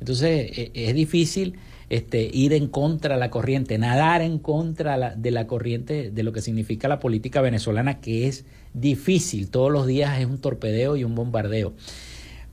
Entonces 0.00 0.50
e, 0.56 0.72
es 0.74 0.94
difícil 0.94 1.58
este, 1.90 2.28
ir 2.32 2.52
en 2.52 2.68
contra 2.68 3.14
de 3.14 3.20
la 3.20 3.30
corriente, 3.30 3.78
nadar 3.78 4.22
en 4.22 4.38
contra 4.38 5.14
de 5.14 5.30
la 5.30 5.46
corriente 5.46 6.10
de 6.10 6.22
lo 6.22 6.32
que 6.32 6.40
significa 6.40 6.88
la 6.88 6.98
política 6.98 7.40
venezolana, 7.40 8.00
que 8.00 8.28
es 8.28 8.44
difícil. 8.74 9.50
Todos 9.50 9.70
los 9.70 9.86
días 9.86 10.18
es 10.18 10.26
un 10.26 10.38
torpedeo 10.38 10.96
y 10.96 11.04
un 11.04 11.14
bombardeo. 11.14 11.74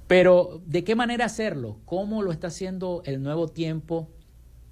Pero, 0.08 0.62
¿de 0.68 0.84
qué 0.84 0.96
manera 0.96 1.26
hacerlo? 1.26 1.80
¿Cómo 1.86 2.22
lo 2.22 2.32
está 2.32 2.48
haciendo 2.48 3.02
el 3.06 3.24
nuevo 3.24 3.48
tiempo 3.48 4.10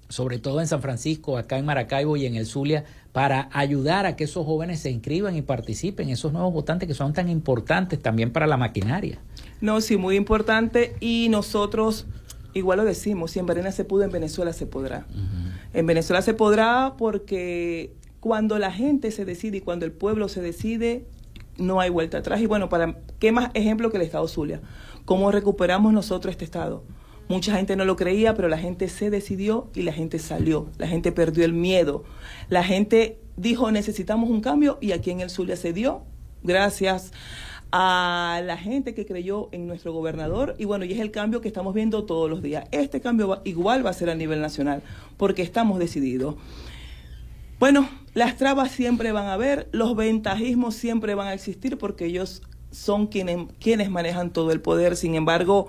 sobre 0.08 0.38
todo 0.38 0.60
en 0.60 0.66
San 0.66 0.82
Francisco, 0.82 1.38
acá 1.38 1.58
en 1.58 1.64
Maracaibo 1.64 2.16
y 2.16 2.26
en 2.26 2.34
el 2.34 2.46
Zulia, 2.46 2.84
para 3.12 3.48
ayudar 3.52 4.06
a 4.06 4.16
que 4.16 4.24
esos 4.24 4.44
jóvenes 4.44 4.80
se 4.80 4.90
inscriban 4.90 5.36
y 5.36 5.42
participen, 5.42 6.08
esos 6.08 6.32
nuevos 6.32 6.52
votantes 6.52 6.88
que 6.88 6.94
son 6.94 7.12
tan 7.12 7.28
importantes 7.28 8.00
también 8.00 8.32
para 8.32 8.46
la 8.46 8.56
maquinaria. 8.56 9.18
No, 9.60 9.80
sí, 9.80 9.96
muy 9.96 10.16
importante 10.16 10.96
y 11.00 11.28
nosotros 11.30 12.06
igual 12.54 12.78
lo 12.78 12.84
decimos, 12.84 13.32
si 13.32 13.38
en 13.38 13.46
Barena 13.46 13.72
se 13.72 13.84
pudo, 13.84 14.04
en 14.04 14.10
Venezuela 14.10 14.52
se 14.52 14.66
podrá. 14.66 15.06
En 15.72 15.86
Venezuela 15.86 16.22
se 16.22 16.34
podrá 16.34 16.94
porque 16.96 17.92
cuando 18.20 18.58
la 18.58 18.72
gente 18.72 19.10
se 19.10 19.24
decide 19.24 19.58
y 19.58 19.60
cuando 19.60 19.84
el 19.84 19.92
pueblo 19.92 20.28
se 20.28 20.40
decide, 20.40 21.06
no 21.58 21.80
hay 21.80 21.90
vuelta 21.90 22.18
atrás. 22.18 22.40
Y 22.40 22.46
bueno, 22.46 22.68
para 22.68 22.96
qué 23.18 23.32
más 23.32 23.50
ejemplo 23.54 23.90
que 23.90 23.96
el 23.96 24.02
Estado 24.02 24.26
Zulia. 24.28 24.60
¿Cómo 25.04 25.30
recuperamos 25.30 25.92
nosotros 25.92 26.32
este 26.32 26.44
Estado? 26.44 26.82
Mucha 27.28 27.56
gente 27.56 27.74
no 27.76 27.84
lo 27.84 27.96
creía, 27.96 28.34
pero 28.34 28.48
la 28.48 28.58
gente 28.58 28.88
se 28.88 29.10
decidió 29.10 29.70
y 29.74 29.82
la 29.82 29.92
gente 29.92 30.18
salió. 30.18 30.68
La 30.78 30.86
gente 30.86 31.10
perdió 31.10 31.44
el 31.44 31.54
miedo. 31.54 32.04
La 32.48 32.62
gente 32.62 33.18
dijo 33.36 33.70
necesitamos 33.70 34.30
un 34.30 34.40
cambio 34.40 34.78
y 34.80 34.92
aquí 34.92 35.10
en 35.10 35.20
el 35.20 35.30
Zulia 35.30 35.56
se 35.56 35.72
dio. 35.72 36.02
Gracias 36.42 37.12
a 37.72 38.40
la 38.44 38.56
gente 38.56 38.94
que 38.94 39.06
creyó 39.06 39.48
en 39.50 39.66
nuestro 39.66 39.92
gobernador 39.92 40.54
y 40.58 40.64
bueno, 40.64 40.84
y 40.84 40.92
es 40.92 41.00
el 41.00 41.10
cambio 41.10 41.40
que 41.40 41.48
estamos 41.48 41.74
viendo 41.74 42.04
todos 42.04 42.30
los 42.30 42.42
días. 42.42 42.66
Este 42.70 43.00
cambio 43.00 43.40
igual 43.44 43.84
va 43.84 43.90
a 43.90 43.94
ser 43.94 44.10
a 44.10 44.14
nivel 44.14 44.40
nacional 44.40 44.82
porque 45.16 45.42
estamos 45.42 45.78
decididos. 45.78 46.36
Bueno, 47.58 47.88
las 48.12 48.36
trabas 48.36 48.70
siempre 48.70 49.12
van 49.12 49.26
a 49.26 49.32
haber, 49.32 49.68
los 49.72 49.96
ventajismos 49.96 50.74
siempre 50.74 51.14
van 51.14 51.28
a 51.28 51.34
existir 51.34 51.78
porque 51.78 52.04
ellos 52.04 52.42
son 52.70 53.06
quienes, 53.06 53.38
quienes 53.58 53.90
manejan 53.90 54.30
todo 54.30 54.52
el 54.52 54.60
poder. 54.60 54.96
Sin 54.96 55.14
embargo, 55.14 55.68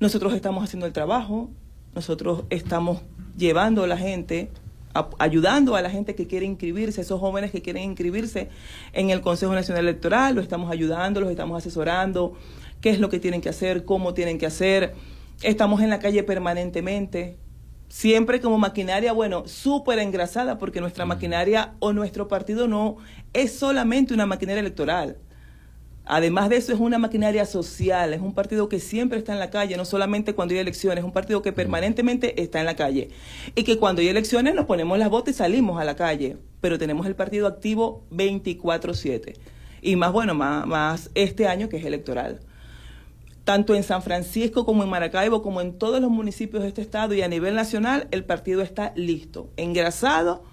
nosotros 0.00 0.34
estamos 0.34 0.64
haciendo 0.64 0.86
el 0.86 0.92
trabajo, 0.92 1.50
nosotros 1.94 2.44
estamos 2.50 3.02
llevando 3.36 3.84
a 3.84 3.86
la 3.86 3.96
gente, 3.96 4.50
ayudando 5.18 5.76
a 5.76 5.82
la 5.82 5.90
gente 5.90 6.14
que 6.14 6.26
quiere 6.26 6.46
inscribirse, 6.46 7.00
esos 7.00 7.20
jóvenes 7.20 7.50
que 7.50 7.62
quieren 7.62 7.84
inscribirse 7.84 8.48
en 8.92 9.10
el 9.10 9.20
Consejo 9.20 9.54
Nacional 9.54 9.84
Electoral, 9.84 10.34
lo 10.34 10.40
estamos 10.40 10.70
ayudando, 10.70 11.20
los 11.20 11.30
estamos 11.30 11.58
asesorando, 11.58 12.34
qué 12.80 12.90
es 12.90 13.00
lo 13.00 13.08
que 13.08 13.18
tienen 13.18 13.40
que 13.40 13.48
hacer, 13.48 13.84
cómo 13.84 14.14
tienen 14.14 14.38
que 14.38 14.46
hacer. 14.46 14.94
Estamos 15.42 15.80
en 15.80 15.90
la 15.90 15.98
calle 15.98 16.22
permanentemente, 16.22 17.36
siempre 17.88 18.40
como 18.40 18.58
maquinaria, 18.58 19.12
bueno, 19.12 19.46
súper 19.46 19.98
engrasada, 19.98 20.58
porque 20.58 20.80
nuestra 20.80 21.06
maquinaria 21.06 21.74
o 21.80 21.92
nuestro 21.92 22.28
partido 22.28 22.68
no 22.68 22.96
es 23.32 23.52
solamente 23.52 24.14
una 24.14 24.26
maquinaria 24.26 24.60
electoral. 24.60 25.18
Además 26.06 26.50
de 26.50 26.56
eso, 26.56 26.72
es 26.72 26.80
una 26.80 26.98
maquinaria 26.98 27.46
social, 27.46 28.12
es 28.12 28.20
un 28.20 28.34
partido 28.34 28.68
que 28.68 28.78
siempre 28.78 29.18
está 29.18 29.32
en 29.32 29.38
la 29.38 29.48
calle, 29.48 29.76
no 29.78 29.86
solamente 29.86 30.34
cuando 30.34 30.52
hay 30.52 30.60
elecciones, 30.60 30.98
es 30.98 31.04
un 31.04 31.12
partido 31.12 31.40
que 31.40 31.52
permanentemente 31.52 32.42
está 32.42 32.60
en 32.60 32.66
la 32.66 32.76
calle. 32.76 33.08
Y 33.54 33.64
que 33.64 33.78
cuando 33.78 34.02
hay 34.02 34.08
elecciones 34.08 34.54
nos 34.54 34.66
ponemos 34.66 34.98
las 34.98 35.08
botas 35.08 35.34
y 35.34 35.38
salimos 35.38 35.80
a 35.80 35.84
la 35.84 35.96
calle, 35.96 36.36
pero 36.60 36.78
tenemos 36.78 37.06
el 37.06 37.14
partido 37.14 37.46
activo 37.46 38.04
24/7. 38.10 39.34
Y 39.80 39.96
más 39.96 40.12
bueno, 40.12 40.34
más, 40.34 40.66
más 40.66 41.10
este 41.14 41.48
año 41.48 41.70
que 41.70 41.78
es 41.78 41.84
electoral. 41.86 42.40
Tanto 43.44 43.74
en 43.74 43.82
San 43.82 44.02
Francisco 44.02 44.66
como 44.66 44.82
en 44.82 44.90
Maracaibo, 44.90 45.42
como 45.42 45.62
en 45.62 45.78
todos 45.78 46.00
los 46.02 46.10
municipios 46.10 46.62
de 46.62 46.68
este 46.68 46.82
estado 46.82 47.14
y 47.14 47.22
a 47.22 47.28
nivel 47.28 47.54
nacional, 47.54 48.08
el 48.10 48.24
partido 48.24 48.60
está 48.60 48.92
listo, 48.94 49.50
engrasado 49.56 50.44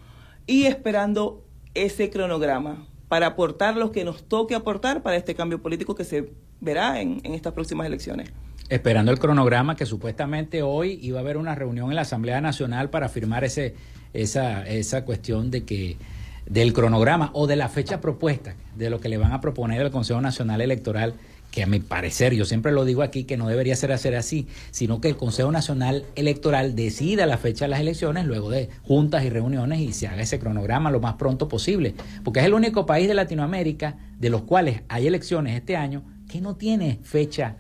y 0.48 0.64
esperando 0.64 1.44
ese 1.74 2.10
cronograma 2.10 2.86
para 3.12 3.28
aportar 3.28 3.76
lo 3.76 3.92
que 3.92 4.06
nos 4.06 4.24
toque 4.24 4.56
aportar 4.56 5.02
para 5.02 5.18
este 5.18 5.36
cambio 5.36 5.62
político 5.62 5.96
que 5.96 6.06
se 6.06 6.30
verá 6.62 7.02
en, 7.02 7.20
estas 7.26 7.52
próximas 7.52 7.86
elecciones. 7.86 8.32
Esperando 8.70 9.12
el 9.12 9.20
cronograma 9.20 9.76
que 9.76 9.86
supuestamente 9.86 10.62
hoy 10.62 10.98
iba 11.02 11.20
a 11.20 11.22
haber 11.22 11.36
una 11.36 11.54
reunión 11.54 11.90
en 11.90 11.98
la 11.98 12.04
Asamblea 12.04 12.40
Nacional 12.40 12.90
para 12.90 13.10
firmar 13.10 13.44
ese, 13.44 13.76
esa, 14.14 14.66
esa 14.66 15.04
cuestión 15.04 15.52
de 15.52 15.66
que 15.66 15.98
del 16.46 16.72
cronograma 16.72 17.32
o 17.34 17.48
de 17.48 17.58
la 17.58 17.68
fecha 17.68 18.00
propuesta 18.00 18.56
de 18.78 18.90
lo 18.90 19.02
que 19.02 19.10
le 19.10 19.18
van 19.18 19.34
a 19.34 19.42
proponer 19.42 19.82
al 19.82 19.92
Consejo 19.92 20.22
Nacional 20.22 20.62
Electoral 20.62 21.16
que 21.52 21.64
a 21.64 21.68
mi 21.68 21.80
parecer, 21.80 22.34
yo 22.34 22.46
siempre 22.46 22.72
lo 22.72 22.86
digo 22.86 23.04
aquí, 23.04 23.26
que 23.26 23.36
no 23.36 23.48
debería 23.48 23.76
ser 23.76 23.92
hacer 23.92 24.16
así, 24.16 24.48
sino 24.72 25.02
que 25.02 25.10
el 25.10 25.18
Consejo 25.18 25.52
Nacional 25.52 26.06
Electoral 26.16 26.76
decida 26.76 27.26
la 27.26 27.38
fecha 27.38 27.66
de 27.66 27.70
las 27.70 27.82
elecciones 27.82 28.26
luego 28.26 28.50
de 28.50 28.70
juntas 28.84 29.26
y 29.26 29.30
reuniones 29.30 29.82
y 29.82 29.92
se 29.92 30.08
haga 30.08 30.22
ese 30.22 30.40
cronograma 30.40 30.92
lo 30.92 31.02
más 31.02 31.16
pronto 31.16 31.50
posible, 31.50 31.94
porque 32.24 32.40
es 32.40 32.46
el 32.46 32.54
único 32.54 32.86
país 32.86 33.08
de 33.08 33.14
Latinoamérica 33.14 33.98
de 34.18 34.30
los 34.30 34.44
cuales 34.44 34.82
hay 34.88 35.08
elecciones 35.08 35.58
este 35.58 35.76
año 35.76 36.04
que 36.30 36.40
no 36.40 36.56
tiene 36.56 37.00
fecha 37.04 37.58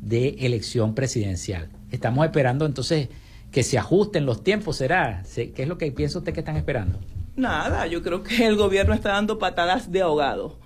de 0.00 0.36
elección 0.40 0.94
presidencial. 0.94 1.68
Estamos 1.90 2.24
esperando 2.24 2.64
entonces 2.64 3.08
que 3.50 3.64
se 3.64 3.76
ajusten 3.76 4.24
los 4.24 4.44
tiempos, 4.44 4.76
¿será? 4.76 5.24
¿Qué 5.34 5.52
es 5.56 5.68
lo 5.68 5.78
que 5.78 5.90
piensa 5.90 6.18
usted 6.18 6.32
que 6.32 6.40
están 6.40 6.56
esperando? 6.56 7.00
Nada, 7.34 7.86
yo 7.86 8.02
creo 8.02 8.22
que 8.22 8.46
el 8.46 8.56
gobierno 8.56 8.94
está 8.94 9.10
dando 9.10 9.38
patadas 9.38 9.90
de 9.90 10.02
ahogado 10.02 10.61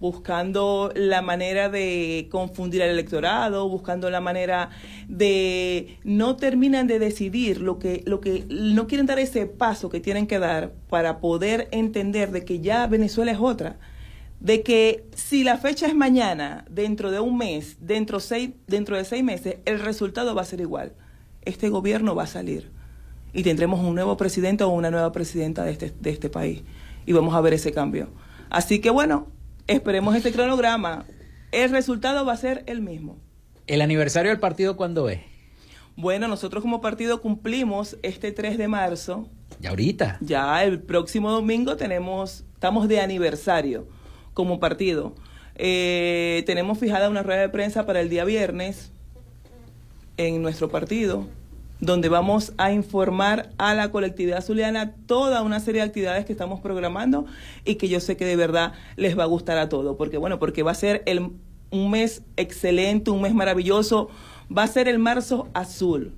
buscando 0.00 0.90
la 0.96 1.20
manera 1.20 1.68
de 1.68 2.26
confundir 2.30 2.82
al 2.82 2.88
electorado, 2.88 3.68
buscando 3.68 4.10
la 4.10 4.20
manera 4.20 4.70
de 5.08 5.98
no 6.04 6.36
terminan 6.36 6.86
de 6.86 6.98
decidir 6.98 7.60
lo 7.60 7.78
que 7.78 8.02
lo 8.06 8.20
que 8.20 8.46
no 8.48 8.86
quieren 8.86 9.06
dar 9.06 9.18
ese 9.18 9.46
paso 9.46 9.90
que 9.90 10.00
tienen 10.00 10.26
que 10.26 10.38
dar 10.38 10.72
para 10.88 11.20
poder 11.20 11.68
entender 11.70 12.30
de 12.32 12.44
que 12.44 12.60
ya 12.60 12.86
Venezuela 12.86 13.30
es 13.30 13.38
otra, 13.38 13.78
de 14.40 14.62
que 14.62 15.04
si 15.14 15.44
la 15.44 15.58
fecha 15.58 15.86
es 15.86 15.94
mañana, 15.94 16.64
dentro 16.70 17.10
de 17.10 17.20
un 17.20 17.36
mes, 17.36 17.76
dentro 17.80 18.20
seis, 18.20 18.50
dentro 18.66 18.96
de 18.96 19.04
seis 19.04 19.22
meses, 19.22 19.56
el 19.66 19.80
resultado 19.80 20.34
va 20.34 20.42
a 20.42 20.46
ser 20.46 20.60
igual. 20.60 20.94
Este 21.42 21.68
gobierno 21.68 22.14
va 22.14 22.22
a 22.22 22.26
salir 22.26 22.70
y 23.34 23.42
tendremos 23.42 23.80
un 23.80 23.94
nuevo 23.94 24.16
presidente 24.16 24.64
o 24.64 24.70
una 24.70 24.90
nueva 24.90 25.12
presidenta 25.12 25.62
de 25.64 25.72
este, 25.72 25.92
de 26.00 26.10
este 26.10 26.30
país 26.30 26.62
y 27.04 27.12
vamos 27.12 27.34
a 27.34 27.40
ver 27.42 27.52
ese 27.52 27.72
cambio. 27.72 28.08
Así 28.48 28.80
que 28.80 28.90
bueno, 28.90 29.28
Esperemos 29.70 30.16
este 30.16 30.32
cronograma. 30.32 31.06
El 31.52 31.70
resultado 31.70 32.26
va 32.26 32.32
a 32.32 32.36
ser 32.36 32.64
el 32.66 32.80
mismo. 32.80 33.18
¿El 33.68 33.82
aniversario 33.82 34.32
del 34.32 34.40
partido 34.40 34.76
cuándo 34.76 35.08
es? 35.08 35.20
Bueno, 35.94 36.26
nosotros 36.26 36.60
como 36.60 36.80
partido 36.80 37.20
cumplimos 37.20 37.96
este 38.02 38.32
3 38.32 38.58
de 38.58 38.66
marzo. 38.66 39.28
¿Ya 39.60 39.70
ahorita? 39.70 40.18
Ya 40.22 40.64
el 40.64 40.80
próximo 40.82 41.30
domingo 41.30 41.76
tenemos, 41.76 42.44
estamos 42.54 42.88
de 42.88 43.00
aniversario. 43.00 43.86
como 44.34 44.58
partido. 44.58 45.14
Eh, 45.54 46.42
tenemos 46.46 46.78
fijada 46.78 47.08
una 47.08 47.22
rueda 47.22 47.42
de 47.42 47.48
prensa 47.48 47.86
para 47.86 48.00
el 48.00 48.08
día 48.08 48.24
viernes 48.24 48.90
en 50.16 50.42
nuestro 50.42 50.68
partido, 50.68 51.28
donde 51.80 52.08
vamos 52.08 52.52
a 52.58 52.72
informar 52.72 53.50
a 53.58 53.74
la 53.74 53.90
colectividad 53.90 54.42
zuliana 54.42 54.94
toda 55.06 55.42
una 55.42 55.60
serie 55.60 55.80
de 55.80 55.88
actividades 55.88 56.24
que 56.26 56.32
estamos 56.32 56.60
programando 56.60 57.26
y 57.64 57.76
que 57.76 57.88
yo 57.88 58.00
sé 58.00 58.16
que 58.16 58.24
de 58.24 58.36
verdad 58.36 58.72
les 58.96 59.18
va 59.18 59.24
a 59.24 59.26
gustar 59.26 59.58
a 59.58 59.68
todos, 59.68 59.96
porque 59.96 60.18
bueno, 60.18 60.38
porque 60.38 60.62
va 60.62 60.72
a 60.72 60.74
ser 60.74 61.02
el, 61.06 61.30
un 61.70 61.90
mes 61.90 62.22
excelente, 62.36 63.10
un 63.10 63.22
mes 63.22 63.34
maravilloso, 63.34 64.08
va 64.56 64.64
a 64.64 64.68
ser 64.68 64.88
el 64.88 64.98
marzo 64.98 65.48
azul. 65.54 66.14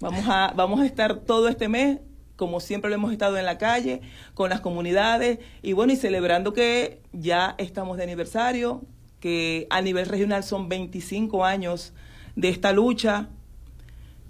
Vamos 0.00 0.24
a, 0.26 0.52
vamos 0.56 0.80
a 0.80 0.86
estar 0.86 1.20
todo 1.20 1.48
este 1.48 1.68
mes 1.68 1.98
como 2.36 2.60
siempre 2.60 2.90
lo 2.90 2.96
hemos 2.96 3.12
estado 3.12 3.38
en 3.38 3.44
la 3.44 3.58
calle, 3.58 4.00
con 4.34 4.50
las 4.50 4.60
comunidades 4.60 5.38
y 5.62 5.72
bueno, 5.72 5.92
y 5.92 5.96
celebrando 5.96 6.52
que 6.52 7.00
ya 7.12 7.54
estamos 7.58 7.96
de 7.96 8.02
aniversario, 8.02 8.82
que 9.20 9.66
a 9.70 9.80
nivel 9.80 10.06
regional 10.06 10.42
son 10.42 10.68
25 10.68 11.44
años 11.44 11.92
de 12.36 12.48
esta 12.48 12.72
lucha. 12.72 13.28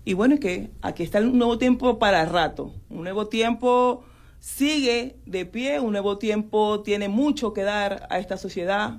Y 0.05 0.13
bueno, 0.13 0.35
y 0.35 0.39
que 0.39 0.71
aquí 0.83 1.03
está 1.03 1.21
un 1.21 1.39
nuevo 1.39 1.59
tiempo 1.59 1.99
para 1.99 2.25
rato, 2.27 2.75
un 2.91 3.05
nuevo 3.05 3.27
tiempo 3.29 4.05
sigue 4.39 5.17
de 5.25 5.47
pie, 5.47 5.81
un 5.81 5.93
nuevo 5.93 6.19
tiempo 6.19 6.83
tiene 6.83 7.09
mucho 7.09 7.55
que 7.55 7.63
dar 7.63 8.07
a 8.11 8.19
esta 8.19 8.37
sociedad 8.37 8.99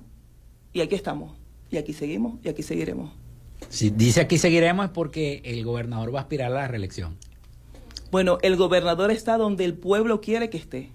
y 0.74 0.82
aquí 0.82 0.96
estamos, 0.96 1.38
y 1.70 1.78
aquí 1.78 1.94
seguimos, 1.94 2.40
y 2.44 2.50
aquí 2.50 2.64
seguiremos. 2.64 3.12
Si 3.70 3.92
dice 3.92 4.22
aquí 4.22 4.38
seguiremos 4.38 4.86
es 4.86 4.92
porque 4.92 5.42
el 5.46 5.64
gobernador 5.64 6.14
va 6.14 6.20
a 6.20 6.22
aspirar 6.24 6.52
a 6.52 6.56
la 6.56 6.68
reelección. 6.68 7.18
Bueno, 8.12 8.40
el 8.42 8.56
gobernador 8.56 9.12
está 9.12 9.38
donde 9.38 9.66
el 9.66 9.76
pueblo 9.76 10.22
quiere 10.22 10.50
que 10.50 10.58
esté. 10.58 10.90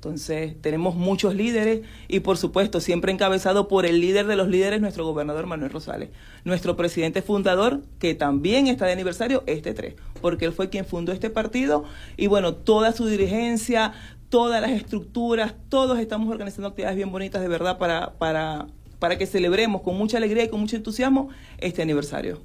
Entonces, 0.00 0.54
tenemos 0.62 0.94
muchos 0.94 1.34
líderes 1.34 1.82
y, 2.08 2.20
por 2.20 2.38
supuesto, 2.38 2.80
siempre 2.80 3.12
encabezado 3.12 3.68
por 3.68 3.84
el 3.84 4.00
líder 4.00 4.26
de 4.26 4.34
los 4.34 4.48
líderes, 4.48 4.80
nuestro 4.80 5.04
gobernador 5.04 5.44
Manuel 5.44 5.70
Rosales. 5.70 6.08
Nuestro 6.42 6.74
presidente 6.74 7.20
fundador, 7.20 7.82
que 7.98 8.14
también 8.14 8.66
está 8.66 8.86
de 8.86 8.92
aniversario, 8.92 9.44
este 9.46 9.74
3, 9.74 9.96
porque 10.22 10.46
él 10.46 10.52
fue 10.52 10.70
quien 10.70 10.86
fundó 10.86 11.12
este 11.12 11.28
partido 11.28 11.84
y, 12.16 12.28
bueno, 12.28 12.54
toda 12.54 12.92
su 12.92 13.04
dirigencia, 13.04 13.92
todas 14.30 14.62
las 14.62 14.70
estructuras, 14.70 15.52
todos 15.68 15.98
estamos 15.98 16.30
organizando 16.32 16.68
actividades 16.68 16.96
bien 16.96 17.12
bonitas 17.12 17.42
de 17.42 17.48
verdad 17.48 17.76
para, 17.76 18.14
para, 18.14 18.68
para 18.98 19.18
que 19.18 19.26
celebremos 19.26 19.82
con 19.82 19.98
mucha 19.98 20.16
alegría 20.16 20.44
y 20.44 20.48
con 20.48 20.60
mucho 20.60 20.76
entusiasmo 20.76 21.28
este 21.58 21.82
aniversario. 21.82 22.40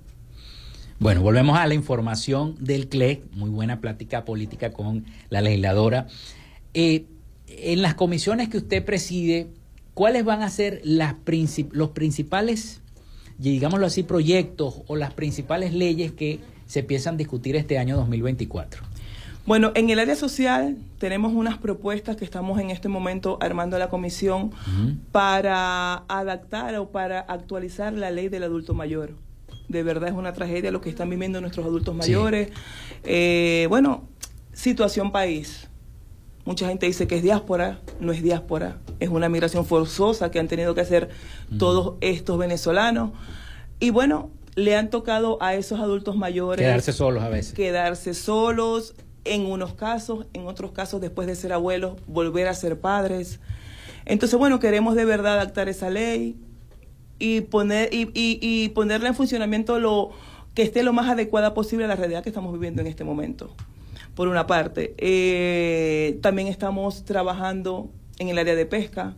Bueno, 1.00 1.22
volvemos 1.22 1.58
a 1.58 1.66
la 1.68 1.74
información 1.74 2.58
del 2.60 2.90
CLE, 2.90 3.24
muy 3.32 3.50
buena 3.50 3.80
plática 3.80 4.26
política 4.26 4.74
con 4.74 5.06
la 5.30 5.40
legisladora. 5.40 6.08
Eh, 6.74 7.06
en 7.60 7.82
las 7.82 7.96
comisiones 7.96 8.50
que 8.50 8.58
usted 8.58 8.84
preside, 8.84 9.48
¿cuáles 9.94 10.26
van 10.26 10.42
a 10.42 10.50
ser 10.50 10.82
las 10.84 11.16
los 11.72 11.90
principales, 11.90 12.82
digámoslo 13.38 13.86
así, 13.86 14.04
proyectos 14.04 14.82
o 14.88 14.96
las 14.96 15.14
principales 15.14 15.74
leyes 15.74 16.12
que 16.12 16.40
se 16.68 16.84
piensan 16.84 17.18
discutir 17.18 17.56
este 17.56 17.78
año 17.78 17.96
2024? 17.98 18.84
Bueno, 19.46 19.72
en 19.76 19.92
el 19.92 20.00
área 20.00 20.16
social 20.16 20.78
tenemos 20.98 21.34
unas 21.34 21.60
propuestas 21.60 22.16
que 22.16 22.26
estamos 22.26 22.60
en 22.60 22.72
este 22.72 22.90
momento 22.90 23.38
armando 23.42 23.78
la 23.78 23.90
comisión 23.90 24.52
para 25.12 26.04
adaptar 26.08 26.76
o 26.78 26.90
para 26.90 27.20
actualizar 27.20 27.94
la 27.94 28.10
ley 28.10 28.28
del 28.28 28.44
adulto 28.44 28.74
mayor 28.74 29.14
de 29.68 29.84
verdad 29.84 30.10
es 30.10 30.16
una 30.16 30.34
tragedia 30.34 30.72
lo 30.72 30.82
que 30.82 30.90
están 30.90 31.10
viviendo 31.10 31.42
nuestros 31.42 31.66
adultos 31.66 31.96
mayores. 31.96 32.50
Eh, 33.04 33.66
bueno, 33.70 34.08
situación 34.54 35.12
país. 35.12 35.68
Mucha 36.46 36.68
gente 36.68 36.86
dice 36.86 37.08
que 37.08 37.18
es 37.18 37.24
diáspora, 37.24 37.80
no 38.00 38.12
es 38.12 38.22
diáspora, 38.22 38.78
es 39.00 39.10
una 39.10 39.30
migración 39.30 39.66
forzosa 39.66 40.30
que 40.32 40.40
han 40.40 40.48
tenido 40.48 40.76
que 40.76 40.82
hacer 40.82 41.10
todos 41.58 41.96
estos 42.02 42.38
venezolanos. 42.38 43.12
Y 43.80 43.90
bueno, 43.90 44.30
le 44.56 44.76
han 44.76 44.90
tocado 44.90 45.42
a 45.42 45.56
esos 45.56 45.80
adultos 45.80 46.16
mayores. 46.16 46.64
Quedarse 46.64 46.94
solos 46.94 47.24
a 47.24 47.30
veces. 47.30 47.54
Quedarse 47.54 48.14
solos, 48.14 48.94
en 49.26 49.48
unos 49.48 49.74
casos, 49.74 50.28
en 50.34 50.46
otros 50.46 50.72
casos, 50.72 51.02
después 51.02 51.28
de 51.28 51.36
ser 51.36 51.52
abuelos, 51.52 51.98
volver 52.08 52.48
a 52.48 52.54
ser 52.54 52.80
padres. 52.80 53.40
Entonces, 54.06 54.38
bueno, 54.38 54.60
queremos 54.60 54.96
de 54.96 55.04
verdad 55.04 55.34
adaptar 55.34 55.68
esa 55.68 55.90
ley, 55.90 56.38
y, 57.18 57.42
poner, 57.42 57.94
y, 57.94 58.10
y, 58.14 58.70
ponerla 58.70 59.08
en 59.08 59.16
funcionamiento 59.16 59.80
lo 59.80 60.12
que 60.54 60.64
esté 60.64 60.84
lo 60.84 60.94
más 60.94 61.10
adecuada 61.10 61.54
posible 61.54 61.86
a 61.86 61.88
la 61.88 61.96
realidad 61.96 62.24
que 62.24 62.30
estamos 62.30 62.54
viviendo 62.54 62.82
en 62.82 62.88
este 62.88 63.04
momento. 63.04 63.54
Por 64.16 64.30
una 64.30 64.48
parte, 64.48 64.96
eh, 64.98 66.18
también 66.22 66.48
estamos 66.48 67.04
trabajando 67.04 67.92
en 68.18 68.30
el 68.30 68.38
área 68.38 68.56
de 68.56 68.66
pesca. 68.66 69.14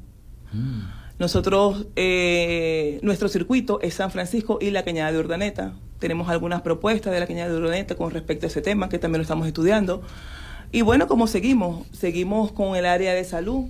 Mm. 0.51 0.97
Nosotros, 1.19 1.87
eh, 1.95 2.99
nuestro 3.01 3.27
circuito 3.27 3.79
es 3.81 3.95
San 3.95 4.11
Francisco 4.11 4.59
y 4.61 4.71
la 4.71 4.83
Cañada 4.83 5.11
de 5.11 5.19
Urdaneta. 5.19 5.73
Tenemos 5.99 6.29
algunas 6.29 6.61
propuestas 6.61 7.13
de 7.13 7.19
la 7.19 7.27
Cañada 7.27 7.51
de 7.51 7.57
Urdaneta 7.57 7.95
con 7.95 8.11
respecto 8.11 8.45
a 8.45 8.49
ese 8.49 8.61
tema, 8.61 8.89
que 8.89 8.99
también 8.99 9.19
lo 9.19 9.23
estamos 9.23 9.47
estudiando. 9.47 10.01
Y 10.71 10.81
bueno, 10.81 11.07
como 11.07 11.27
seguimos, 11.27 11.87
seguimos 11.91 12.51
con 12.51 12.75
el 12.75 12.85
área 12.85 13.13
de 13.13 13.23
salud, 13.23 13.65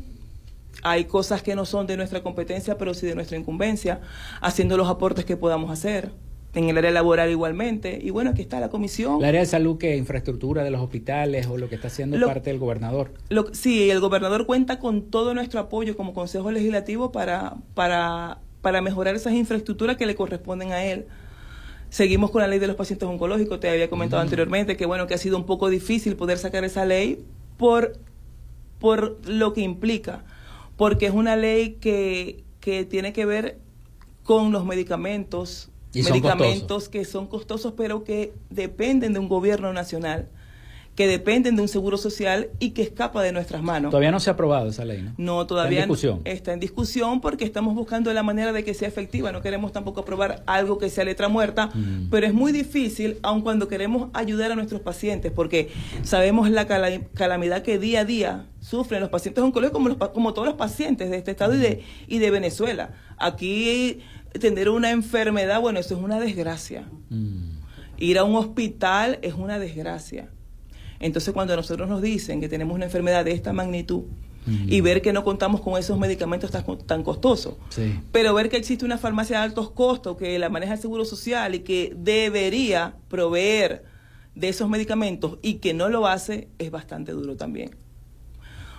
hay 0.83 1.05
cosas 1.05 1.41
que 1.41 1.55
no 1.55 1.65
son 1.65 1.87
de 1.87 1.97
nuestra 1.97 2.21
competencia, 2.21 2.77
pero 2.77 2.93
sí 2.93 3.05
de 3.05 3.15
nuestra 3.15 3.37
incumbencia, 3.37 4.01
haciendo 4.41 4.77
los 4.77 4.89
aportes 4.89 5.25
que 5.25 5.37
podamos 5.37 5.71
hacer. 5.71 6.11
En 6.53 6.69
el 6.69 6.77
área 6.77 6.91
laboral 6.91 7.29
igualmente. 7.29 7.99
Y 8.01 8.09
bueno, 8.09 8.31
aquí 8.31 8.41
está 8.41 8.59
la 8.59 8.69
comisión. 8.69 9.19
¿El 9.19 9.25
área 9.25 9.41
de 9.41 9.45
salud 9.45 9.77
que 9.77 9.95
infraestructura 9.95 10.63
de 10.63 10.71
los 10.71 10.81
hospitales 10.81 11.47
o 11.47 11.57
lo 11.57 11.69
que 11.69 11.75
está 11.75 11.87
haciendo 11.87 12.19
parte 12.25 12.49
del 12.49 12.59
gobernador? 12.59 13.11
sí, 13.51 13.89
el 13.91 13.99
gobernador 13.99 14.45
cuenta 14.45 14.79
con 14.79 15.03
todo 15.03 15.33
nuestro 15.33 15.59
apoyo 15.59 15.95
como 15.95 16.13
Consejo 16.13 16.49
Legislativo 16.51 17.11
para, 17.11 17.57
para, 17.73 18.39
para 18.61 18.81
mejorar 18.81 19.15
esas 19.15 19.33
infraestructuras 19.33 19.97
que 19.97 20.05
le 20.05 20.15
corresponden 20.15 20.71
a 20.71 20.83
él. 20.83 21.05
Seguimos 21.89 22.31
con 22.31 22.41
la 22.41 22.47
ley 22.47 22.59
de 22.59 22.67
los 22.67 22.75
pacientes 22.75 23.07
oncológicos, 23.07 23.59
te 23.59 23.69
había 23.69 23.89
comentado 23.89 24.21
anteriormente 24.21 24.75
que 24.75 24.85
bueno, 24.85 25.07
que 25.07 25.13
ha 25.13 25.17
sido 25.17 25.37
un 25.37 25.45
poco 25.45 25.69
difícil 25.69 26.15
poder 26.15 26.37
sacar 26.37 26.65
esa 26.65 26.85
ley 26.85 27.23
por, 27.57 27.93
por 28.79 29.17
lo 29.25 29.53
que 29.53 29.61
implica 29.61 30.25
porque 30.77 31.07
es 31.07 31.11
una 31.11 31.35
ley 31.35 31.77
que, 31.81 32.43
que 32.61 32.85
tiene 32.85 33.11
que 33.11 33.25
ver 33.25 33.57
con 34.23 34.51
los 34.51 34.63
medicamentos, 34.63 35.69
medicamentos 36.03 36.89
que 36.89 37.05
son 37.05 37.27
costosos, 37.27 37.73
pero 37.75 38.03
que 38.03 38.33
dependen 38.49 39.13
de 39.13 39.19
un 39.19 39.29
gobierno 39.29 39.73
nacional 39.73 40.29
que 40.97 41.07
dependen 41.07 41.55
de 41.55 41.61
un 41.61 41.67
seguro 41.67 41.95
social 41.95 42.49
y 42.57 42.71
que 42.71 42.81
escapa 42.81 43.21
de 43.21 43.31
nuestras 43.31 43.61
manos. 43.61 43.91
Todavía 43.91 44.09
no 44.09 44.19
se 44.19 44.31
ha 44.31 44.33
aprobado 44.33 44.69
esa 44.69 44.83
ley, 44.83 45.03
¿no? 45.03 45.13
No, 45.17 45.45
todavía 45.45 45.81
está 45.81 45.83
en 45.83 45.89
discusión. 45.89 46.21
Está 46.25 46.53
en 46.53 46.59
discusión 46.59 47.21
porque 47.21 47.45
estamos 47.45 47.75
buscando 47.75 48.11
la 48.13 48.23
manera 48.23 48.51
de 48.51 48.63
que 48.63 48.73
sea 48.73 48.87
efectiva. 48.87 49.31
No 49.31 49.43
queremos 49.43 49.71
tampoco 49.71 49.99
aprobar 49.99 50.41
algo 50.47 50.79
que 50.79 50.89
sea 50.89 51.03
letra 51.03 51.29
muerta, 51.29 51.67
mm. 51.67 52.09
pero 52.09 52.25
es 52.25 52.33
muy 52.33 52.51
difícil, 52.51 53.19
aun 53.21 53.41
cuando 53.41 53.67
queremos 53.67 54.09
ayudar 54.13 54.51
a 54.51 54.55
nuestros 54.55 54.81
pacientes, 54.81 55.31
porque 55.31 55.69
sabemos 56.01 56.49
la 56.49 56.65
calamidad 56.65 57.61
que 57.61 57.77
día 57.77 57.99
a 57.99 58.05
día 58.05 58.47
sufren 58.59 58.99
los 58.99 59.11
pacientes 59.11 59.43
oncológicos 59.43 59.79
como, 59.79 60.13
como 60.13 60.33
todos 60.33 60.47
los 60.47 60.57
pacientes 60.57 61.11
de 61.11 61.17
este 61.17 61.29
estado 61.29 61.53
y 61.53 61.59
de, 61.59 61.83
y 62.07 62.17
de 62.17 62.31
Venezuela. 62.31 62.95
Aquí 63.19 63.99
tener 64.39 64.69
una 64.69 64.91
enfermedad, 64.91 65.61
bueno, 65.61 65.79
eso 65.79 65.95
es 65.95 66.01
una 66.01 66.19
desgracia. 66.19 66.87
Mm. 67.09 67.57
Ir 67.97 68.17
a 68.19 68.23
un 68.23 68.35
hospital 68.35 69.19
es 69.21 69.33
una 69.33 69.59
desgracia. 69.59 70.29
Entonces, 70.99 71.33
cuando 71.33 71.55
nosotros 71.55 71.87
nos 71.87 72.01
dicen 72.01 72.41
que 72.41 72.49
tenemos 72.49 72.75
una 72.75 72.85
enfermedad 72.85 73.25
de 73.25 73.31
esta 73.31 73.53
magnitud, 73.53 74.03
y 74.47 74.81
ver 74.81 75.01
que 75.01 75.11
no 75.11 75.23
contamos 75.23 75.61
con 75.61 75.77
esos 75.77 75.99
medicamentos 75.99 76.51
tan, 76.51 76.63
tan 76.85 77.03
costosos. 77.03 77.55
Pero 78.11 78.33
ver 78.33 78.49
que 78.49 78.57
existe 78.57 78.85
una 78.85 78.97
farmacia 78.97 79.39
de 79.39 79.43
altos 79.43 79.71
costos 79.71 80.17
que 80.17 80.39
la 80.39 80.49
maneja 80.49 80.73
el 80.73 80.79
Seguro 80.79 81.05
Social 81.05 81.55
y 81.55 81.59
que 81.59 81.93
debería 81.97 82.95
proveer 83.09 83.83
de 84.35 84.49
esos 84.49 84.69
medicamentos 84.69 85.37
y 85.41 85.55
que 85.55 85.73
no 85.73 85.89
lo 85.89 86.07
hace 86.07 86.47
es 86.59 86.71
bastante 86.71 87.11
duro 87.11 87.35
también. 87.35 87.71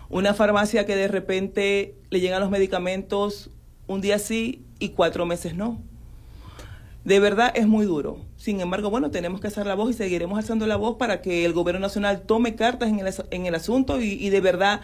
Una 0.08 0.32
farmacia 0.32 0.86
que 0.86 0.96
de 0.96 1.08
repente 1.08 1.96
le 2.08 2.20
llegan 2.20 2.40
los 2.40 2.50
medicamentos 2.50 3.50
un 3.86 4.00
día 4.00 4.18
sí 4.18 4.64
y 4.78 4.90
cuatro 4.90 5.26
meses 5.26 5.54
no. 5.54 5.80
De 7.04 7.20
verdad 7.20 7.52
es 7.54 7.66
muy 7.66 7.86
duro. 7.86 8.18
Sin 8.36 8.60
embargo, 8.60 8.90
bueno, 8.90 9.10
tenemos 9.10 9.40
que 9.40 9.46
hacer 9.46 9.66
la 9.66 9.74
voz 9.74 9.90
y 9.90 9.94
seguiremos 9.94 10.38
alzando 10.38 10.66
la 10.66 10.76
voz 10.76 10.96
para 10.96 11.22
que 11.22 11.44
el 11.44 11.52
gobierno 11.52 11.80
nacional 11.80 12.22
tome 12.22 12.54
cartas 12.54 12.90
en 12.90 12.98
el, 12.98 13.14
en 13.30 13.46
el 13.46 13.54
asunto 13.54 14.00
y, 14.00 14.12
y 14.12 14.30
de 14.30 14.40
verdad 14.40 14.80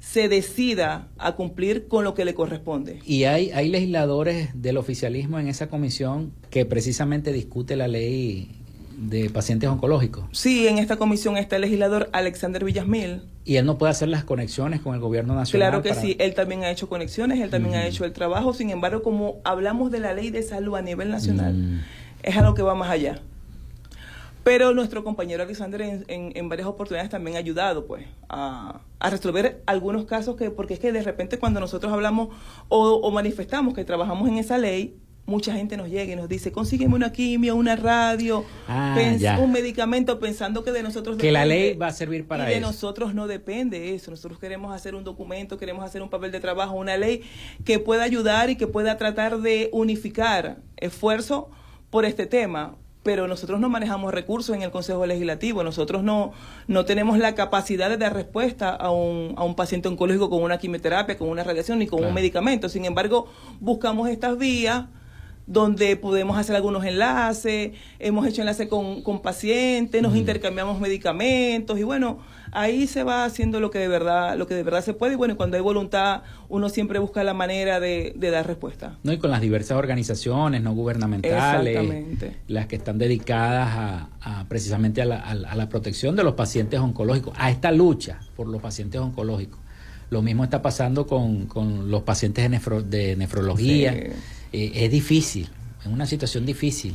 se 0.00 0.28
decida 0.28 1.08
a 1.18 1.34
cumplir 1.34 1.88
con 1.88 2.04
lo 2.04 2.14
que 2.14 2.24
le 2.24 2.34
corresponde. 2.34 3.00
Y 3.04 3.24
hay, 3.24 3.50
hay 3.50 3.68
legisladores 3.68 4.50
del 4.54 4.76
oficialismo 4.76 5.38
en 5.38 5.48
esa 5.48 5.68
comisión 5.68 6.32
que 6.50 6.64
precisamente 6.64 7.32
discute 7.32 7.76
la 7.76 7.88
ley 7.88 8.48
de 8.96 9.28
pacientes 9.30 9.68
oncológicos. 9.68 10.24
Sí, 10.32 10.66
en 10.66 10.78
esta 10.78 10.96
comisión 10.96 11.36
está 11.36 11.56
el 11.56 11.62
legislador 11.62 12.08
Alexander 12.12 12.64
Villasmil. 12.64 13.22
¿Y 13.44 13.56
él 13.56 13.66
no 13.66 13.78
puede 13.78 13.90
hacer 13.90 14.08
las 14.08 14.24
conexiones 14.24 14.80
con 14.80 14.94
el 14.94 15.00
gobierno 15.00 15.34
nacional? 15.34 15.68
Claro 15.68 15.82
que 15.82 15.94
sí, 15.94 16.16
él 16.18 16.34
también 16.34 16.64
ha 16.64 16.70
hecho 16.70 16.88
conexiones, 16.88 17.40
él 17.40 17.50
también 17.50 17.74
ha 17.74 17.86
hecho 17.86 18.04
el 18.04 18.12
trabajo, 18.12 18.54
sin 18.54 18.70
embargo, 18.70 19.02
como 19.02 19.36
hablamos 19.44 19.90
de 19.90 20.00
la 20.00 20.14
ley 20.14 20.30
de 20.30 20.42
salud 20.42 20.76
a 20.76 20.82
nivel 20.82 21.10
nacional, 21.10 21.54
mm. 21.54 21.80
es 22.22 22.36
algo 22.36 22.54
que 22.54 22.62
va 22.62 22.74
más 22.74 22.90
allá. 22.90 23.20
Pero 24.42 24.72
nuestro 24.72 25.04
compañero 25.04 25.42
Alexander 25.42 25.82
en, 25.82 26.04
en, 26.06 26.48
varias 26.48 26.68
oportunidades 26.68 27.10
también 27.10 27.36
ha 27.36 27.40
ayudado 27.40 27.86
pues 27.86 28.06
a, 28.28 28.80
a, 29.00 29.10
resolver 29.10 29.60
algunos 29.66 30.04
casos 30.04 30.36
que, 30.36 30.50
porque 30.50 30.74
es 30.74 30.80
que 30.80 30.92
de 30.92 31.02
repente 31.02 31.40
cuando 31.40 31.58
nosotros 31.58 31.92
hablamos 31.92 32.28
o, 32.68 32.92
o 32.94 33.10
manifestamos 33.10 33.74
que 33.74 33.84
trabajamos 33.84 34.28
en 34.28 34.38
esa 34.38 34.56
ley, 34.56 34.96
mucha 35.26 35.52
gente 35.52 35.76
nos 35.76 35.88
llega 35.88 36.12
y 36.12 36.16
nos 36.16 36.28
dice, 36.28 36.52
consígueme 36.52 36.94
una 36.94 37.12
quimio, 37.12 37.56
una 37.56 37.74
radio, 37.74 38.44
ah, 38.68 38.96
un 39.40 39.52
medicamento 39.52 40.18
pensando 40.20 40.62
que 40.62 40.70
de 40.70 40.82
nosotros 40.82 41.16
Que 41.16 41.32
la 41.32 41.44
ley 41.44 41.74
va 41.74 41.88
a 41.88 41.92
servir 41.92 42.26
para 42.26 42.50
y 42.50 42.54
de 42.54 42.60
nosotros 42.60 43.12
no 43.14 43.26
depende 43.26 43.94
eso. 43.94 44.10
Nosotros 44.10 44.38
queremos 44.38 44.74
hacer 44.74 44.94
un 44.94 45.04
documento, 45.04 45.58
queremos 45.58 45.84
hacer 45.84 46.00
un 46.00 46.08
papel 46.08 46.30
de 46.30 46.40
trabajo, 46.40 46.74
una 46.76 46.96
ley 46.96 47.22
que 47.64 47.80
pueda 47.80 48.04
ayudar 48.04 48.50
y 48.50 48.56
que 48.56 48.68
pueda 48.68 48.96
tratar 48.96 49.40
de 49.40 49.68
unificar 49.72 50.58
esfuerzo 50.76 51.50
por 51.90 52.04
este 52.04 52.26
tema. 52.26 52.76
Pero 53.02 53.28
nosotros 53.28 53.60
no 53.60 53.68
manejamos 53.68 54.12
recursos 54.12 54.56
en 54.56 54.62
el 54.62 54.72
Consejo 54.72 55.06
Legislativo, 55.06 55.62
nosotros 55.62 56.02
no, 56.02 56.32
no 56.66 56.84
tenemos 56.84 57.18
la 57.18 57.36
capacidad 57.36 57.88
de 57.88 57.96
dar 57.96 58.14
respuesta 58.14 58.70
a 58.70 58.90
un, 58.90 59.34
a 59.36 59.44
un 59.44 59.54
paciente 59.54 59.86
oncológico 59.86 60.28
con 60.28 60.42
una 60.42 60.58
quimioterapia, 60.58 61.16
con 61.16 61.28
una 61.28 61.44
radiación 61.44 61.78
ni 61.78 61.86
con 61.86 62.04
un 62.04 62.12
medicamento. 62.12 62.68
Sin 62.68 62.84
embargo, 62.84 63.28
buscamos 63.60 64.08
estas 64.08 64.36
vías 64.36 64.86
donde 65.46 65.96
podemos 65.96 66.36
hacer 66.36 66.56
algunos 66.56 66.84
enlaces, 66.84 67.72
hemos 67.98 68.26
hecho 68.26 68.42
enlaces 68.42 68.68
con, 68.68 69.02
con 69.02 69.22
pacientes, 69.22 70.02
nos 70.02 70.16
intercambiamos 70.16 70.80
medicamentos 70.80 71.78
y 71.78 71.84
bueno, 71.84 72.18
ahí 72.50 72.86
se 72.86 73.04
va 73.04 73.24
haciendo 73.24 73.60
lo 73.60 73.70
que 73.70 73.78
de 73.78 73.86
verdad, 73.86 74.36
lo 74.36 74.46
que 74.46 74.54
de 74.54 74.64
verdad 74.64 74.82
se 74.82 74.92
puede 74.92 75.12
y 75.12 75.16
bueno, 75.16 75.36
cuando 75.36 75.56
hay 75.56 75.62
voluntad 75.62 76.22
uno 76.48 76.68
siempre 76.68 76.98
busca 76.98 77.22
la 77.22 77.34
manera 77.34 77.78
de, 77.78 78.14
dar 78.18 78.46
respuesta. 78.46 78.98
No, 79.04 79.12
y 79.12 79.18
con 79.18 79.30
las 79.30 79.40
diversas 79.40 79.78
organizaciones 79.78 80.62
no 80.62 80.74
gubernamentales, 80.74 82.04
las 82.48 82.66
que 82.66 82.76
están 82.76 82.98
dedicadas 82.98 84.08
a, 84.20 84.44
precisamente 84.48 85.02
a 85.02 85.04
la, 85.04 85.20
a, 85.20 85.34
la, 85.54 85.68
protección 85.68 86.16
de 86.16 86.24
los 86.24 86.34
pacientes 86.34 86.80
oncológicos, 86.80 87.34
a 87.38 87.50
esta 87.50 87.70
lucha 87.70 88.20
por 88.34 88.48
los 88.48 88.60
pacientes 88.60 89.00
oncológicos. 89.00 89.60
Lo 90.10 90.22
mismo 90.22 90.44
está 90.44 90.62
pasando 90.62 91.06
con, 91.06 91.46
con 91.46 91.90
los 91.90 92.02
pacientes 92.02 92.48
de, 92.48 92.82
de 92.82 93.16
nefrología. 93.16 93.94
Eh, 94.52 94.72
es 94.74 94.90
difícil, 94.90 95.48
es 95.80 95.86
una 95.86 96.06
situación 96.06 96.46
difícil 96.46 96.94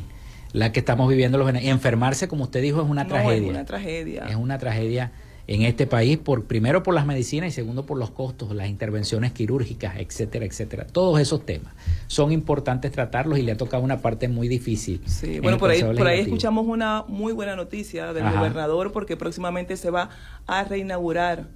la 0.54 0.72
que 0.72 0.80
estamos 0.80 1.10
viviendo 1.10 1.38
los 1.38 1.50
enfermarse 1.54 2.28
como 2.28 2.44
usted 2.44 2.62
dijo 2.62 2.82
es 2.82 2.90
una 2.90 3.08
tragedia. 3.08 3.48
Es 3.48 3.50
una 3.50 3.66
tragedia. 3.66 4.26
Es 4.28 4.36
una 4.36 4.58
tragedia 4.58 5.12
en 5.48 5.64
este 5.64 5.88
país 5.88 6.18
por 6.18 6.46
primero 6.46 6.84
por 6.84 6.94
las 6.94 7.06
medicinas 7.06 7.50
y 7.50 7.52
segundo 7.52 7.86
por 7.86 7.98
los 7.98 8.12
costos, 8.12 8.54
las 8.56 8.70
intervenciones 8.70 9.32
quirúrgicas, 9.32 9.96
etcétera, 9.98 10.46
etcétera. 10.46 10.88
Todos 10.88 11.20
esos 11.20 11.46
temas 11.46 11.74
son 12.08 12.32
importantes 12.32 12.92
tratarlos 12.92 13.40
y 13.40 13.42
le 13.42 13.54
ha 13.54 13.58
tocado 13.58 13.84
una 13.84 14.02
parte 14.02 14.28
muy 14.28 14.48
difícil. 14.48 15.02
Sí, 15.06 15.40
bueno, 15.40 15.58
por 15.58 15.72
ahí, 15.72 15.82
por 15.82 16.08
ahí 16.08 16.22
escuchamos 16.22 16.68
una 16.68 17.04
muy 17.08 17.34
buena 17.34 17.56
noticia 17.56 18.14
del 18.14 18.24
gobernador 18.24 18.92
porque 18.92 19.18
próximamente 19.18 19.78
se 19.78 19.90
va 19.90 20.10
a 20.48 20.64
reinaugurar 20.64 21.48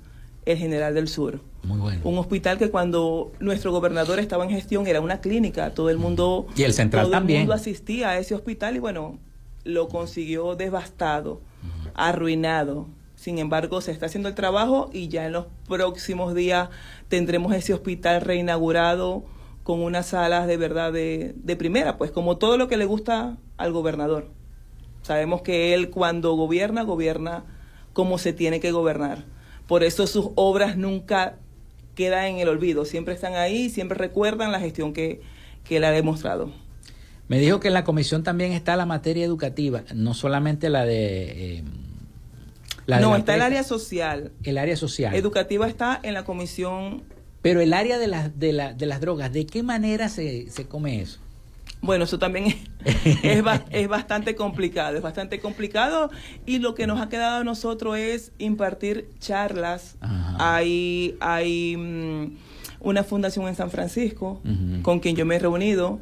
el 0.45 0.57
General 0.57 0.93
del 0.93 1.07
Sur. 1.07 1.41
Muy 1.63 1.79
bueno. 1.79 2.01
Un 2.03 2.17
hospital 2.17 2.57
que 2.57 2.69
cuando 2.69 3.31
nuestro 3.39 3.71
gobernador 3.71 4.19
estaba 4.19 4.43
en 4.43 4.51
gestión 4.51 4.87
era 4.87 5.01
una 5.01 5.19
clínica, 5.19 5.73
todo 5.73 5.89
el 5.89 5.97
mundo 5.97 6.47
y 6.55 6.63
el 6.63 6.73
central 6.73 7.07
todo 7.07 7.17
el 7.17 7.23
mundo 7.23 7.53
asistía 7.53 8.09
a 8.09 8.17
ese 8.19 8.35
hospital 8.35 8.75
y 8.75 8.79
bueno, 8.79 9.17
lo 9.63 9.87
consiguió 9.87 10.55
devastado, 10.55 11.41
arruinado. 11.95 12.87
Sin 13.15 13.39
embargo, 13.39 13.81
se 13.81 13.91
está 13.91 14.05
haciendo 14.05 14.29
el 14.29 14.35
trabajo 14.35 14.89
y 14.93 15.07
ya 15.07 15.25
en 15.25 15.31
los 15.31 15.47
próximos 15.67 16.35
días 16.35 16.69
tendremos 17.07 17.55
ese 17.55 17.73
hospital 17.73 18.21
reinaugurado 18.21 19.23
con 19.63 19.81
unas 19.81 20.07
salas 20.07 20.45
de 20.45 20.57
verdad 20.57 20.93
de, 20.93 21.33
de 21.35 21.55
primera, 21.55 21.97
pues 21.97 22.11
como 22.11 22.37
todo 22.37 22.57
lo 22.57 22.67
que 22.67 22.77
le 22.77 22.85
gusta 22.85 23.37
al 23.57 23.71
gobernador. 23.71 24.29
Sabemos 25.01 25.41
que 25.41 25.73
él 25.73 25.89
cuando 25.89 26.33
gobierna, 26.35 26.83
gobierna 26.83 27.45
como 27.93 28.19
se 28.19 28.33
tiene 28.33 28.59
que 28.59 28.71
gobernar 28.71 29.34
por 29.67 29.83
eso 29.83 30.07
sus 30.07 30.29
obras 30.35 30.77
nunca 30.77 31.37
quedan 31.95 32.25
en 32.25 32.39
el 32.39 32.49
olvido, 32.49 32.85
siempre 32.85 33.13
están 33.13 33.35
ahí, 33.35 33.69
siempre 33.69 33.97
recuerdan 33.97 34.51
la 34.51 34.59
gestión 34.59 34.93
que, 34.93 35.21
que 35.63 35.77
él 35.77 35.83
ha 35.83 35.91
demostrado. 35.91 36.51
Me 37.27 37.39
dijo 37.39 37.59
que 37.59 37.69
en 37.69 37.73
la 37.73 37.83
comisión 37.83 38.23
también 38.23 38.51
está 38.51 38.75
la 38.75 38.85
materia 38.85 39.25
educativa, 39.25 39.83
no 39.93 40.13
solamente 40.13 40.69
la 40.69 40.85
de... 40.85 41.57
Eh, 41.57 41.63
no, 42.87 43.15
está 43.15 43.33
el 43.33 43.41
área 43.41 43.63
social. 43.63 44.31
El 44.43 44.59
área 44.59 44.77
social. 44.77 45.15
Educativa 45.15 45.67
está 45.67 45.99
en 46.03 46.13
la 46.13 46.23
comisión. 46.23 47.03
Pero 47.41 47.59
el 47.59 47.73
área 47.73 47.97
de, 47.97 48.07
las 48.07 48.37
de, 48.37 48.53
la, 48.53 48.73
de 48.73 48.85
las 48.85 49.01
drogas, 49.01 49.33
¿de 49.33 49.47
qué 49.47 49.63
manera 49.63 50.07
se, 50.07 50.51
se 50.51 50.67
come 50.67 51.01
eso? 51.01 51.19
Bueno, 51.81 52.05
eso 52.05 52.17
también 52.17 52.47
es, 52.47 52.55
es, 53.71 53.87
bastante 53.87 54.35
complicado, 54.35 54.97
es 54.97 55.03
bastante 55.03 55.39
complicado 55.39 56.09
y 56.45 56.59
lo 56.59 56.73
que 56.73 56.87
nos 56.87 56.99
ha 56.99 57.09
quedado 57.09 57.41
a 57.41 57.43
nosotros 57.43 57.97
es 57.97 58.31
impartir 58.37 59.09
charlas. 59.19 59.97
Hay, 60.39 61.15
hay 61.19 61.77
mm, 61.77 62.37
una 62.79 63.03
fundación 63.03 63.47
en 63.47 63.55
San 63.55 63.69
Francisco 63.69 64.41
con 64.81 64.99
quien 64.99 65.15
yo 65.15 65.25
me 65.25 65.35
he 65.35 65.39
reunido 65.39 65.99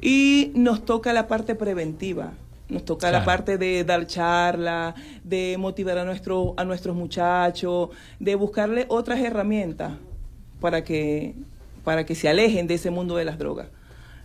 y 0.00 0.50
nos 0.54 0.84
toca 0.84 1.12
la 1.12 1.28
parte 1.28 1.54
preventiva. 1.54 2.32
Nos 2.68 2.84
toca 2.86 3.10
la 3.10 3.24
parte 3.24 3.58
de 3.58 3.84
dar 3.84 4.06
charla, 4.06 4.94
de 5.24 5.56
motivar 5.58 5.98
a, 5.98 6.04
nuestro, 6.04 6.54
a 6.56 6.64
nuestros 6.64 6.96
muchachos, 6.96 7.90
de 8.18 8.34
buscarle 8.34 8.86
otras 8.88 9.20
herramientas 9.20 9.92
para 10.58 10.82
que, 10.82 11.34
para 11.84 12.06
que 12.06 12.14
se 12.14 12.30
alejen 12.30 12.66
de 12.66 12.74
ese 12.74 12.90
mundo 12.90 13.16
de 13.16 13.26
las 13.26 13.38
drogas. 13.38 13.66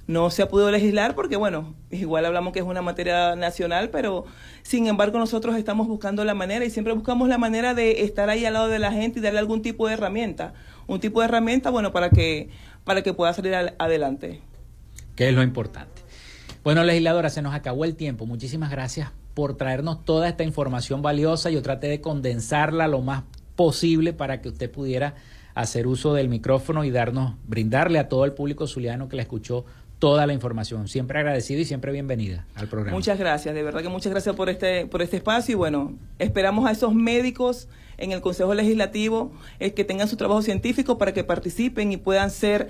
No 0.08 0.30
se 0.30 0.42
ha 0.42 0.48
podido 0.48 0.72
legislar 0.72 1.16
porque, 1.16 1.36
bueno, 1.36 1.76
igual 1.92 2.26
hablamos 2.26 2.54
que 2.54 2.60
es 2.60 2.66
una 2.66 2.82
materia 2.82 3.36
nacional, 3.36 3.90
pero 3.90 4.24
sin 4.64 4.88
embargo 4.88 5.20
nosotros 5.20 5.58
estamos 5.58 5.88
buscando 5.88 6.24
la 6.24 6.34
manera 6.34 6.64
y 6.64 6.70
siempre 6.70 6.94
buscamos 6.94 7.28
la 7.28 7.38
manera 7.38 7.74
de 7.74 8.04
estar 8.04 8.30
ahí 8.30 8.46
al 8.46 8.54
lado 8.54 8.70
de 8.70 8.80
la 8.80 8.94
gente 8.94 9.20
y 9.20 9.22
darle 9.22 9.40
algún 9.40 9.62
tipo 9.62 9.86
de 9.88 9.96
herramienta. 9.96 10.54
Un 10.88 11.02
tipo 11.02 11.20
de 11.20 11.26
herramienta, 11.26 11.70
bueno, 11.72 11.92
para 11.92 12.10
que, 12.10 12.50
para 12.86 13.02
que 13.02 13.14
pueda 13.14 13.34
salir 13.34 13.54
adelante. 13.54 14.40
Que 15.16 15.28
es 15.28 15.36
lo 15.36 15.44
importante. 15.44 16.02
Bueno, 16.64 16.86
legisladora, 16.86 17.30
se 17.30 17.42
nos 17.42 17.54
acabó 17.54 17.84
el 17.84 17.96
tiempo. 17.96 18.26
Muchísimas 18.26 18.72
gracias 18.72 19.12
por 19.34 19.58
traernos 19.58 20.06
toda 20.06 20.30
esta 20.30 20.44
información 20.46 21.02
valiosa. 21.02 21.50
Yo 21.50 21.62
traté 21.62 21.88
de 21.88 22.00
condensarla 22.00 22.88
lo 22.88 23.02
más 23.02 23.24
posible 23.58 24.14
para 24.14 24.42
que 24.42 24.50
usted 24.50 24.72
pudiera 24.72 25.16
hacer 25.54 25.88
uso 25.88 26.14
del 26.14 26.30
micrófono 26.30 26.84
y 26.84 26.92
darnos, 26.92 27.34
brindarle 27.46 28.00
a 28.00 28.08
todo 28.08 28.26
el 28.26 28.34
público 28.34 28.68
zuliano 28.68 29.10
que 29.10 29.16
la 29.16 29.24
escuchó 29.24 29.66
toda 30.00 30.28
la 30.28 30.34
información. 30.34 30.88
Siempre 30.88 31.20
agradecido 31.20 31.62
y 31.62 31.66
siempre 31.66 31.92
bienvenida 31.92 32.46
al 32.56 32.68
programa. 32.68 32.96
Muchas 32.96 33.18
gracias, 33.18 33.54
de 33.56 33.64
verdad 33.64 33.82
que 33.82 33.90
muchas 33.90 34.12
gracias 34.12 34.36
por 34.36 34.50
este, 34.50 34.86
por 34.86 35.02
este 35.02 35.18
espacio 35.18 35.54
y 35.54 35.56
bueno, 35.56 35.98
esperamos 36.20 36.68
a 36.68 36.72
esos 36.72 36.94
médicos 36.94 37.68
en 37.98 38.12
el 38.12 38.22
Consejo 38.22 38.54
Legislativo 38.54 39.32
eh, 39.60 39.74
que 39.74 39.84
tengan 39.84 40.08
su 40.08 40.16
trabajo 40.18 40.42
científico 40.42 40.98
para 40.98 41.14
que 41.14 41.24
participen 41.24 41.92
y 41.92 41.98
puedan 41.98 42.30
ser 42.30 42.70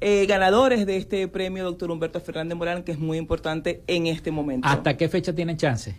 eh, 0.00 0.24
ganadores 0.26 0.86
de 0.86 0.96
este 0.96 1.26
premio 1.28 1.64
doctor 1.64 1.90
Humberto 1.90 2.20
Fernández 2.20 2.56
Morán, 2.56 2.84
que 2.84 2.92
es 2.92 2.98
muy 2.98 3.18
importante 3.18 3.82
en 3.86 4.06
este 4.06 4.30
momento. 4.30 4.66
¿Hasta 4.66 4.96
qué 4.96 5.08
fecha 5.08 5.34
tienen 5.34 5.56
chance? 5.56 5.94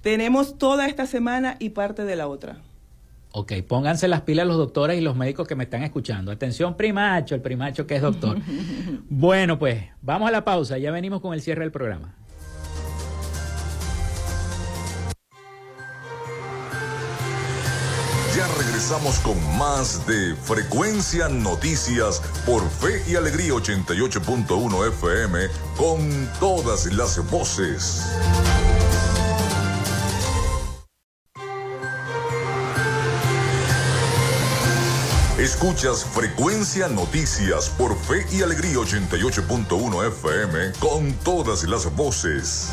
Tenemos 0.00 0.58
toda 0.58 0.86
esta 0.86 1.06
semana 1.06 1.56
y 1.58 1.70
parte 1.70 2.04
de 2.04 2.16
la 2.16 2.28
otra. 2.28 2.62
Ok, 3.36 3.52
pónganse 3.66 4.06
las 4.06 4.20
pilas 4.20 4.46
los 4.46 4.56
doctores 4.56 4.96
y 4.96 5.00
los 5.00 5.16
médicos 5.16 5.48
que 5.48 5.56
me 5.56 5.64
están 5.64 5.82
escuchando. 5.82 6.30
Atención, 6.30 6.76
primacho, 6.76 7.34
el 7.34 7.40
primacho 7.40 7.84
que 7.84 7.96
es 7.96 8.02
doctor. 8.02 8.38
bueno, 9.08 9.58
pues 9.58 9.86
vamos 10.02 10.28
a 10.28 10.30
la 10.30 10.44
pausa, 10.44 10.78
ya 10.78 10.92
venimos 10.92 11.20
con 11.20 11.34
el 11.34 11.42
cierre 11.42 11.62
del 11.62 11.72
programa. 11.72 12.14
Ya 18.36 18.46
regresamos 18.56 19.18
con 19.18 19.36
más 19.58 20.06
de 20.06 20.36
Frecuencia 20.36 21.28
Noticias 21.28 22.22
por 22.46 22.62
Fe 22.70 23.02
y 23.10 23.16
Alegría 23.16 23.52
88.1 23.54 24.88
FM 24.90 25.38
con 25.76 26.30
todas 26.38 26.86
las 26.92 27.28
voces. 27.32 28.16
Escuchas 35.44 36.06
Frecuencia 36.06 36.88
Noticias 36.88 37.68
por 37.76 37.94
Fe 37.98 38.24
y 38.34 38.40
Alegría 38.40 38.76
88.1 38.76 40.08
FM 40.08 40.72
con 40.80 41.12
todas 41.22 41.64
las 41.64 41.94
voces. 41.94 42.72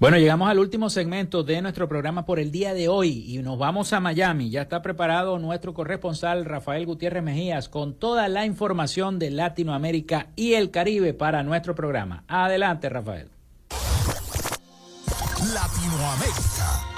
Bueno, 0.00 0.16
llegamos 0.16 0.48
al 0.48 0.58
último 0.58 0.88
segmento 0.88 1.42
de 1.42 1.60
nuestro 1.60 1.86
programa 1.86 2.24
por 2.24 2.38
el 2.38 2.50
día 2.50 2.72
de 2.72 2.88
hoy 2.88 3.26
y 3.28 3.42
nos 3.42 3.58
vamos 3.58 3.92
a 3.92 4.00
Miami. 4.00 4.48
Ya 4.48 4.62
está 4.62 4.80
preparado 4.80 5.38
nuestro 5.38 5.74
corresponsal 5.74 6.46
Rafael 6.46 6.86
Gutiérrez 6.86 7.22
Mejías 7.22 7.68
con 7.68 7.92
toda 7.92 8.28
la 8.28 8.46
información 8.46 9.18
de 9.18 9.32
Latinoamérica 9.32 10.28
y 10.34 10.54
el 10.54 10.70
Caribe 10.70 11.12
para 11.12 11.42
nuestro 11.42 11.74
programa. 11.74 12.24
Adelante, 12.26 12.88
Rafael. 12.88 13.28
Latinoamérica. 15.52 16.93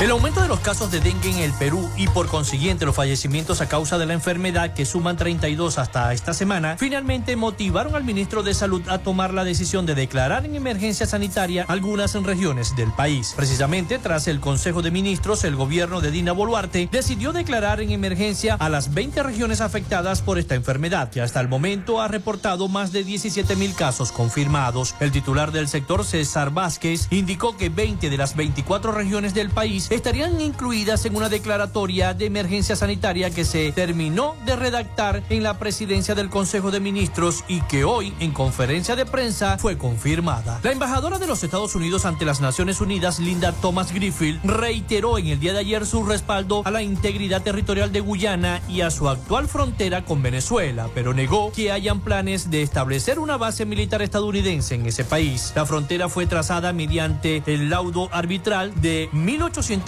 El 0.00 0.10
aumento 0.12 0.40
de 0.40 0.48
los 0.48 0.60
casos 0.60 0.90
de 0.90 0.98
dengue 0.98 1.28
en 1.28 1.40
el 1.40 1.52
Perú 1.52 1.86
y 1.94 2.08
por 2.08 2.26
consiguiente 2.26 2.86
los 2.86 2.96
fallecimientos 2.96 3.60
a 3.60 3.68
causa 3.68 3.98
de 3.98 4.06
la 4.06 4.14
enfermedad 4.14 4.72
que 4.72 4.86
suman 4.86 5.18
32 5.18 5.76
hasta 5.76 6.14
esta 6.14 6.32
semana, 6.32 6.78
finalmente 6.78 7.36
motivaron 7.36 7.94
al 7.94 8.02
ministro 8.02 8.42
de 8.42 8.54
Salud 8.54 8.80
a 8.88 9.00
tomar 9.00 9.34
la 9.34 9.44
decisión 9.44 9.84
de 9.84 9.94
declarar 9.94 10.46
en 10.46 10.54
emergencia 10.56 11.04
sanitaria 11.04 11.66
algunas 11.68 12.14
regiones 12.14 12.74
del 12.76 12.90
país. 12.92 13.34
Precisamente 13.36 13.98
tras 13.98 14.26
el 14.26 14.40
Consejo 14.40 14.80
de 14.80 14.90
Ministros, 14.90 15.44
el 15.44 15.54
gobierno 15.54 16.00
de 16.00 16.10
Dina 16.10 16.32
Boluarte 16.32 16.88
decidió 16.90 17.34
declarar 17.34 17.82
en 17.82 17.90
emergencia 17.90 18.54
a 18.54 18.70
las 18.70 18.94
20 18.94 19.22
regiones 19.22 19.60
afectadas 19.60 20.22
por 20.22 20.38
esta 20.38 20.54
enfermedad, 20.54 21.10
que 21.10 21.20
hasta 21.20 21.40
el 21.40 21.48
momento 21.48 22.00
ha 22.00 22.08
reportado 22.08 22.68
más 22.68 22.90
de 22.92 23.04
17 23.04 23.54
mil 23.54 23.74
casos 23.74 24.12
confirmados. 24.12 24.94
El 24.98 25.12
titular 25.12 25.52
del 25.52 25.68
sector, 25.68 26.06
César 26.06 26.52
Vázquez, 26.52 27.06
indicó 27.10 27.58
que 27.58 27.68
20 27.68 28.08
de 28.08 28.16
las 28.16 28.34
24 28.34 28.92
regiones 28.92 29.34
del 29.34 29.50
país 29.50 29.89
estarían 29.90 30.40
incluidas 30.40 31.04
en 31.04 31.16
una 31.16 31.28
declaratoria 31.28 32.14
de 32.14 32.26
emergencia 32.26 32.76
sanitaria 32.76 33.30
que 33.30 33.44
se 33.44 33.72
terminó 33.72 34.36
de 34.46 34.54
redactar 34.54 35.22
en 35.28 35.42
la 35.42 35.58
presidencia 35.58 36.14
del 36.14 36.30
Consejo 36.30 36.70
de 36.70 36.78
Ministros 36.78 37.44
y 37.48 37.60
que 37.62 37.82
hoy 37.82 38.14
en 38.20 38.32
conferencia 38.32 38.94
de 38.94 39.04
prensa 39.04 39.58
fue 39.58 39.76
confirmada. 39.76 40.60
La 40.62 40.70
embajadora 40.70 41.18
de 41.18 41.26
los 41.26 41.42
Estados 41.42 41.74
Unidos 41.74 42.04
ante 42.04 42.24
las 42.24 42.40
Naciones 42.40 42.80
Unidas, 42.80 43.18
Linda 43.18 43.52
Thomas 43.52 43.92
Griffith, 43.92 44.38
reiteró 44.44 45.18
en 45.18 45.26
el 45.26 45.40
día 45.40 45.52
de 45.52 45.58
ayer 45.58 45.84
su 45.84 46.04
respaldo 46.04 46.62
a 46.64 46.70
la 46.70 46.82
integridad 46.82 47.42
territorial 47.42 47.90
de 47.90 48.00
Guyana 48.00 48.62
y 48.68 48.82
a 48.82 48.90
su 48.90 49.08
actual 49.08 49.48
frontera 49.48 50.04
con 50.04 50.22
Venezuela, 50.22 50.88
pero 50.94 51.14
negó 51.14 51.50
que 51.52 51.72
hayan 51.72 52.00
planes 52.00 52.50
de 52.50 52.62
establecer 52.62 53.18
una 53.18 53.36
base 53.36 53.66
militar 53.66 54.02
estadounidense 54.02 54.76
en 54.76 54.86
ese 54.86 55.04
país. 55.04 55.52
La 55.56 55.66
frontera 55.66 56.08
fue 56.08 56.26
trazada 56.26 56.72
mediante 56.72 57.42
el 57.46 57.70
laudo 57.70 58.08
arbitral 58.12 58.72
de 58.80 59.08
1800 59.12 59.79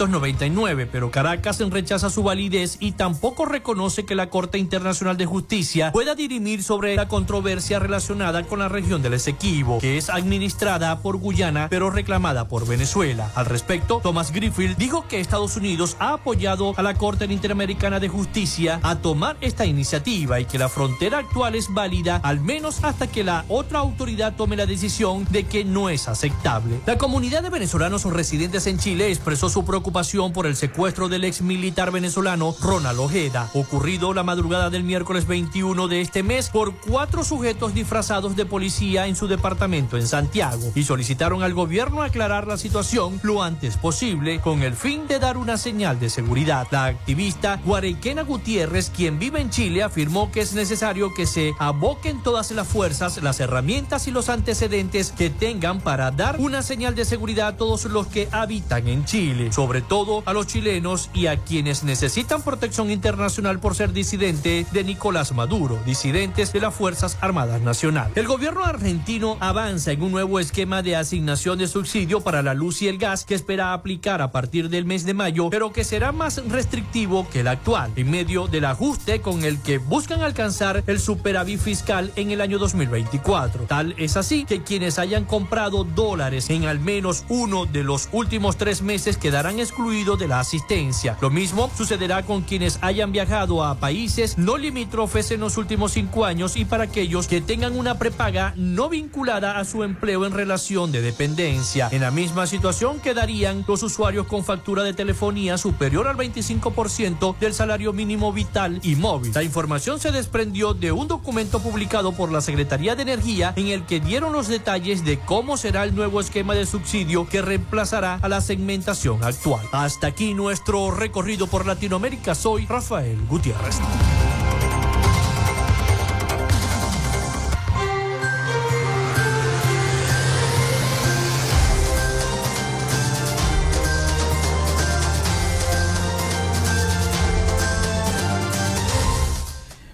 pero 0.91 1.11
Caracas 1.11 1.59
rechaza 1.71 2.11
su 2.11 2.23
validez 2.23 2.77
y 2.81 2.93
tampoco 2.93 3.45
reconoce 3.45 4.05
que 4.05 4.15
la 4.15 4.31
Corte 4.31 4.59
Internacional 4.59 5.17
de 5.17 5.27
Justicia 5.27 5.93
pueda 5.93 6.15
dirimir 6.15 6.63
sobre 6.63 6.97
la 6.97 7.09
controversia 7.09 7.79
relacionada 7.79 8.45
con 8.45 8.59
la 8.59 8.69
región 8.69 9.03
del 9.03 9.15
Esequibo, 9.15 9.79
que 9.79 9.99
es 9.99 10.11
administrada 10.11 11.01
por 11.01 11.19
Guyana 11.19 11.69
pero 11.71 11.91
reclamada 11.91 12.49
por 12.49 12.67
Venezuela. 12.67 13.31
Al 13.35 13.47
respecto, 13.47 14.01
Thomas 14.03 14.33
Griffith 14.33 14.77
dijo 14.77 15.07
que 15.09 15.21
Estados 15.21 15.57
Unidos 15.57 15.97
ha 15.99 16.15
apoyado 16.15 16.75
a 16.77 16.83
la 16.83 16.95
Corte 16.95 17.27
Interamericana 17.27 18.01
de 18.01 18.09
Justicia 18.09 18.81
a 18.83 18.97
tomar 18.97 19.37
esta 19.41 19.67
iniciativa 19.67 20.41
y 20.41 20.47
que 20.47 20.59
la 20.59 20.69
frontera 20.69 21.19
actual 21.19 21.55
es 21.55 21.73
válida 21.73 22.21
al 22.23 22.41
menos 22.41 22.83
hasta 22.83 23.07
que 23.07 23.25
la 23.25 23.45
otra 23.49 23.79
autoridad 23.79 24.35
tome 24.37 24.57
la 24.57 24.67
decisión 24.67 25.27
de 25.31 25.45
que 25.45 25.65
no 25.65 25.89
es 25.89 26.09
aceptable. 26.09 26.81
La 26.87 26.99
comunidad 26.99 27.43
de 27.43 27.51
venezolanos 27.51 28.05
residentes 28.05 28.67
en 28.67 28.79
Chile 28.79 29.11
expresó 29.11 29.49
su 29.49 29.65
preocupación 29.65 29.82
preocupación 29.83 30.33
por 30.33 30.47
el 30.47 30.55
secuestro 30.55 31.09
del 31.09 31.25
ex 31.25 31.43
militar 31.43 31.91
venezolano 31.91 32.55
Ronald 32.61 33.01
Ojeda, 33.01 33.51
ocurrido 33.53 34.15
la 34.15 34.23
madrugada 34.23 34.71
del 34.71 34.85
miércoles 34.85 35.27
21 35.27 35.89
de 35.89 36.01
este 36.01 36.23
mes 36.23 36.51
por 36.51 36.77
cuatro 36.77 37.25
sujetos 37.25 37.75
disfrazados 37.75 38.37
de 38.37 38.47
policía 38.47 39.09
en 39.09 39.17
su 39.17 39.27
departamento 39.27 39.97
en 39.97 40.07
Santiago 40.07 40.71
y 40.77 40.85
solicitaron 40.85 41.43
al 41.43 41.53
gobierno 41.53 42.03
aclarar 42.03 42.47
la 42.47 42.59
situación 42.59 43.19
lo 43.25 43.43
antes 43.43 43.77
posible 43.77 44.41
con 44.41 44.63
el 44.63 44.75
fin 44.75 45.09
de 45.09 45.19
dar 45.19 45.37
una 45.37 45.57
señal 45.57 45.99
de 45.99 46.11
seguridad. 46.11 46.69
La 46.71 46.85
activista 46.85 47.61
Guarequena 47.65 48.23
Gutiérrez, 48.23 48.89
quien 48.89 49.19
vive 49.19 49.41
en 49.41 49.51
Chile, 49.51 49.83
afirmó 49.83 50.31
que 50.31 50.43
es 50.43 50.55
necesario 50.55 51.13
que 51.13 51.27
se 51.27 51.55
aboquen 51.59 52.23
todas 52.23 52.53
las 52.53 52.69
fuerzas, 52.69 53.21
las 53.21 53.41
herramientas 53.41 54.07
y 54.07 54.13
los 54.13 54.29
antecedentes 54.29 55.11
que 55.11 55.29
tengan 55.29 55.81
para 55.81 56.13
dar 56.13 56.39
una 56.39 56.63
señal 56.63 56.95
de 56.95 57.05
seguridad 57.05 57.49
a 57.49 57.57
todos 57.57 57.87
los 57.87 58.07
que 58.07 58.29
habitan 58.31 58.87
en 58.87 59.05
Chile 59.05 59.51
sobre 59.51 59.72
todo 59.81 60.23
a 60.27 60.33
los 60.33 60.47
chilenos 60.47 61.09
y 61.15 61.27
a 61.27 61.39
quienes 61.39 61.85
necesitan 61.85 62.43
protección 62.43 62.91
internacional 62.91 63.61
por 63.61 63.75
ser 63.75 63.93
disidente 63.93 64.67
de 64.71 64.85
Nicolás 64.85 65.33
Maduro, 65.33 65.79
disidentes 65.87 66.53
de 66.53 66.61
las 66.61 66.75
Fuerzas 66.75 67.17
Armadas 67.21 67.63
Nacionales. 67.63 68.17
El 68.17 68.27
gobierno 68.27 68.65
argentino 68.65 69.37
avanza 69.41 69.93
en 69.93 70.03
un 70.03 70.13
nuevo 70.13 70.41
esquema 70.41 70.83
de 70.83 70.97
asignación 70.97 71.59
de 71.59 71.69
subsidio 71.69 72.21
para 72.21 72.43
la 72.43 72.55
luz 72.55 72.83
y 72.83 72.89
el 72.89 72.99
gas 72.99 73.25
que 73.25 73.35
espera 73.35 73.73
aplicar 73.73 74.21
a 74.21 74.33
partir 74.33 74.69
del 74.69 74.85
mes 74.85 75.05
de 75.05 75.15
mayo, 75.15 75.49
pero 75.51 75.73
que 75.73 75.85
será 75.85 76.13
más 76.13 76.43
restrictivo 76.49 77.29
que 77.31 77.41
el 77.41 77.49
actual, 77.49 77.93
en 77.97 78.11
medio 78.11 78.49
del 78.49 78.65
ajuste 78.65 79.21
con 79.21 79.45
el 79.45 79.61
que 79.61 79.79
buscan 79.79 80.23
alcanzar 80.23 80.83
el 80.87 81.01
superávit 81.01 81.61
fiscal 81.61 82.13
en 82.17 82.31
el 82.31 82.41
año 82.41 82.59
2024. 82.59 83.65
Tal 83.65 83.95
es 83.99 84.17
así 84.17 84.45
que 84.45 84.63
quienes 84.63 84.99
hayan 84.99 85.25
comprado 85.25 85.85
dólares 85.85 86.51
en 86.51 86.65
al 86.65 86.81
menos 86.81 87.25
uno 87.29 87.67
de 87.67 87.85
los 87.85 88.09
últimos 88.13 88.57
tres 88.57 88.83
meses 88.83 89.17
quedarán 89.17 89.52
excluido 89.59 90.17
de 90.17 90.29
la 90.29 90.41
asistencia. 90.41 91.17
Lo 91.21 91.31
mismo 91.31 91.71
sucederá 91.77 92.23
con 92.25 92.43
quienes 92.43 92.79
hayan 92.83 93.13
viajado 93.13 93.65
a 93.65 93.77
países 93.77 94.39
no 94.39 94.57
limítrofes 94.57 95.31
en 95.31 95.41
los 95.41 95.57
últimos 95.57 95.93
cinco 95.93 96.25
años 96.25 96.57
y 96.57 96.65
para 96.65 96.85
aquellos 96.85 97.27
que 97.27 97.41
tengan 97.41 97.79
una 97.79 97.99
prepaga 97.99 98.55
no 98.57 98.89
vinculada 98.89 99.59
a 99.59 99.65
su 99.65 99.85
empleo 99.85 100.27
en 100.27 100.33
relación 100.33 100.93
de 100.93 101.03
dependencia. 101.03 101.89
En 101.91 102.03
la 102.03 102.11
misma 102.11 102.47
situación 102.47 103.01
quedarían 103.01 103.65
los 103.67 103.83
usuarios 103.83 104.27
con 104.27 104.45
factura 104.45 104.83
de 104.83 104.93
telefonía 104.93 105.59
superior 105.59 106.09
al 106.09 106.17
25% 106.17 107.37
del 107.39 107.55
salario 107.55 107.93
mínimo 107.93 108.33
vital 108.33 108.81
y 108.83 108.97
móvil. 108.97 109.33
La 109.35 109.43
información 109.43 110.01
se 110.01 110.13
desprendió 110.13 110.75
de 110.75 110.93
un 110.93 111.09
documento 111.09 111.61
publicado 111.61 112.13
por 112.13 112.31
la 112.31 112.41
Secretaría 112.41 112.97
de 112.97 113.03
Energía 113.03 113.53
en 113.57 113.69
el 113.69 113.85
que 113.85 114.01
dieron 114.01 114.33
los 114.33 114.49
detalles 114.49 115.05
de 115.05 115.19
cómo 115.19 115.57
será 115.57 115.85
el 115.85 115.95
nuevo 115.95 116.21
esquema 116.21 116.55
de 116.55 116.67
subsidio 116.67 117.29
que 117.29 117.43
reemplazará 117.43 118.19
a 118.23 118.29
la 118.29 118.41
segmentación 118.41 119.23
actual. 119.23 119.42
Hasta 119.73 120.07
aquí 120.07 120.35
nuestro 120.35 120.93
recorrido 120.93 121.49
por 121.49 121.67
Latinoamérica. 121.67 122.33
Soy 122.33 122.65
Rafael 122.65 123.19
Gutiérrez. 123.27 123.81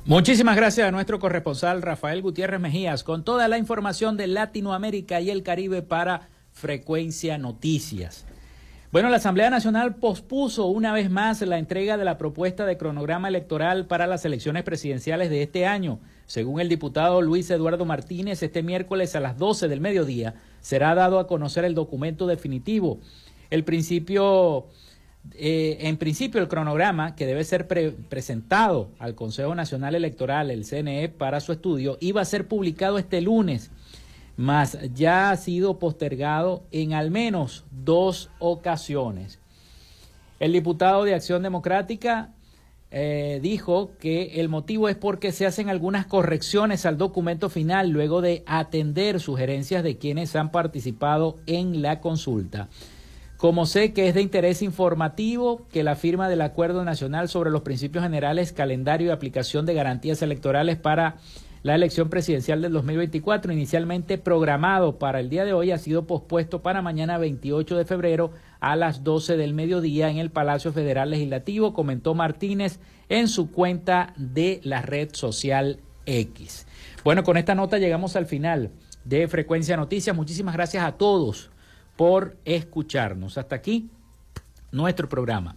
Muchísimas 0.05 0.57
gracias 0.57 0.88
a 0.88 0.90
nuestro 0.90 1.18
corresponsal 1.18 1.80
Rafael 1.80 2.20
Gutiérrez 2.20 2.61
Mejías 2.61 3.03
con 3.03 3.24
toda 3.24 3.49
la 3.49 3.57
información 3.57 4.18
de 4.18 4.26
Latinoamérica 4.26 5.22
y 5.22 5.30
el 5.30 5.42
Caribe 5.42 5.80
para 5.80 6.28
Frecuencia 6.53 7.38
Noticias. 7.38 8.26
Bueno, 8.91 9.11
la 9.11 9.18
Asamblea 9.18 9.51
Nacional 9.51 9.97
pospuso 9.97 10.64
una 10.64 10.95
vez 10.95 11.11
más 11.11 11.43
la 11.43 11.59
entrega 11.59 11.99
de 11.99 12.07
la 12.07 12.16
propuesta 12.16 12.64
de 12.64 12.78
cronograma 12.78 13.28
electoral 13.28 13.84
para 13.86 14.07
las 14.07 14.24
elecciones 14.24 14.62
presidenciales 14.62 15.28
de 15.28 15.43
este 15.43 15.66
año. 15.66 16.01
Según 16.24 16.59
el 16.59 16.70
diputado 16.70 17.20
Luis 17.20 17.51
Eduardo 17.51 17.84
Martínez, 17.84 18.43
este 18.43 18.62
miércoles 18.62 19.14
a 19.14 19.20
las 19.20 19.36
12 19.36 19.68
del 19.68 19.82
mediodía 19.82 20.36
será 20.62 20.95
dado 20.95 21.18
a 21.18 21.26
conocer 21.26 21.66
el 21.66 21.74
documento 21.74 22.26
definitivo. 22.26 22.99
El 23.51 23.62
principio, 23.62 24.68
eh, 25.34 25.76
en 25.80 25.99
principio, 25.99 26.41
el 26.41 26.49
cronograma 26.49 27.14
que 27.14 27.26
debe 27.26 27.45
ser 27.45 27.68
presentado 27.68 28.89
al 28.99 29.14
Consejo 29.14 29.55
Nacional 29.55 29.97
Electoral, 29.97 30.51
el 30.51 30.64
CNE, 30.64 31.11
para 31.11 31.41
su 31.41 31.53
estudio, 31.53 31.99
iba 32.01 32.22
a 32.22 32.24
ser 32.24 32.49
publicado 32.49 32.97
este 32.97 33.20
lunes 33.20 33.70
mas 34.39 34.78
ya 34.95 35.30
ha 35.30 35.36
sido 35.36 35.80
postergado 35.80 36.62
en 36.70 36.95
al 36.95 37.11
menos 37.11 37.64
dos 37.72 38.30
ocasiones. 38.39 39.41
El 40.39 40.53
diputado 40.53 41.03
de 41.03 41.14
Acción 41.14 41.43
Democrática 41.43 42.30
eh, 42.93 43.41
dijo 43.43 43.91
que 43.99 44.41
el 44.41 44.49
motivo 44.49 44.89
es 44.89 44.95
porque 44.95 45.32
se 45.32 45.45
hacen 45.45 45.68
algunas 45.68 46.07
correcciones 46.07 46.86
al 46.86 46.99
documento 46.99 47.51
final 47.51 47.91
luego 47.91 48.20
de 48.20 48.45
atender 48.47 49.18
sugerencias 49.18 49.82
de 49.82 49.99
quienes 49.99 50.36
han 50.36 50.53
participado 50.53 51.39
en 51.47 51.82
la 51.82 52.01
consulta. 52.01 52.68
Como 53.39 53.66
sé 53.66 53.93
que 53.93 54.07
es 54.07 54.14
de 54.14 54.22
interés 54.22 54.62
informativo 54.62 55.66
que 55.72 55.82
la 55.82 55.97
firma 55.97 56.28
del 56.28 56.43
Acuerdo 56.43 56.84
Nacional 56.84 57.28
sobre 57.28 57.51
los 57.51 57.62
Principios 57.62 58.05
Generales, 58.05 58.53
Calendario 58.53 59.09
y 59.09 59.11
Aplicación 59.11 59.66
de 59.66 59.74
Garantías 59.74 60.22
Electorales 60.22 60.76
para 60.76 61.16
la 61.62 61.74
elección 61.74 62.09
presidencial 62.09 62.62
del 62.62 62.72
2024, 62.72 63.52
inicialmente 63.52 64.18
programado 64.18 64.98
para 64.98 65.20
el 65.20 65.28
día 65.28 65.44
de 65.44 65.52
hoy, 65.52 65.70
ha 65.70 65.78
sido 65.78 66.06
pospuesto 66.06 66.62
para 66.62 66.82
mañana 66.82 67.18
28 67.18 67.76
de 67.76 67.84
febrero 67.84 68.32
a 68.61 68.76
las 68.76 69.04
12 69.04 69.36
del 69.36 69.54
mediodía 69.54 70.11
en 70.11 70.18
el 70.18 70.30
Palacio 70.30 70.72
Federal 70.72 71.11
Legislativo, 71.11 71.74
comentó 71.74 72.14
Martínez 72.14 72.80
en 73.09 73.28
su 73.28 73.50
cuenta 73.50 74.12
de 74.16 74.61
la 74.62 74.82
red 74.82 75.11
social 75.12 75.80
X. 76.06 76.66
Bueno, 77.04 77.22
con 77.22 77.36
esta 77.36 77.54
nota 77.54 77.78
llegamos 77.78 78.16
al 78.16 78.26
final 78.26 78.70
de 79.04 79.28
Frecuencia 79.28 79.76
Noticias. 79.76 80.14
Muchísimas 80.14 80.54
gracias 80.54 80.84
a 80.84 80.92
todos 80.92 81.50
por 81.96 82.36
escucharnos. 82.44 83.38
Hasta 83.38 83.56
aquí 83.56 83.90
nuestro 84.70 85.09
programa. 85.09 85.56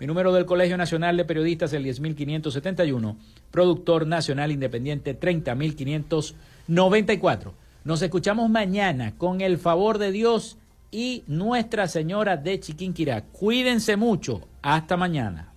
mi 0.00 0.06
número 0.06 0.32
del 0.32 0.46
Colegio 0.46 0.76
Nacional 0.76 1.16
de 1.16 1.24
Periodistas 1.24 1.72
el 1.72 1.84
10571, 1.84 3.16
productor 3.50 4.06
nacional 4.06 4.52
independiente 4.52 5.14
30594. 5.14 7.54
Nos 7.84 8.02
escuchamos 8.02 8.50
mañana 8.50 9.14
con 9.16 9.40
el 9.40 9.56
favor 9.58 9.96
de 9.98 10.10
Dios 10.10 10.58
y 10.90 11.22
Nuestra 11.26 11.88
Señora 11.88 12.36
de 12.36 12.60
Chiquinquirá. 12.60 13.22
Cuídense 13.24 13.96
mucho. 13.96 14.42
Hasta 14.62 14.96
mañana. 14.96 15.52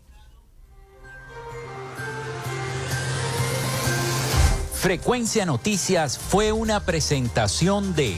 Frecuencia 4.73 5.45
Noticias 5.45 6.17
fue 6.17 6.51
una 6.51 6.79
presentación 6.81 7.95
de 7.95 8.17